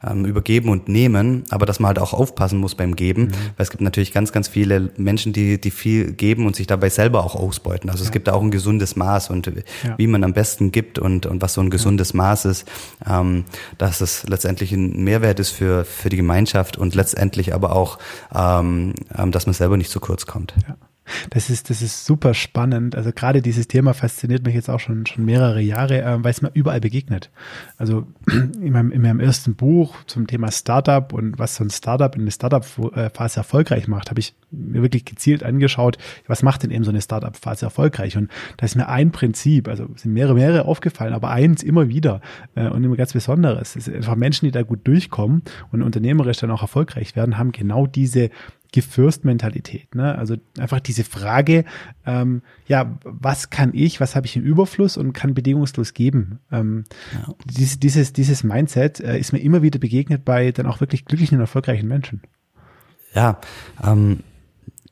ähm, 0.07 0.25
übergeben 0.25 0.69
und 0.69 0.87
nehmen, 0.87 1.43
aber 1.49 1.65
dass 1.65 1.79
man 1.79 1.89
halt 1.89 1.99
auch 1.99 2.13
aufpassen 2.13 2.59
muss 2.59 2.75
beim 2.75 2.95
Geben, 2.95 3.23
mhm. 3.23 3.31
weil 3.57 3.63
es 3.63 3.69
gibt 3.69 3.81
natürlich 3.81 4.11
ganz, 4.11 4.31
ganz 4.31 4.47
viele 4.47 4.91
Menschen, 4.97 5.33
die, 5.33 5.59
die 5.59 5.71
viel 5.71 6.11
geben 6.13 6.45
und 6.45 6.55
sich 6.55 6.67
dabei 6.67 6.89
selber 6.89 7.23
auch 7.23 7.35
ausbeuten. 7.35 7.89
Also 7.89 8.03
ja. 8.03 8.07
es 8.07 8.11
gibt 8.11 8.27
da 8.27 8.33
auch 8.33 8.41
ein 8.41 8.51
gesundes 8.51 8.95
Maß 8.95 9.29
und 9.29 9.47
ja. 9.47 9.97
wie 9.97 10.07
man 10.07 10.23
am 10.23 10.33
besten 10.33 10.71
gibt 10.71 10.99
und, 10.99 11.25
und 11.25 11.41
was 11.41 11.53
so 11.53 11.61
ein 11.61 11.69
gesundes 11.69 12.13
ja. 12.13 12.17
Maß 12.17 12.45
ist, 12.45 12.67
ähm, 13.07 13.45
dass 13.77 14.01
es 14.01 14.27
letztendlich 14.27 14.71
ein 14.71 15.03
Mehrwert 15.03 15.39
ist 15.39 15.51
für, 15.51 15.85
für 15.85 16.09
die 16.09 16.17
Gemeinschaft 16.17 16.77
und 16.77 16.95
letztendlich 16.95 17.53
aber 17.53 17.75
auch, 17.75 17.99
ähm, 18.33 18.93
ähm 19.17 19.31
dass 19.31 19.45
man 19.45 19.53
selber 19.53 19.77
nicht 19.77 19.91
zu 19.91 19.99
kurz 19.99 20.25
kommt. 20.25 20.53
Ja. 20.67 20.75
Das 21.29 21.49
ist, 21.49 21.69
das 21.69 21.81
ist 21.81 22.05
super 22.05 22.33
spannend. 22.33 22.95
Also 22.95 23.11
gerade 23.11 23.41
dieses 23.41 23.67
Thema 23.67 23.93
fasziniert 23.93 24.45
mich 24.45 24.55
jetzt 24.55 24.69
auch 24.69 24.79
schon, 24.79 25.05
schon 25.05 25.25
mehrere 25.25 25.61
Jahre, 25.61 26.01
äh, 26.01 26.23
weil 26.23 26.31
es 26.31 26.41
mir 26.41 26.51
überall 26.53 26.81
begegnet. 26.81 27.29
Also 27.77 28.07
in 28.27 28.71
meinem, 28.71 28.91
in 28.91 29.01
meinem 29.01 29.19
ersten 29.19 29.55
Buch 29.55 29.95
zum 30.05 30.27
Thema 30.27 30.51
Startup 30.51 31.11
und 31.13 31.39
was 31.39 31.55
so 31.55 31.63
ein 31.63 31.69
Startup 31.69 32.15
in 32.15 32.25
der 32.25 32.31
Startup-Phase 32.31 33.37
erfolgreich 33.37 33.87
macht, 33.87 34.09
habe 34.09 34.19
ich 34.19 34.33
mir 34.51 34.81
wirklich 34.81 35.05
gezielt 35.05 35.43
angeschaut, 35.43 35.97
was 36.27 36.43
macht 36.43 36.63
denn 36.63 36.71
eben 36.71 36.83
so 36.83 36.91
eine 36.91 37.01
Startup-Phase 37.01 37.65
erfolgreich? 37.65 38.17
Und 38.17 38.29
da 38.57 38.65
ist 38.65 38.75
mir 38.75 38.89
ein 38.89 39.11
Prinzip, 39.11 39.67
also 39.67 39.87
sind 39.95 40.13
mehrere, 40.13 40.35
mehrere 40.35 40.65
aufgefallen, 40.65 41.13
aber 41.13 41.29
eins 41.29 41.63
immer 41.63 41.89
wieder 41.89 42.21
äh, 42.55 42.67
und 42.67 42.83
immer 42.83 42.95
ganz 42.95 43.13
Besonderes. 43.13 43.75
Es 43.75 43.87
ist 43.87 43.95
einfach 43.95 44.15
Menschen, 44.15 44.45
die 44.45 44.51
da 44.51 44.63
gut 44.63 44.79
durchkommen 44.85 45.43
und 45.71 45.81
unternehmerisch 45.81 46.37
dann 46.37 46.51
auch 46.51 46.61
erfolgreich 46.61 47.15
werden, 47.15 47.37
haben 47.37 47.51
genau 47.51 47.87
diese 47.87 48.29
Gefürst-Mentalität. 48.71 49.95
Ne? 49.95 50.17
Also 50.17 50.37
einfach 50.57 50.79
diese 50.79 51.03
Frage, 51.03 51.65
ähm, 52.05 52.41
ja, 52.67 52.97
was 53.03 53.49
kann 53.49 53.71
ich, 53.73 53.99
was 53.99 54.15
habe 54.15 54.25
ich 54.25 54.35
im 54.35 54.43
Überfluss 54.43 54.97
und 54.97 55.13
kann 55.13 55.33
bedingungslos 55.33 55.93
geben? 55.93 56.39
Ähm, 56.51 56.85
ja. 57.13 57.33
dieses, 57.45 57.79
dieses, 57.79 58.13
dieses 58.13 58.43
Mindset 58.43 58.99
äh, 58.99 59.19
ist 59.19 59.33
mir 59.33 59.39
immer 59.39 59.61
wieder 59.61 59.79
begegnet 59.79 60.23
bei 60.23 60.51
dann 60.51 60.67
auch 60.67 60.79
wirklich 60.79 61.05
glücklichen 61.05 61.37
und 61.37 61.41
erfolgreichen 61.41 61.87
Menschen. 61.87 62.21
Ja, 63.13 63.41
ähm, 63.83 64.21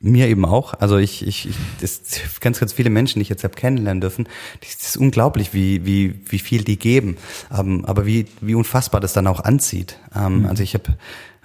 mir 0.00 0.28
eben 0.28 0.44
auch. 0.44 0.74
Also 0.74 0.96
ich, 0.96 1.26
ich, 1.26 1.48
ich 1.48 1.56
das 1.80 2.02
ganz, 2.40 2.58
ganz 2.60 2.72
viele 2.72 2.90
Menschen, 2.90 3.18
die 3.18 3.22
ich 3.22 3.28
jetzt 3.28 3.44
habe 3.44 3.54
kennenlernen 3.54 4.00
dürfen, 4.00 4.28
das 4.60 4.74
ist 4.74 4.96
unglaublich, 4.96 5.52
wie, 5.52 5.84
wie, 5.84 6.20
wie 6.26 6.38
viel 6.38 6.64
die 6.64 6.78
geben. 6.78 7.16
Ähm, 7.56 7.84
aber 7.84 8.06
wie, 8.06 8.26
wie 8.40 8.54
unfassbar 8.54 9.00
das 9.00 9.12
dann 9.12 9.26
auch 9.26 9.40
anzieht. 9.40 9.98
Ähm, 10.14 10.40
mhm. 10.40 10.46
Also 10.46 10.62
ich 10.62 10.74
habe, 10.74 10.96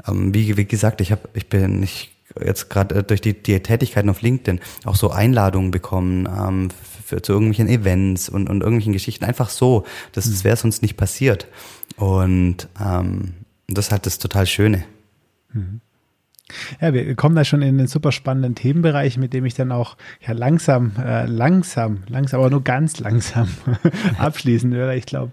ähm, 0.08 0.34
wie, 0.34 0.58
wie 0.58 0.66
gesagt, 0.66 1.02
ich 1.02 1.12
habe, 1.12 1.30
ich 1.34 1.48
bin, 1.48 1.84
ich 1.84 2.15
jetzt 2.44 2.70
gerade 2.70 2.96
äh, 2.96 3.04
durch 3.04 3.22
die, 3.22 3.34
die 3.42 3.60
Tätigkeiten 3.62 4.10
auf 4.10 4.22
LinkedIn 4.22 4.60
auch 4.84 4.96
so 4.96 5.10
Einladungen 5.12 5.72
bekommen 5.72 6.28
ähm, 6.28 6.70
für, 7.06 7.22
zu 7.22 7.34
irgendwelchen 7.34 7.68
Events 7.68 8.30
und, 8.30 8.50
und 8.50 8.62
irgendwelchen 8.62 8.94
Geschichten. 8.94 9.26
Einfach 9.26 9.50
so. 9.50 9.86
Das, 10.12 10.26
das 10.26 10.44
wäre 10.44 10.58
sonst 10.58 10.82
nicht 10.82 10.98
passiert. 10.98 11.48
Und 11.98 12.68
ähm, 12.84 13.34
das 13.68 13.88
ist 13.88 13.92
halt 13.92 14.06
das 14.06 14.20
total 14.20 14.46
Schöne. 14.46 14.84
Mhm. 15.54 15.82
Ja, 16.80 16.94
wir 16.94 17.16
kommen 17.16 17.36
da 17.36 17.44
schon 17.44 17.64
in 17.64 17.80
den 17.80 17.88
super 17.88 18.12
spannenden 18.12 18.54
Themenbereich, 18.54 19.18
mit 19.18 19.34
dem 19.34 19.46
ich 19.46 19.56
dann 19.56 19.72
auch 19.72 19.98
ja 20.26 20.34
langsam, 20.34 20.92
äh, 21.04 21.26
langsam, 21.26 22.04
langsam, 22.08 22.40
aber 22.40 22.52
nur 22.52 22.64
ganz 22.64 23.00
langsam 23.00 23.48
abschließen 24.20 24.72
würde. 24.72 24.96
Ich 24.96 25.08
glaube, 25.08 25.32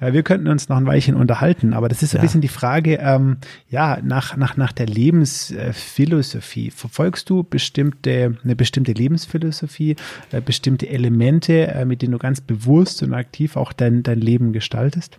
äh, 0.00 0.14
wir 0.14 0.22
könnten 0.22 0.48
uns 0.48 0.70
noch 0.70 0.78
ein 0.78 0.86
Weilchen 0.86 1.14
unterhalten, 1.14 1.74
aber 1.74 1.90
das 1.90 2.02
ist 2.02 2.12
so 2.12 2.16
ja. 2.16 2.22
ein 2.22 2.26
bisschen 2.26 2.40
die 2.40 2.48
Frage, 2.48 2.94
ähm, 3.02 3.36
ja, 3.68 3.98
nach, 4.02 4.34
nach, 4.38 4.56
nach 4.56 4.72
der 4.72 4.86
Lebensphilosophie. 4.86 6.70
Verfolgst 6.70 7.28
du 7.28 7.44
bestimmte, 7.44 8.38
eine 8.42 8.56
bestimmte 8.56 8.92
Lebensphilosophie, 8.92 9.96
äh, 10.32 10.40
bestimmte 10.40 10.88
Elemente, 10.88 11.66
äh, 11.66 11.84
mit 11.84 12.00
denen 12.00 12.12
du 12.12 12.18
ganz 12.18 12.40
bewusst 12.40 13.02
und 13.02 13.12
aktiv 13.12 13.56
auch 13.56 13.74
dein, 13.74 14.02
dein 14.02 14.20
Leben 14.20 14.54
gestaltest? 14.54 15.18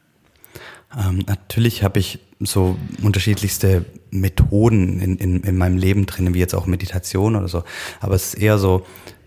Ähm, 0.98 1.24
natürlich 1.28 1.84
habe 1.84 2.00
ich 2.00 2.20
so 2.40 2.78
unterschiedlichste 3.02 3.86
Methoden 4.12 5.00
in, 5.00 5.18
in, 5.18 5.42
in 5.42 5.58
meinem 5.58 5.78
Leben 5.78 6.06
drin, 6.06 6.34
wie 6.34 6.40
jetzt 6.40 6.56
auch 6.56 6.66
Meditation 6.66 7.36
oder 7.36 7.48
so. 7.48 7.64
Aber 8.00 8.16
es 8.16 8.34
ist 8.34 8.34
eher 8.36 8.58
so, 8.58 8.86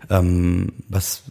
ähm, 0.09 0.73
was 0.87 1.23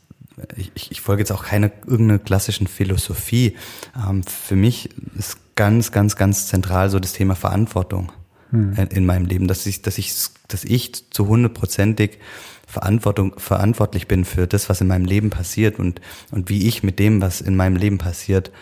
ich, 0.57 0.91
ich 0.91 1.01
folge 1.01 1.20
jetzt 1.20 1.33
auch 1.33 1.45
keine 1.45 1.72
irgendeine 1.87 2.18
klassischen 2.18 2.66
Philosophie. 2.66 3.57
Ähm, 3.97 4.22
für 4.22 4.57
mich 4.57 4.91
ist 5.16 5.39
ganz, 5.55 5.93
ganz, 5.93 6.16
ganz 6.16 6.47
zentral 6.47 6.91
so 6.91 6.99
das 6.99 7.12
Thema 7.12 7.35
Verantwortung 7.35 8.12
hm. 8.51 8.74
in, 8.74 8.87
in 8.89 9.07
meinem 9.07 9.26
Leben, 9.26 9.49
dass 9.49 9.66
ich, 9.66 9.83
dass 9.83 9.99
ich, 9.99 10.14
dass 10.49 10.64
ich 10.64 11.11
zu 11.11 11.26
hundertprozentig 11.26 12.18
Verantwortung, 12.66 13.35
verantwortlich 13.37 14.07
bin 14.07 14.24
für 14.24 14.47
das, 14.47 14.68
was 14.68 14.81
in 14.81 14.87
meinem 14.87 15.05
Leben 15.05 15.31
passiert 15.31 15.78
und, 15.78 16.01
und 16.31 16.49
wie 16.49 16.68
ich 16.68 16.83
mit 16.83 16.99
dem, 16.99 17.20
was 17.20 17.41
in 17.41 17.57
meinem 17.57 17.76
Leben 17.76 17.99
passiert, 17.99 18.53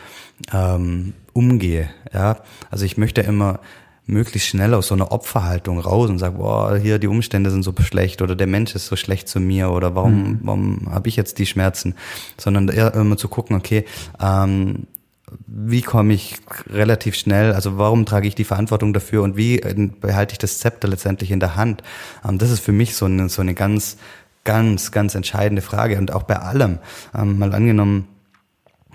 ähm, 0.52 1.14
umgehe. 1.32 1.90
Ja, 2.12 2.38
also 2.70 2.84
ich 2.84 2.96
möchte 2.96 3.20
immer 3.20 3.60
möglichst 4.08 4.48
schnell 4.48 4.72
aus 4.72 4.88
so 4.88 4.94
einer 4.94 5.12
Opferhaltung 5.12 5.78
raus 5.78 6.08
und 6.08 6.18
sage, 6.18 6.38
boah, 6.38 6.76
hier 6.76 6.98
die 6.98 7.08
Umstände 7.08 7.50
sind 7.50 7.62
so 7.62 7.74
schlecht 7.78 8.22
oder 8.22 8.34
der 8.34 8.46
Mensch 8.46 8.74
ist 8.74 8.86
so 8.86 8.96
schlecht 8.96 9.28
zu 9.28 9.38
mir 9.38 9.70
oder 9.70 9.94
warum, 9.94 10.22
mhm. 10.22 10.38
warum 10.42 10.88
habe 10.90 11.08
ich 11.08 11.16
jetzt 11.16 11.38
die 11.38 11.46
Schmerzen, 11.46 11.94
sondern 12.38 12.68
eher 12.68 12.94
immer 12.94 13.18
zu 13.18 13.28
gucken, 13.28 13.54
okay, 13.54 13.84
ähm, 14.18 14.86
wie 15.46 15.82
komme 15.82 16.14
ich 16.14 16.36
relativ 16.70 17.14
schnell, 17.14 17.52
also 17.52 17.76
warum 17.76 18.06
trage 18.06 18.26
ich 18.26 18.34
die 18.34 18.44
Verantwortung 18.44 18.94
dafür 18.94 19.22
und 19.22 19.36
wie 19.36 19.60
behalte 20.00 20.32
ich 20.32 20.38
das 20.38 20.58
Zepter 20.58 20.88
letztendlich 20.88 21.30
in 21.30 21.40
der 21.40 21.56
Hand? 21.56 21.82
Ähm, 22.26 22.38
das 22.38 22.50
ist 22.50 22.60
für 22.60 22.72
mich 22.72 22.96
so 22.96 23.04
eine, 23.04 23.28
so 23.28 23.42
eine 23.42 23.52
ganz, 23.52 23.98
ganz, 24.44 24.90
ganz 24.90 25.14
entscheidende 25.14 25.60
Frage 25.60 25.98
und 25.98 26.12
auch 26.12 26.22
bei 26.22 26.36
allem. 26.36 26.78
Ähm, 27.14 27.38
mal 27.38 27.52
angenommen, 27.52 28.08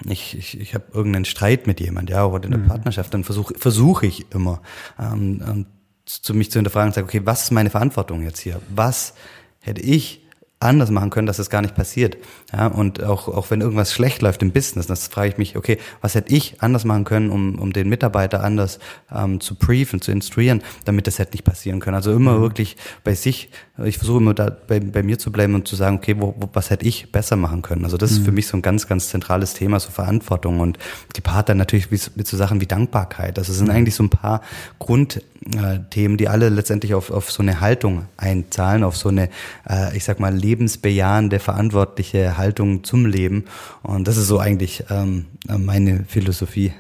ich, 0.07 0.37
ich, 0.37 0.59
ich 0.59 0.73
habe 0.73 0.85
irgendeinen 0.93 1.25
Streit 1.25 1.67
mit 1.67 1.79
jemand, 1.79 2.09
ja, 2.09 2.25
oder 2.25 2.45
in 2.45 2.51
der 2.51 2.59
mhm. 2.59 2.67
Partnerschaft, 2.67 3.13
dann 3.13 3.23
versuche 3.23 3.53
versuche 3.57 4.05
ich 4.05 4.31
immer, 4.33 4.61
ähm, 4.99 5.43
ähm, 5.47 5.65
zu 6.05 6.33
mich 6.33 6.51
zu 6.51 6.59
hinterfragen 6.59 6.89
und 6.89 6.95
sage, 6.95 7.05
okay, 7.05 7.21
was 7.23 7.43
ist 7.43 7.51
meine 7.51 7.69
Verantwortung 7.69 8.23
jetzt 8.23 8.39
hier? 8.39 8.59
Was 8.69 9.13
hätte 9.61 9.81
ich 9.81 10.23
anders 10.63 10.89
machen 10.89 11.09
können, 11.09 11.27
dass 11.27 11.37
das 11.37 11.49
gar 11.49 11.61
nicht 11.61 11.75
passiert. 11.75 12.17
Ja, 12.51 12.67
und 12.67 13.03
auch, 13.03 13.27
auch 13.27 13.51
wenn 13.51 13.61
irgendwas 13.61 13.93
schlecht 13.93 14.21
läuft 14.21 14.41
im 14.41 14.51
Business, 14.51 14.87
das 14.87 15.07
frage 15.07 15.29
ich 15.29 15.37
mich, 15.37 15.57
okay, 15.57 15.77
was 16.01 16.15
hätte 16.15 16.33
ich 16.33 16.61
anders 16.61 16.85
machen 16.85 17.03
können, 17.03 17.29
um, 17.29 17.59
um 17.59 17.73
den 17.73 17.89
Mitarbeiter 17.89 18.43
anders 18.43 18.79
ähm, 19.13 19.39
zu 19.39 19.55
briefen, 19.55 20.01
zu 20.01 20.11
instruieren, 20.11 20.63
damit 20.85 21.07
das 21.07 21.19
hätte 21.19 21.33
nicht 21.33 21.43
passieren 21.43 21.79
können. 21.79 21.95
Also 21.95 22.13
immer 22.13 22.37
mhm. 22.37 22.41
wirklich 22.41 22.77
bei 23.03 23.13
sich, 23.13 23.49
ich 23.83 23.97
versuche 23.97 24.19
immer 24.19 24.35
da 24.35 24.55
bei, 24.67 24.79
bei 24.79 25.01
mir 25.01 25.17
zu 25.17 25.31
bleiben 25.31 25.55
und 25.55 25.67
zu 25.67 25.75
sagen, 25.75 25.95
okay, 25.95 26.15
wo, 26.19 26.35
wo, 26.37 26.47
was 26.53 26.69
hätte 26.69 26.85
ich 26.85 27.11
besser 27.11 27.35
machen 27.35 27.63
können? 27.63 27.85
Also 27.85 27.97
das 27.97 28.11
mhm. 28.11 28.17
ist 28.17 28.25
für 28.25 28.31
mich 28.31 28.47
so 28.47 28.55
ein 28.55 28.61
ganz, 28.61 28.87
ganz 28.87 29.09
zentrales 29.09 29.55
Thema, 29.55 29.79
so 29.79 29.89
Verantwortung 29.89 30.59
und 30.59 30.77
die 31.15 31.21
Part 31.21 31.49
dann 31.49 31.57
natürlich 31.57 31.89
mit, 31.89 32.15
mit 32.15 32.27
so 32.27 32.37
Sachen 32.37 32.61
wie 32.61 32.67
Dankbarkeit. 32.67 33.39
Also 33.39 33.51
es 33.51 33.57
sind 33.57 33.69
mhm. 33.69 33.75
eigentlich 33.75 33.95
so 33.95 34.03
ein 34.03 34.11
paar 34.11 34.41
Grundthemen, 34.77 36.17
die 36.17 36.27
alle 36.27 36.49
letztendlich 36.49 36.93
auf, 36.93 37.09
auf 37.09 37.31
so 37.31 37.41
eine 37.41 37.61
Haltung 37.61 38.05
einzahlen, 38.15 38.83
auf 38.83 38.95
so 38.95 39.09
eine, 39.09 39.29
äh, 39.67 39.97
ich 39.97 40.03
sag 40.03 40.19
mal, 40.19 40.35
lebensbejahende, 40.35 41.39
verantwortliche 41.39 42.37
Haltung 42.37 42.83
zum 42.83 43.07
Leben. 43.07 43.45
Und 43.81 44.07
das 44.07 44.17
ist 44.17 44.27
so 44.27 44.37
eigentlich 44.37 44.83
ähm, 44.91 45.25
meine 45.47 46.05
Philosophie. 46.07 46.73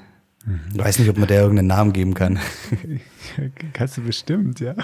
Ich 0.73 0.77
weiß 0.77 0.99
nicht, 0.99 1.09
ob 1.09 1.17
man 1.17 1.27
der 1.27 1.41
irgendeinen 1.41 1.69
Namen 1.69 1.93
geben 1.93 2.13
kann. 2.13 2.37
Kannst 3.73 3.95
du 3.95 4.01
bestimmt, 4.01 4.59
ja. 4.59 4.75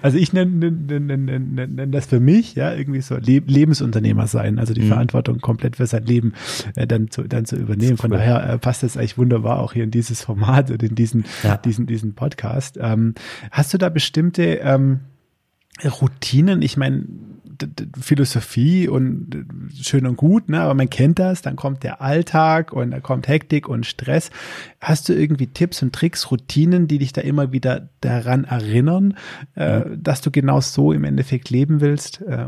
Also 0.00 0.16
ich 0.16 0.32
nenne, 0.32 0.70
nenne, 0.70 1.18
nenne, 1.18 1.40
nenne 1.40 1.88
das 1.88 2.06
für 2.06 2.20
mich, 2.20 2.54
ja, 2.54 2.72
irgendwie 2.72 3.00
so 3.00 3.16
Lebensunternehmer 3.16 4.28
sein, 4.28 4.60
also 4.60 4.74
die 4.74 4.82
mhm. 4.82 4.88
Verantwortung 4.88 5.40
komplett 5.40 5.76
für 5.76 5.86
sein 5.86 6.04
Leben 6.04 6.34
äh, 6.76 6.86
dann, 6.86 7.10
zu, 7.10 7.24
dann 7.24 7.46
zu 7.46 7.56
übernehmen. 7.56 7.96
Von 7.96 8.12
cool. 8.12 8.18
daher 8.18 8.48
äh, 8.48 8.58
passt 8.58 8.84
das 8.84 8.96
eigentlich 8.96 9.18
wunderbar 9.18 9.58
auch 9.58 9.72
hier 9.72 9.82
in 9.84 9.90
dieses 9.90 10.22
Format 10.22 10.70
und 10.70 10.82
in 10.84 10.94
diesen, 10.94 11.24
ja. 11.42 11.56
diesen, 11.56 11.86
diesen 11.86 12.14
Podcast. 12.14 12.78
Ähm, 12.80 13.14
hast 13.50 13.74
du 13.74 13.78
da 13.78 13.88
bestimmte 13.88 14.60
ähm, 14.62 15.00
Routinen? 15.84 16.62
Ich 16.62 16.76
meine, 16.76 17.06
Philosophie 18.00 18.88
und 18.88 19.46
schön 19.80 20.06
und 20.06 20.16
gut, 20.16 20.48
ne? 20.48 20.60
aber 20.60 20.74
man 20.74 20.90
kennt 20.90 21.18
das, 21.18 21.42
dann 21.42 21.56
kommt 21.56 21.82
der 21.82 22.00
Alltag 22.00 22.72
und 22.72 22.90
da 22.90 23.00
kommt 23.00 23.28
Hektik 23.28 23.68
und 23.68 23.86
Stress. 23.86 24.30
Hast 24.80 25.08
du 25.08 25.12
irgendwie 25.12 25.46
Tipps 25.48 25.82
und 25.82 25.94
Tricks, 25.94 26.30
Routinen, 26.30 26.88
die 26.88 26.98
dich 26.98 27.12
da 27.12 27.20
immer 27.20 27.52
wieder 27.52 27.88
daran 28.00 28.44
erinnern, 28.44 29.16
äh, 29.54 29.82
dass 29.96 30.20
du 30.20 30.30
genau 30.30 30.60
so 30.60 30.92
im 30.92 31.04
Endeffekt 31.04 31.50
leben 31.50 31.80
willst? 31.80 32.22
Äh, 32.22 32.46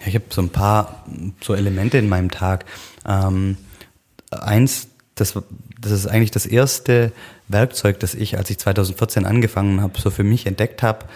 ja, 0.00 0.06
ich 0.06 0.14
habe 0.14 0.24
so 0.30 0.40
ein 0.40 0.48
paar 0.48 1.04
so 1.40 1.54
Elemente 1.54 1.98
in 1.98 2.08
meinem 2.08 2.30
Tag. 2.30 2.64
Ähm, 3.06 3.56
eins, 4.30 4.88
das, 5.14 5.38
das 5.80 5.92
ist 5.92 6.06
eigentlich 6.06 6.30
das 6.30 6.46
erste 6.46 7.12
Werkzeug, 7.52 8.00
das 8.00 8.14
ich, 8.14 8.36
als 8.36 8.50
ich 8.50 8.58
2014 8.58 9.26
angefangen 9.26 9.80
habe, 9.80 9.98
so 10.00 10.10
für 10.10 10.24
mich 10.24 10.46
entdeckt 10.46 10.82
habe, 10.82 11.06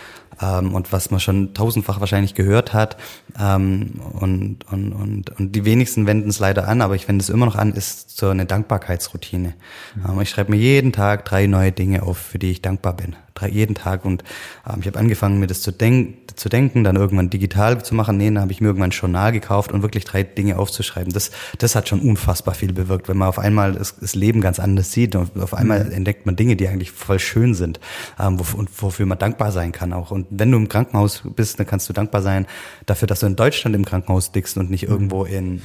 ähm, 0.41 0.75
und 0.75 0.93
was 0.93 1.11
man 1.11 1.21
schon 1.21 1.55
tausendfach 1.55 2.01
wahrscheinlich 2.01 2.35
gehört 2.35 2.73
hat. 2.73 2.97
Ähm, 3.39 4.01
und, 4.13 4.65
und, 4.71 4.93
und, 4.93 5.31
und 5.39 5.53
die 5.53 5.65
wenigsten 5.65 6.07
wenden 6.07 6.29
es 6.29 6.39
leider 6.39 6.69
an, 6.69 6.83
aber 6.83 6.95
ich 6.95 7.09
wende 7.09 7.23
es 7.23 7.31
immer 7.31 7.47
noch 7.47 7.57
an, 7.57 7.73
ist 7.73 8.17
so 8.17 8.29
eine 8.29 8.47
Dankbarkeitsroutine. 8.47 9.55
Mhm. 9.95 10.11
Ähm, 10.11 10.21
ich 10.21 10.31
schreibe 10.31 10.53
mir 10.53 10.59
jeden 10.59 10.93
Tag 10.93 11.25
drei 11.25 11.47
neue 11.47 11.73
Dinge 11.73 12.03
auf, 12.03 12.19
für 12.19 12.39
die 12.39 12.51
ich 12.51 12.63
dankbar 12.63 12.95
bin 12.95 13.17
drei, 13.35 13.49
jeden 13.49 13.75
Tag. 13.75 14.05
Und 14.05 14.23
ähm, 14.69 14.81
ich 14.81 14.87
habe 14.87 14.99
angefangen, 14.99 15.39
mir 15.39 15.47
das 15.47 15.61
zu, 15.61 15.73
denk 15.73 16.25
zu 16.37 16.49
denken, 16.49 16.83
dann 16.83 16.97
irgendwann 16.97 17.31
digital 17.31 17.85
zu 17.85 17.95
machen. 17.95 18.17
Nee, 18.17 18.27
dann 18.27 18.41
habe 18.41 18.51
ich 18.51 18.61
mir 18.61 18.69
irgendwann 18.69 18.91
ein 18.91 18.93
Journal 18.93 19.31
gekauft 19.31 19.71
und 19.71 19.83
wirklich 19.83 20.05
drei 20.05 20.25
Dinge 20.25 20.59
aufzuschreiben. 20.59 21.13
Das, 21.13 21.31
das 21.59 21.77
hat 21.77 21.89
schon 21.89 22.01
unfassbar 22.01 22.55
viel 22.55 22.73
bewirkt, 22.73 23.09
wenn 23.09 23.17
man 23.17 23.29
auf 23.29 23.39
einmal 23.39 23.73
das, 23.73 23.97
das 23.99 24.15
Leben 24.15 24.41
ganz 24.41 24.59
anders 24.59 24.91
sieht 24.91 25.15
und 25.15 25.41
auf 25.41 25.55
einmal 25.55 25.85
mhm. 25.85 25.93
entdeckt 25.93 26.24
man 26.27 26.37
Dinge, 26.37 26.57
die 26.57 26.69
eigentlich 26.69 26.91
voll 26.91 27.19
schön 27.19 27.55
sind 27.55 27.81
ähm, 28.19 28.39
wo, 28.39 28.59
und 28.59 28.71
wofür 28.83 29.07
man 29.07 29.19
dankbar 29.19 29.53
sein 29.53 29.73
kann 29.73 29.93
auch. 29.93 30.11
Und 30.11 30.27
wenn 30.31 30.51
du 30.51 30.59
im 30.59 30.69
Krankenhaus 30.69 31.23
bist, 31.25 31.59
dann 31.59 31.67
kannst 31.67 31.89
du 31.89 31.93
dankbar 31.93 32.23
sein 32.23 32.47
dafür, 32.87 33.07
dass 33.07 33.21
du 33.21 33.27
in 33.27 33.37
Deutschland 33.37 33.77
im 33.77 33.85
Krankenhaus 33.85 34.31
liegst 34.35 34.57
und 34.57 34.71
nicht 34.71 34.85
irgendwo 34.85 35.25
in 35.25 35.63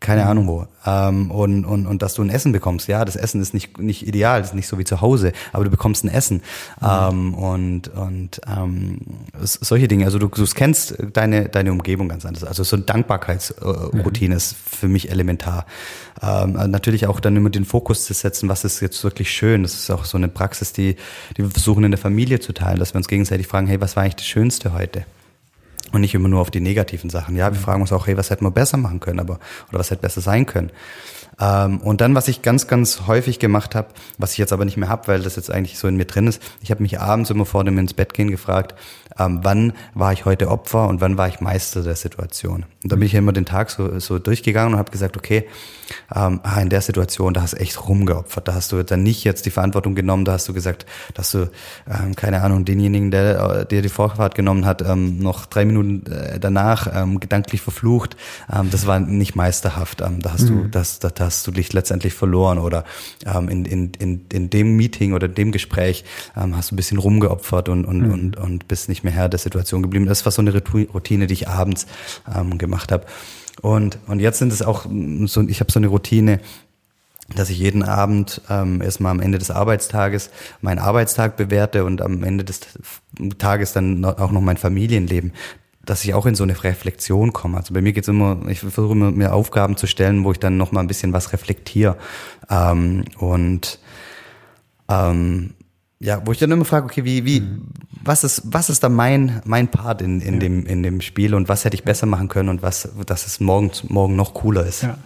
keine 0.00 0.22
mhm. 0.22 0.28
Ahnung 0.28 0.46
wo. 0.48 0.66
Ähm, 0.84 1.30
und, 1.30 1.64
und, 1.64 1.86
und 1.86 2.02
dass 2.02 2.14
du 2.14 2.22
ein 2.22 2.30
Essen 2.30 2.52
bekommst. 2.52 2.88
Ja, 2.88 3.04
das 3.04 3.16
Essen 3.16 3.40
ist 3.40 3.54
nicht, 3.54 3.78
nicht 3.78 4.06
ideal, 4.06 4.40
das 4.40 4.50
ist 4.50 4.54
nicht 4.54 4.68
so 4.68 4.78
wie 4.78 4.84
zu 4.84 5.00
Hause, 5.00 5.32
aber 5.52 5.64
du 5.64 5.70
bekommst 5.70 6.04
ein 6.04 6.08
Essen. 6.08 6.42
Mhm. 6.80 6.88
Ähm, 6.88 7.34
und 7.34 7.88
und 7.88 8.40
ähm, 8.46 8.98
solche 9.40 9.88
Dinge. 9.88 10.04
Also 10.04 10.18
du, 10.18 10.28
du 10.28 10.44
kennst 10.54 10.96
deine, 11.12 11.48
deine 11.48 11.72
Umgebung 11.72 12.08
ganz 12.08 12.26
anders. 12.26 12.44
Also 12.44 12.62
so 12.62 12.76
eine 12.76 12.84
Dankbarkeitsroutine 12.84 14.34
mhm. 14.34 14.36
ist 14.36 14.54
für 14.54 14.88
mich 14.88 15.10
elementar. 15.10 15.66
Ähm, 16.22 16.52
natürlich 16.70 17.06
auch 17.06 17.20
dann 17.20 17.36
immer 17.36 17.50
den 17.50 17.64
Fokus 17.64 18.04
zu 18.04 18.14
setzen, 18.14 18.48
was 18.48 18.64
ist 18.64 18.80
jetzt 18.80 19.02
wirklich 19.04 19.30
schön. 19.30 19.62
Das 19.62 19.74
ist 19.74 19.90
auch 19.90 20.04
so 20.04 20.16
eine 20.16 20.28
Praxis, 20.28 20.72
die, 20.72 20.96
die 21.36 21.42
wir 21.42 21.50
versuchen 21.50 21.84
in 21.84 21.90
der 21.90 21.98
Familie 21.98 22.40
zu 22.40 22.52
teilen, 22.52 22.78
dass 22.78 22.94
wir 22.94 22.98
uns 22.98 23.08
gegenseitig 23.08 23.46
fragen, 23.46 23.66
hey, 23.66 23.80
was 23.80 23.96
war 23.96 24.02
eigentlich 24.02 24.16
das 24.16 24.26
Schönste 24.26 24.72
heute? 24.72 25.04
Und 25.92 26.00
nicht 26.00 26.14
immer 26.14 26.28
nur 26.28 26.40
auf 26.40 26.50
die 26.50 26.60
negativen 26.60 27.10
Sachen. 27.10 27.36
Ja, 27.36 27.52
wir 27.52 27.60
fragen 27.60 27.80
uns 27.80 27.92
auch, 27.92 28.06
hey, 28.06 28.16
was 28.16 28.30
hätten 28.30 28.44
wir 28.44 28.50
besser 28.50 28.76
machen 28.76 29.00
können, 29.00 29.20
aber, 29.20 29.38
oder 29.68 29.78
was 29.78 29.90
hätte 29.90 30.02
besser 30.02 30.20
sein 30.20 30.46
können. 30.46 30.70
Ähm, 31.38 31.78
und 31.80 32.00
dann, 32.00 32.14
was 32.14 32.28
ich 32.28 32.42
ganz, 32.42 32.66
ganz 32.66 33.02
häufig 33.06 33.38
gemacht 33.38 33.74
habe, 33.74 33.88
was 34.18 34.32
ich 34.32 34.38
jetzt 34.38 34.52
aber 34.52 34.64
nicht 34.64 34.76
mehr 34.76 34.88
hab, 34.88 35.08
weil 35.08 35.20
das 35.20 35.36
jetzt 35.36 35.50
eigentlich 35.50 35.78
so 35.78 35.88
in 35.88 35.96
mir 35.96 36.06
drin 36.06 36.26
ist, 36.26 36.42
ich 36.62 36.70
habe 36.70 36.82
mich 36.82 37.00
abends 37.00 37.30
immer 37.30 37.44
vor 37.44 37.64
dem 37.64 37.78
ins 37.78 37.94
Bett 37.94 38.14
gehen 38.14 38.30
gefragt, 38.30 38.74
ähm, 39.18 39.40
wann 39.42 39.72
war 39.94 40.12
ich 40.12 40.24
heute 40.24 40.48
Opfer 40.48 40.88
und 40.88 41.00
wann 41.00 41.16
war 41.16 41.28
ich 41.28 41.40
Meister 41.40 41.82
der 41.82 41.96
Situation. 41.96 42.64
Und 42.82 42.92
da 42.92 42.96
bin 42.96 43.06
ich 43.06 43.14
immer 43.14 43.32
den 43.32 43.46
Tag 43.46 43.70
so, 43.70 43.98
so 43.98 44.18
durchgegangen 44.18 44.74
und 44.74 44.78
habe 44.78 44.90
gesagt, 44.90 45.16
okay, 45.16 45.46
ähm, 46.14 46.40
ah, 46.42 46.60
in 46.60 46.68
der 46.68 46.80
Situation, 46.80 47.32
da 47.32 47.42
hast 47.42 47.54
du 47.54 47.58
echt 47.58 47.88
rumgeopfert, 47.88 48.48
da 48.48 48.54
hast 48.54 48.72
du 48.72 48.82
dann 48.82 49.02
nicht 49.02 49.24
jetzt 49.24 49.46
die 49.46 49.50
Verantwortung 49.50 49.94
genommen, 49.94 50.24
da 50.24 50.32
hast 50.32 50.48
du 50.48 50.52
gesagt, 50.52 50.86
dass 51.14 51.30
du, 51.30 51.50
ähm, 51.88 52.14
keine 52.16 52.42
Ahnung, 52.42 52.64
denjenigen, 52.64 53.10
der 53.10 53.64
dir 53.64 53.82
die 53.82 53.88
Vorfahrt 53.88 54.34
genommen 54.34 54.66
hat, 54.66 54.82
ähm, 54.82 55.18
noch 55.18 55.46
drei 55.46 55.64
Minuten 55.64 56.10
äh, 56.10 56.38
danach 56.38 56.88
ähm, 56.94 57.20
gedanklich 57.20 57.60
verflucht, 57.60 58.16
ähm, 58.52 58.70
das 58.70 58.86
war 58.86 59.00
nicht 59.00 59.34
meisterhaft, 59.34 60.00
ähm, 60.00 60.20
da 60.20 60.32
hast 60.32 60.50
mhm. 60.50 60.64
du, 60.64 60.68
das, 60.68 60.98
da 60.98 61.10
hast 61.26 61.46
du 61.46 61.50
dich 61.50 61.72
letztendlich 61.72 62.14
verloren 62.14 62.58
oder 62.58 62.84
ähm, 63.26 63.48
in, 63.48 63.64
in, 63.64 63.92
in, 63.98 64.24
in 64.32 64.50
dem 64.50 64.76
Meeting 64.76 65.12
oder 65.12 65.28
dem 65.28 65.52
Gespräch 65.52 66.04
ähm, 66.36 66.56
hast 66.56 66.70
du 66.70 66.74
ein 66.74 66.76
bisschen 66.76 66.98
rumgeopfert 66.98 67.68
und, 67.68 67.84
und, 67.84 68.02
mhm. 68.02 68.12
und, 68.12 68.36
und 68.36 68.68
bist 68.68 68.88
nicht 68.88 69.04
mehr 69.04 69.12
Herr 69.12 69.28
der 69.28 69.38
Situation 69.38 69.82
geblieben. 69.82 70.06
Das 70.06 70.24
war 70.24 70.32
so 70.32 70.40
eine 70.40 70.52
Routine, 70.52 71.26
die 71.26 71.34
ich 71.34 71.48
abends 71.48 71.86
ähm, 72.34 72.56
gemacht 72.58 72.90
habe. 72.92 73.04
Und, 73.60 73.98
und 74.06 74.20
jetzt 74.20 74.38
sind 74.38 74.52
es 74.52 74.62
auch 74.62 74.86
so, 75.24 75.42
ich 75.42 75.60
habe 75.60 75.72
so 75.72 75.78
eine 75.78 75.88
Routine, 75.88 76.40
dass 77.34 77.50
ich 77.50 77.58
jeden 77.58 77.82
Abend 77.82 78.40
ähm, 78.48 78.80
erstmal 78.80 79.10
am 79.10 79.20
Ende 79.20 79.38
des 79.38 79.50
Arbeitstages 79.50 80.30
meinen 80.60 80.78
Arbeitstag 80.78 81.36
bewerte 81.36 81.84
und 81.84 82.00
am 82.00 82.22
Ende 82.22 82.44
des 82.44 82.60
Tages 83.38 83.72
dann 83.72 84.04
auch 84.04 84.30
noch 84.30 84.40
mein 84.40 84.56
Familienleben 84.56 85.32
dass 85.86 86.04
ich 86.04 86.12
auch 86.12 86.26
in 86.26 86.34
so 86.34 86.42
eine 86.42 86.62
Reflexion 86.62 87.32
komme. 87.32 87.56
Also 87.56 87.72
bei 87.72 87.80
mir 87.80 87.92
geht's 87.92 88.08
immer, 88.08 88.38
ich 88.48 88.60
versuche 88.60 88.92
immer, 88.92 89.10
mir 89.10 89.32
Aufgaben 89.32 89.76
zu 89.76 89.86
stellen, 89.86 90.24
wo 90.24 90.32
ich 90.32 90.38
dann 90.38 90.56
noch 90.56 90.72
mal 90.72 90.80
ein 90.80 90.88
bisschen 90.88 91.12
was 91.12 91.32
reflektiere. 91.32 91.96
Ähm, 92.50 93.04
und 93.18 93.78
ähm, 94.88 95.54
ja, 95.98 96.20
wo 96.24 96.32
ich 96.32 96.38
dann 96.38 96.50
immer 96.50 96.64
frage, 96.64 96.86
okay, 96.86 97.04
wie, 97.04 97.24
wie, 97.24 97.40
mhm. 97.40 97.68
was 98.02 98.24
ist, 98.24 98.42
was 98.44 98.68
ist 98.68 98.82
da 98.82 98.88
mein, 98.88 99.40
mein 99.44 99.68
Part 99.68 100.02
in, 100.02 100.20
in 100.20 100.34
ja. 100.34 100.40
dem, 100.40 100.66
in 100.66 100.82
dem 100.82 101.00
Spiel 101.00 101.34
und 101.34 101.48
was 101.48 101.64
hätte 101.64 101.74
ich 101.74 101.84
besser 101.84 102.06
machen 102.06 102.28
können 102.28 102.48
und 102.48 102.62
was, 102.62 102.88
dass 103.06 103.26
es 103.26 103.40
morgen, 103.40 103.70
morgen 103.88 104.16
noch 104.16 104.34
cooler 104.34 104.66
ist. 104.66 104.82
Ja. 104.82 104.98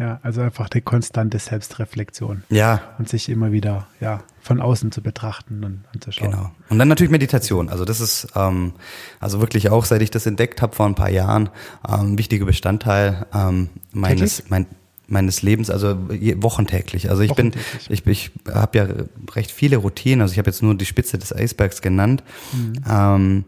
Ja, 0.00 0.18
also 0.22 0.40
einfach 0.40 0.70
die 0.70 0.80
konstante 0.80 1.38
Selbstreflexion. 1.38 2.42
Ja. 2.48 2.80
Und 2.98 3.10
sich 3.10 3.28
immer 3.28 3.52
wieder, 3.52 3.86
ja, 4.00 4.22
von 4.40 4.62
außen 4.62 4.92
zu 4.92 5.02
betrachten 5.02 5.62
und, 5.62 6.02
zu 6.02 6.10
schauen. 6.10 6.30
Genau. 6.30 6.50
Und 6.70 6.78
dann 6.78 6.88
natürlich 6.88 7.10
Meditation. 7.10 7.68
Also 7.68 7.84
das 7.84 8.00
ist 8.00 8.28
ähm, 8.34 8.72
also 9.20 9.40
wirklich 9.40 9.68
auch, 9.68 9.84
seit 9.84 10.00
ich 10.00 10.10
das 10.10 10.24
entdeckt 10.24 10.62
habe 10.62 10.74
vor 10.74 10.86
ein 10.86 10.94
paar 10.94 11.10
Jahren, 11.10 11.50
ähm, 11.86 12.16
wichtiger 12.16 12.46
Bestandteil 12.46 13.26
ähm, 13.34 13.68
meines, 13.92 14.44
mein, 14.48 14.64
meines 15.06 15.42
Lebens, 15.42 15.68
also 15.68 15.98
wochentäglich. 15.98 17.10
Also 17.10 17.22
ich 17.22 17.34
bin, 17.34 17.52
ich, 17.90 18.06
ich 18.06 18.30
habe 18.50 18.78
ja 18.78 18.88
recht 19.34 19.50
viele 19.50 19.76
Routinen. 19.76 20.22
Also 20.22 20.32
ich 20.32 20.38
habe 20.38 20.48
jetzt 20.48 20.62
nur 20.62 20.74
die 20.76 20.86
Spitze 20.86 21.18
des 21.18 21.36
Eisbergs 21.36 21.82
genannt. 21.82 22.24
Mhm. 22.54 22.72
Ähm, 22.88 23.44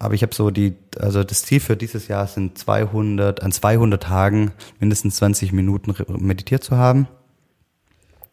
aber 0.00 0.14
ich 0.14 0.22
habe 0.22 0.34
so 0.34 0.50
die, 0.50 0.74
also 0.98 1.22
das 1.22 1.42
Ziel 1.42 1.60
für 1.60 1.76
dieses 1.76 2.08
Jahr 2.08 2.26
sind 2.26 2.56
200, 2.56 3.42
an 3.42 3.52
200 3.52 4.02
Tagen 4.02 4.52
mindestens 4.80 5.16
20 5.16 5.52
Minuten 5.52 5.94
meditiert 6.18 6.64
zu 6.64 6.76
haben. 6.78 7.06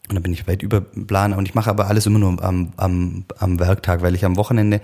Und 0.08 0.16
dann 0.16 0.24
bin 0.24 0.32
ich 0.32 0.48
weit 0.48 0.64
über 0.64 0.80
Plan. 0.80 1.34
Und 1.34 1.46
ich 1.46 1.56
mache 1.56 1.70
aber 1.70 1.88
alles 1.88 2.06
immer 2.06 2.20
nur 2.20 2.42
am, 2.42 2.72
am, 2.78 3.26
am 3.38 3.60
Werktag, 3.60 4.02
weil 4.02 4.16
ich 4.16 4.24
am 4.24 4.38
Wochenende 4.38 4.80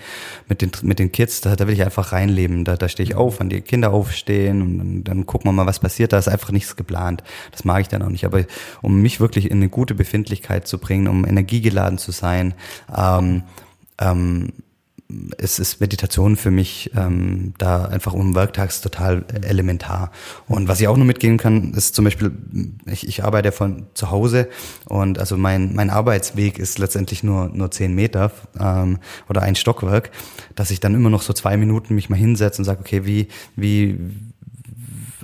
mit 0.50 0.62
den, 0.62 0.72
mit 0.82 1.00
den 1.00 1.14
Kids, 1.14 1.40
da, 1.40 1.56
da 1.56 1.66
will 1.66 1.74
ich 1.74 1.84
einfach 1.84 2.12
reinleben. 2.12 2.66
Da, 2.66 2.76
da 2.76 2.90
stehe 2.90 3.08
ich 3.08 3.16
auf, 3.16 3.40
wenn 3.40 3.48
die 3.48 3.62
Kinder 3.62 3.94
aufstehen 3.94 4.62
und 4.62 4.78
dann, 4.78 5.04
dann 5.06 5.26
gucken 5.26 5.48
wir 5.48 5.54
mal, 5.54 5.66
was 5.66 5.80
passiert. 5.80 6.12
Da 6.12 6.18
ist 6.18 6.28
einfach 6.28 6.52
nichts 6.52 6.76
geplant. 6.76 7.24
Das 7.54 7.64
mag 7.64 7.80
ich 7.80 7.88
dann 7.88 8.02
auch 8.02 8.10
nicht. 8.10 8.26
Aber 8.26 8.44
um 8.82 9.02
mich 9.02 9.22
wirklich 9.22 9.50
in 9.50 9.60
eine 9.60 9.70
gute 9.70 9.96
Befindlichkeit 9.96 10.68
zu 10.68 10.78
bringen, 10.80 11.08
um 11.08 11.26
energiegeladen 11.26 11.98
zu 11.98 12.12
sein, 12.12 12.54
ähm, 12.94 13.44
ähm, 14.02 14.52
es 15.38 15.60
ist 15.60 15.80
Meditation 15.80 16.36
für 16.36 16.52
mich 16.52 16.92
ähm, 16.96 17.54
da 17.58 17.86
einfach 17.86 18.14
um 18.14 18.36
Werktags 18.36 18.82
total 18.82 19.26
elementar. 19.42 20.12
Und 20.48 20.68
was 20.68 20.80
ich 20.80 20.88
auch 20.88 20.98
nur 20.98 21.06
mitgehen 21.06 21.38
kann, 21.38 21.74
ist 21.74 21.96
zum 21.96 22.06
Beispiel, 22.06 22.32
ich, 22.86 23.08
ich 23.08 23.24
arbeite 23.24 23.52
von 23.52 23.88
zu 23.94 24.12
Hause 24.12 24.50
und 24.86 25.20
also 25.20 25.38
mein, 25.38 25.74
mein 25.76 25.90
Arbeitsweg 25.90 26.60
ist 26.60 26.80
letztendlich 26.80 27.24
nur, 27.24 27.50
nur 27.50 27.72
zehn 27.72 27.94
Meter 27.94 28.32
ähm, 28.60 29.00
oder 29.30 29.42
ein 29.42 29.56
Stockwerk, 29.56 30.12
dass 30.56 30.72
ich 30.72 30.80
dann 30.80 30.96
immer 30.96 31.10
noch 31.10 31.22
so 31.22 31.34
zwei 31.34 31.58
Minuten 31.58 31.96
mich 31.96 32.10
mal 32.10 32.16
hinsetze 32.16 32.62
und 32.62 32.66
sage, 32.66 32.80
okay, 32.82 33.06
wie, 33.06 33.28
wie, 33.56 34.00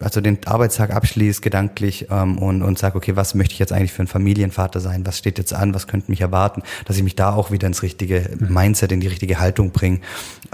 also 0.02 0.22
den 0.22 0.46
Arbeitstag 0.46 0.92
abschließt 0.92 1.42
gedanklich 1.42 2.08
ähm, 2.10 2.38
und, 2.38 2.62
und 2.62 2.78
sage, 2.78 2.98
okay, 2.98 3.16
was 3.16 3.36
möchte 3.36 3.54
ich 3.54 3.60
jetzt 3.60 3.74
eigentlich 3.74 3.94
für 3.94 4.04
ein 4.04 4.08
Familienvater 4.08 4.80
sein? 4.80 5.06
Was 5.06 5.18
steht 5.18 5.38
jetzt 5.38 5.54
an? 5.54 5.74
Was 5.74 5.88
könnte 5.88 6.12
mich 6.12 6.22
erwarten? 6.22 6.64
Dass 6.86 6.98
ich 6.98 7.04
mich 7.04 7.16
da 7.16 7.34
auch 7.34 7.52
wieder 7.52 7.68
ins 7.68 7.84
richtige 7.84 8.30
mhm. 8.40 8.54
Mindset, 8.54 8.92
in 8.92 9.00
die 9.00 9.08
richtige 9.08 9.40
Haltung 9.40 9.72
bringe. 9.72 10.00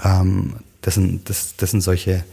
Ähm, 0.04 0.56
das 0.82 0.94
sind, 0.94 1.28
das, 1.28 1.56
das 1.56 1.72
sind 1.72 1.80
solche, 1.80 2.24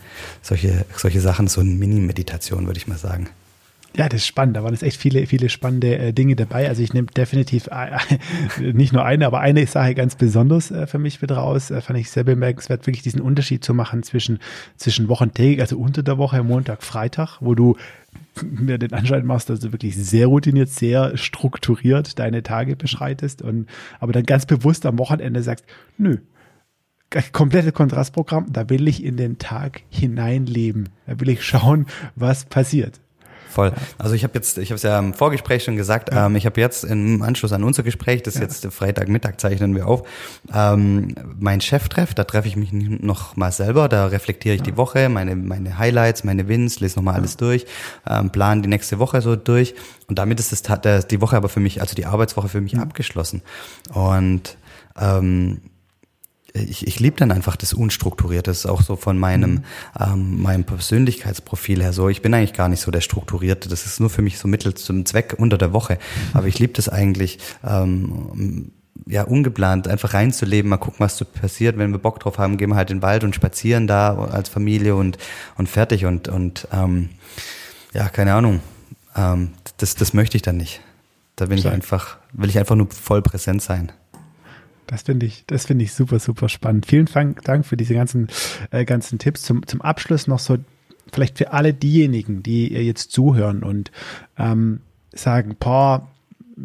solche, 0.41 0.85
solche 0.95 1.21
Sachen, 1.21 1.47
so 1.47 1.61
eine 1.61 1.71
Mini-Meditation, 1.71 2.67
würde 2.67 2.77
ich 2.77 2.87
mal 2.87 2.97
sagen. 2.97 3.29
Ja, 3.95 4.09
das 4.09 4.21
ist 4.21 4.27
spannend. 4.27 4.57
Da 4.57 4.63
waren 4.63 4.73
jetzt 4.73 4.81
echt 4.81 4.99
viele, 4.99 5.27
viele 5.27 5.49
spannende 5.49 5.97
äh, 5.97 6.13
Dinge 6.13 6.35
dabei. 6.35 6.67
Also 6.67 6.81
ich 6.81 6.93
nehme 6.93 7.07
definitiv 7.07 7.67
äh, 7.67 7.99
nicht 8.73 8.91
nur 8.91 9.05
eine, 9.05 9.27
aber 9.27 9.39
eine 9.39 9.65
Sache 9.67 9.93
ganz 9.93 10.15
besonders 10.15 10.71
äh, 10.71 10.87
für 10.87 10.97
mich 10.97 11.21
wieder 11.21 11.37
raus. 11.37 11.69
Äh, 11.69 11.79
fand 11.81 11.99
ich 11.99 12.09
sehr 12.09 12.23
bemerkenswert, 12.23 12.87
wirklich 12.87 13.03
diesen 13.03 13.21
Unterschied 13.21 13.63
zu 13.63 13.75
machen 13.75 14.01
zwischen, 14.01 14.39
zwischen 14.77 15.09
Wochentägig, 15.09 15.61
also 15.61 15.77
unter 15.77 16.01
der 16.01 16.17
Woche, 16.17 16.41
Montag, 16.43 16.81
Freitag, 16.81 17.37
wo 17.39 17.53
du 17.53 17.77
mir 18.41 18.79
den 18.79 18.93
Anschein 18.93 19.27
machst, 19.27 19.51
dass 19.51 19.59
du 19.59 19.71
wirklich 19.71 19.95
sehr 19.95 20.25
routiniert, 20.25 20.69
sehr 20.69 21.15
strukturiert 21.15 22.17
deine 22.17 22.41
Tage 22.41 22.75
beschreitest 22.75 23.43
und 23.43 23.67
aber 23.99 24.11
dann 24.11 24.23
ganz 24.23 24.47
bewusst 24.47 24.87
am 24.87 24.97
Wochenende 24.97 25.43
sagst, 25.43 25.65
nö, 25.99 26.17
komplette 27.31 27.71
Kontrastprogramm, 27.71 28.51
da 28.51 28.69
will 28.69 28.87
ich 28.87 29.03
in 29.03 29.17
den 29.17 29.37
Tag 29.37 29.81
hineinleben. 29.89 30.89
Da 31.05 31.19
will 31.19 31.29
ich 31.29 31.43
schauen, 31.43 31.85
was 32.15 32.45
passiert. 32.45 32.99
Voll. 33.53 33.71
Also 33.99 34.15
ich 34.15 34.23
habe 34.23 34.33
jetzt, 34.33 34.57
ich 34.57 34.69
habe 34.69 34.77
es 34.77 34.83
ja 34.83 34.97
im 34.97 35.13
Vorgespräch 35.13 35.63
schon 35.63 35.75
gesagt, 35.75 36.11
ja. 36.11 36.25
ähm, 36.25 36.35
ich 36.35 36.47
habe 36.47 36.59
jetzt 36.59 36.83
im 36.83 37.21
Anschluss 37.21 37.53
an 37.53 37.63
unser 37.63 37.83
Gespräch, 37.83 38.23
das 38.23 38.35
ja. 38.35 38.41
jetzt 38.41 38.65
Freitagmittag 38.65 39.39
zeichnen 39.39 39.75
wir 39.75 39.87
auf, 39.87 40.07
ähm, 40.53 41.13
mein 41.39 41.61
Cheftreff, 41.61 42.15
da 42.15 42.23
treffe 42.23 42.47
ich 42.47 42.55
mich 42.55 42.71
noch 42.73 43.35
mal 43.35 43.51
selber, 43.51 43.87
da 43.89 44.07
reflektiere 44.07 44.55
ich 44.55 44.61
ja. 44.61 44.65
die 44.65 44.77
Woche, 44.77 45.07
meine, 45.07 45.35
meine 45.35 45.77
Highlights, 45.77 46.23
meine 46.23 46.47
Wins, 46.47 46.79
lese 46.79 46.97
noch 46.97 47.03
mal 47.03 47.13
alles 47.13 47.37
durch, 47.37 47.67
ähm, 48.09 48.31
plan 48.31 48.63
die 48.63 48.69
nächste 48.69 48.97
Woche 48.97 49.21
so 49.21 49.35
durch 49.35 49.75
und 50.07 50.17
damit 50.17 50.39
ist 50.39 50.51
das, 50.51 51.07
die 51.07 51.21
Woche 51.21 51.37
aber 51.37 51.49
für 51.49 51.59
mich, 51.59 51.79
also 51.79 51.95
die 51.95 52.07
Arbeitswoche 52.07 52.49
für 52.49 52.61
mich 52.61 52.77
abgeschlossen. 52.77 53.43
Und 53.93 54.57
ähm, 54.99 55.61
ich, 56.53 56.85
ich 56.85 56.99
liebe 56.99 57.17
dann 57.17 57.31
einfach 57.31 57.55
das 57.55 57.73
Unstrukturierte. 57.73 58.51
Das 58.51 58.59
ist 58.59 58.65
auch 58.67 58.81
so 58.81 58.95
von 58.95 59.17
meinem, 59.17 59.51
mhm. 59.51 59.63
ähm, 59.99 60.41
meinem 60.41 60.63
Persönlichkeitsprofil 60.65 61.81
her 61.81 61.93
so. 61.93 62.09
Ich 62.09 62.21
bin 62.21 62.33
eigentlich 62.33 62.53
gar 62.53 62.69
nicht 62.69 62.81
so 62.81 62.91
der 62.91 63.01
Strukturierte. 63.01 63.69
Das 63.69 63.85
ist 63.85 63.99
nur 63.99 64.09
für 64.09 64.21
mich 64.21 64.37
so 64.37 64.47
Mittel 64.47 64.75
zum 64.75 65.05
Zweck 65.05 65.35
unter 65.37 65.57
der 65.57 65.73
Woche. 65.73 65.95
Mhm. 65.95 66.37
Aber 66.37 66.47
ich 66.47 66.59
liebe 66.59 66.73
das 66.73 66.89
eigentlich, 66.89 67.39
ähm, 67.65 68.71
ja, 69.07 69.23
ungeplant, 69.23 69.87
einfach 69.87 70.13
reinzuleben, 70.13 70.69
mal 70.69 70.77
gucken, 70.77 70.99
was 70.99 71.17
so 71.17 71.25
passiert. 71.25 71.77
Wenn 71.77 71.91
wir 71.91 71.97
Bock 71.97 72.19
drauf 72.19 72.37
haben, 72.37 72.57
gehen 72.57 72.69
wir 72.69 72.75
halt 72.75 72.91
in 72.91 72.97
den 72.97 73.01
Wald 73.01 73.23
und 73.23 73.33
spazieren 73.33 73.87
da 73.87 74.15
als 74.15 74.47
Familie 74.49 74.95
und, 74.95 75.17
und 75.57 75.67
fertig 75.67 76.05
und, 76.05 76.27
und 76.27 76.67
ähm, 76.71 77.09
ja, 77.93 78.09
keine 78.09 78.35
Ahnung. 78.35 78.59
Ähm, 79.15 79.53
das, 79.77 79.95
das 79.95 80.13
möchte 80.13 80.37
ich 80.37 80.43
dann 80.43 80.57
nicht. 80.57 80.81
Da 81.35 81.47
bin 81.47 81.57
ich 81.57 81.67
einfach, 81.67 82.17
will 82.31 82.49
ich 82.49 82.59
einfach 82.59 82.75
nur 82.75 82.87
voll 82.91 83.23
präsent 83.23 83.63
sein. 83.63 83.91
Das 84.87 85.03
finde 85.03 85.25
ich, 85.25 85.45
das 85.47 85.65
finde 85.65 85.85
ich 85.85 85.93
super, 85.93 86.19
super 86.19 86.49
spannend. 86.49 86.85
Vielen 86.85 87.07
Dank 87.43 87.65
für 87.65 87.77
diese 87.77 87.93
ganzen, 87.93 88.27
äh, 88.71 88.85
ganzen 88.85 89.19
Tipps. 89.19 89.43
Zum, 89.43 89.65
zum 89.65 89.81
Abschluss 89.81 90.27
noch 90.27 90.39
so, 90.39 90.57
vielleicht 91.11 91.37
für 91.37 91.53
alle 91.53 91.73
diejenigen, 91.73 92.43
die 92.43 92.67
jetzt 92.73 93.11
zuhören 93.11 93.63
und 93.63 93.91
ähm, 94.37 94.81
sagen, 95.13 95.55
boah, 95.59 96.07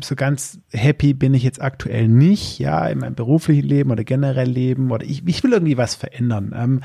so 0.03 0.16
ganz 0.16 0.59
happy 0.71 1.14
bin 1.14 1.35
ich 1.35 1.43
jetzt 1.43 1.62
aktuell 1.62 2.09
nicht, 2.09 2.59
ja, 2.59 2.87
in 2.87 2.99
meinem 2.99 3.14
beruflichen 3.14 3.66
Leben 3.66 3.91
oder 3.91 4.05
generell 4.05 4.49
Leben 4.49 4.91
oder 4.91 5.05
ich, 5.05 5.27
ich 5.27 5.43
will 5.43 5.53
irgendwie 5.53 5.79
was 5.79 5.95
verändern. 5.95 6.55
Ähm, 6.55 6.81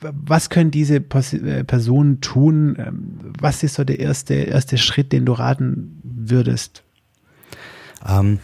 was 0.00 0.50
können 0.50 0.70
diese 0.70 0.96
äh, 0.96 1.64
Personen 1.64 2.20
tun? 2.20 2.76
Ähm, 2.78 3.32
was 3.38 3.62
ist 3.62 3.74
so 3.74 3.84
der 3.84 3.98
erste, 3.98 4.34
erste 4.34 4.78
Schritt, 4.78 5.12
den 5.12 5.26
du 5.26 5.32
raten 5.32 6.00
würdest? 6.02 6.82
Ähm, 8.06 8.38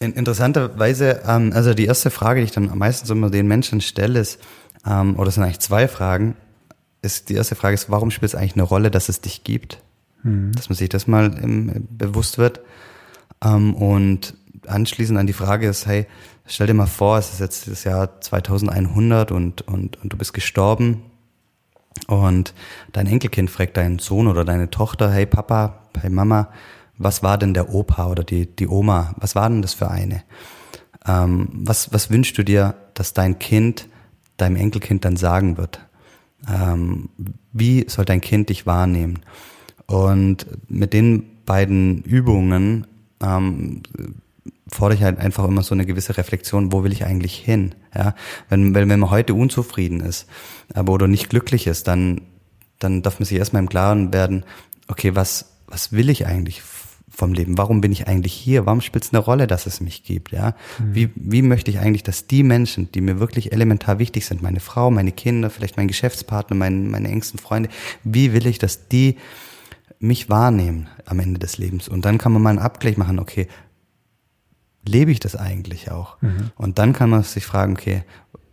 in, 0.00 0.12
interessanterweise, 0.12 1.22
ähm, 1.26 1.52
also 1.54 1.74
die 1.74 1.86
erste 1.86 2.10
Frage, 2.10 2.40
die 2.40 2.44
ich 2.44 2.52
dann 2.52 2.76
meistens 2.76 3.10
immer 3.10 3.30
den 3.30 3.46
Menschen 3.46 3.80
stelle, 3.80 4.20
ist, 4.20 4.40
ähm, 4.86 5.18
oder 5.18 5.28
es 5.28 5.34
sind 5.34 5.44
eigentlich 5.44 5.60
zwei 5.60 5.88
Fragen, 5.88 6.36
ist 7.02 7.28
die 7.28 7.34
erste 7.34 7.54
Frage 7.54 7.74
ist, 7.74 7.90
warum 7.90 8.10
spielt 8.10 8.32
es 8.32 8.34
eigentlich 8.34 8.54
eine 8.54 8.62
Rolle, 8.62 8.90
dass 8.90 9.08
es 9.08 9.20
dich 9.20 9.44
gibt? 9.44 9.82
Mhm. 10.22 10.52
Dass 10.52 10.68
man 10.68 10.76
sich 10.76 10.88
das 10.88 11.06
mal 11.06 11.32
im, 11.38 11.86
bewusst 11.90 12.38
wird. 12.38 12.60
Ähm, 13.44 13.74
und 13.74 14.34
anschließend 14.66 15.18
an 15.18 15.26
die 15.26 15.32
Frage 15.32 15.68
ist, 15.68 15.86
hey, 15.86 16.06
stell 16.46 16.66
dir 16.66 16.74
mal 16.74 16.86
vor, 16.86 17.18
es 17.18 17.32
ist 17.32 17.40
jetzt 17.40 17.68
das 17.68 17.84
Jahr 17.84 18.20
2100 18.20 19.30
und, 19.32 19.62
und, 19.62 20.02
und 20.02 20.12
du 20.12 20.16
bist 20.16 20.34
gestorben 20.34 21.02
und 22.06 22.54
dein 22.92 23.06
Enkelkind 23.06 23.50
fragt 23.50 23.76
deinen 23.76 23.98
Sohn 23.98 24.26
oder 24.26 24.44
deine 24.44 24.70
Tochter, 24.70 25.10
hey 25.10 25.26
Papa, 25.26 25.80
hey 26.00 26.10
Mama, 26.10 26.50
was 26.98 27.22
war 27.22 27.38
denn 27.38 27.54
der 27.54 27.72
Opa 27.74 28.08
oder 28.08 28.24
die, 28.24 28.46
die 28.46 28.68
Oma, 28.68 29.14
was 29.18 29.34
war 29.34 29.48
denn 29.48 29.62
das 29.62 29.74
für 29.74 29.90
eine? 29.90 30.22
Ähm, 31.06 31.48
was, 31.52 31.92
was 31.92 32.10
wünschst 32.10 32.36
du 32.38 32.42
dir, 32.42 32.74
dass 32.94 33.12
dein 33.12 33.38
Kind 33.38 33.88
deinem 34.36 34.56
Enkelkind 34.56 35.04
dann 35.04 35.16
sagen 35.16 35.56
wird? 35.56 35.80
Ähm, 36.48 37.08
wie 37.52 37.86
soll 37.88 38.04
dein 38.04 38.20
Kind 38.20 38.50
dich 38.50 38.66
wahrnehmen? 38.66 39.20
Und 39.86 40.46
mit 40.68 40.92
den 40.92 41.44
beiden 41.44 42.02
Übungen 42.02 42.86
ähm, 43.22 43.82
fordere 44.68 44.98
ich 44.98 45.04
halt 45.04 45.18
einfach 45.18 45.44
immer 45.44 45.62
so 45.62 45.74
eine 45.74 45.86
gewisse 45.86 46.16
Reflexion, 46.16 46.72
wo 46.72 46.82
will 46.82 46.92
ich 46.92 47.04
eigentlich 47.04 47.36
hin? 47.36 47.74
Ja, 47.94 48.14
wenn, 48.48 48.74
wenn, 48.74 48.88
wenn 48.88 49.00
man 49.00 49.10
heute 49.10 49.34
unzufrieden 49.34 50.00
ist, 50.00 50.26
aber 50.74 50.92
oder 50.92 51.08
nicht 51.08 51.30
glücklich 51.30 51.66
ist, 51.66 51.88
dann, 51.88 52.22
dann 52.78 53.02
darf 53.02 53.18
man 53.18 53.26
sich 53.26 53.38
erstmal 53.38 53.62
im 53.62 53.68
Klaren 53.68 54.12
werden, 54.12 54.44
okay, 54.88 55.14
was, 55.14 55.52
was 55.66 55.92
will 55.92 56.10
ich 56.10 56.26
eigentlich 56.26 56.62
vom 57.16 57.32
Leben? 57.32 57.56
Warum 57.56 57.80
bin 57.80 57.92
ich 57.92 58.06
eigentlich 58.06 58.34
hier? 58.34 58.66
Warum 58.66 58.82
spielt 58.82 59.04
es 59.04 59.12
eine 59.14 59.20
Rolle, 59.20 59.46
dass 59.46 59.64
es 59.64 59.80
mich 59.80 60.02
gibt? 60.02 60.32
Ja, 60.32 60.54
mhm. 60.78 60.94
wie, 60.94 61.10
wie 61.14 61.40
möchte 61.40 61.70
ich 61.70 61.78
eigentlich, 61.78 62.02
dass 62.02 62.26
die 62.26 62.42
Menschen, 62.42 62.92
die 62.92 63.00
mir 63.00 63.18
wirklich 63.18 63.52
elementar 63.52 63.98
wichtig 63.98 64.26
sind, 64.26 64.42
meine 64.42 64.60
Frau, 64.60 64.90
meine 64.90 65.12
Kinder, 65.12 65.48
vielleicht 65.48 65.78
mein 65.78 65.88
Geschäftspartner, 65.88 66.54
mein, 66.54 66.90
meine 66.90 67.08
engsten 67.08 67.38
Freunde, 67.38 67.70
wie 68.04 68.34
will 68.34 68.46
ich, 68.46 68.58
dass 68.58 68.88
die 68.88 69.16
mich 69.98 70.28
wahrnehmen 70.28 70.88
am 71.06 71.18
Ende 71.18 71.40
des 71.40 71.56
Lebens? 71.56 71.88
Und 71.88 72.04
dann 72.04 72.18
kann 72.18 72.32
man 72.32 72.42
mal 72.42 72.50
einen 72.50 72.58
Abgleich 72.58 72.98
machen, 72.98 73.18
okay, 73.18 73.48
lebe 74.84 75.10
ich 75.10 75.18
das 75.18 75.36
eigentlich 75.36 75.90
auch? 75.90 76.20
Mhm. 76.20 76.50
Und 76.56 76.78
dann 76.78 76.92
kann 76.92 77.08
man 77.08 77.22
sich 77.22 77.46
fragen, 77.46 77.72
okay, 77.72 78.04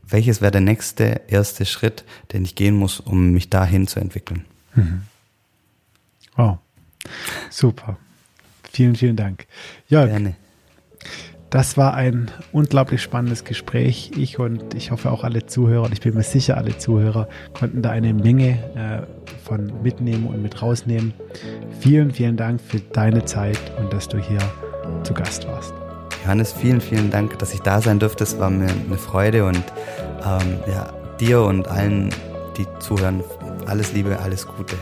welches 0.04 0.40
wäre 0.40 0.52
der 0.52 0.62
nächste 0.62 1.22
erste 1.28 1.66
Schritt, 1.66 2.06
den 2.32 2.46
ich 2.46 2.56
gehen 2.56 2.78
muss, 2.78 3.02
um 3.02 3.32
mich 3.32 3.50
dahin 3.50 3.88
zu 3.88 4.00
entwickeln? 4.00 4.46
Mhm. 4.74 5.02
Wow. 6.38 6.60
Super. 7.50 7.98
Vielen, 8.74 8.96
vielen 8.96 9.16
Dank. 9.16 9.46
Jörg, 9.88 10.10
Gerne. 10.10 10.36
das 11.52 11.78
war 11.78 11.94
ein 11.94 12.32
unglaublich 12.52 13.04
spannendes 13.04 13.44
Gespräch. 13.44 14.12
Ich 14.18 14.40
und 14.40 14.74
ich 14.74 14.90
hoffe 14.90 15.12
auch 15.12 15.24
alle 15.24 15.46
Zuhörer, 15.46 15.84
und 15.84 15.94
ich 15.94 16.02
bin 16.02 16.16
mir 16.16 16.24
sicher, 16.24 16.58
alle 16.58 16.76
Zuhörer 16.76 17.30
konnten 17.54 17.84
da 17.84 17.92
eine 17.92 18.16
Menge 18.16 18.58
äh, 18.76 19.46
von 19.46 19.72
mitnehmen 19.84 20.26
und 20.26 20.42
mit 20.42 20.60
rausnehmen. 20.60 21.14
Vielen, 21.82 22.10
vielen 22.10 22.36
Dank 22.36 22.60
für 22.60 22.80
deine 22.80 23.24
Zeit 23.26 23.60
und 23.78 23.94
dass 23.94 24.08
du 24.08 24.18
hier 24.18 24.40
zu 25.04 25.14
Gast 25.14 25.48
warst. 25.48 25.76
Johannes, 26.24 26.52
vielen, 26.52 26.82
vielen 26.82 27.12
Dank, 27.12 27.38
dass 27.38 27.54
ich 27.54 27.60
da 27.60 27.80
sein 27.80 28.00
durfte. 28.00 28.24
Es 28.24 28.40
war 28.40 28.50
mir 28.50 28.70
eine 28.70 28.98
Freude 28.98 29.46
und 29.46 29.64
ähm, 30.26 30.58
ja, 30.68 30.92
dir 31.20 31.44
und 31.44 31.68
allen, 31.68 32.10
die 32.58 32.66
zuhören, 32.80 33.24
alles 33.68 33.94
Liebe, 33.94 34.18
alles 34.20 34.48
Gute. 34.48 34.78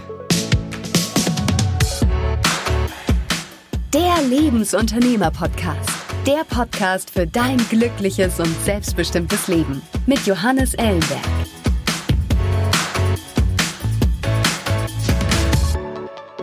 Der 3.93 4.21
Lebensunternehmer-Podcast. 4.29 5.89
Der 6.25 6.45
Podcast 6.47 7.09
für 7.09 7.27
dein 7.27 7.57
glückliches 7.57 8.39
und 8.39 8.55
selbstbestimmtes 8.61 9.49
Leben. 9.49 9.81
Mit 10.05 10.25
Johannes 10.25 10.75
Ellenberg. 10.75 11.19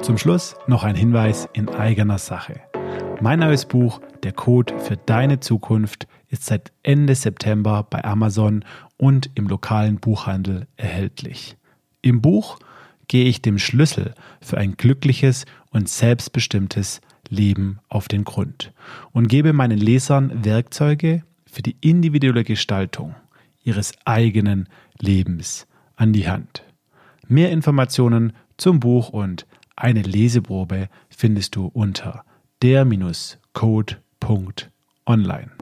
Zum 0.03 0.19
Schluss 0.19 0.57
noch 0.67 0.85
ein 0.85 0.95
Hinweis 0.95 1.49
in 1.55 1.71
eigener 1.71 2.19
Sache. 2.19 2.61
Mein 3.23 3.39
neues 3.39 3.65
Buch, 3.65 4.03
Der 4.25 4.33
Code 4.33 4.79
für 4.79 4.99
deine 4.99 5.41
Zukunft, 5.41 6.07
ist 6.29 6.45
seit 6.45 6.71
Ende 6.83 7.15
September 7.15 7.87
bei 7.89 8.05
Amazon 8.05 8.63
und 8.99 9.31
im 9.37 9.49
lokalen 9.49 10.01
Buchhandel 10.01 10.67
erhältlich. 10.77 11.57
Im 12.03 12.21
Buch 12.21 12.59
gehe 13.07 13.25
ich 13.25 13.41
dem 13.41 13.59
Schlüssel 13.59 14.13
für 14.43 14.59
ein 14.59 14.77
glückliches 14.77 15.47
und 15.71 15.89
selbstbestimmtes 15.89 17.01
Leben 17.31 17.79
auf 17.89 18.09
den 18.09 18.25
Grund 18.25 18.73
und 19.13 19.29
gebe 19.29 19.53
meinen 19.53 19.79
Lesern 19.79 20.45
Werkzeuge 20.45 21.23
für 21.47 21.63
die 21.63 21.77
individuelle 21.81 22.43
Gestaltung 22.45 23.15
ihres 23.63 23.93
eigenen 24.05 24.69
Lebens 24.99 25.69
an 25.97 26.13
die 26.13 26.29
Hand. 26.29 26.65
Mehr 27.27 27.51
Informationen 27.51 28.35
zum 28.57 28.81
Buch 28.81 29.11
und 29.11 29.47
eine 29.77 30.03
Leseprobe 30.03 30.89
findest 31.11 31.55
du 31.57 31.67
unter 31.67 32.25
der-code.online. 32.63 35.58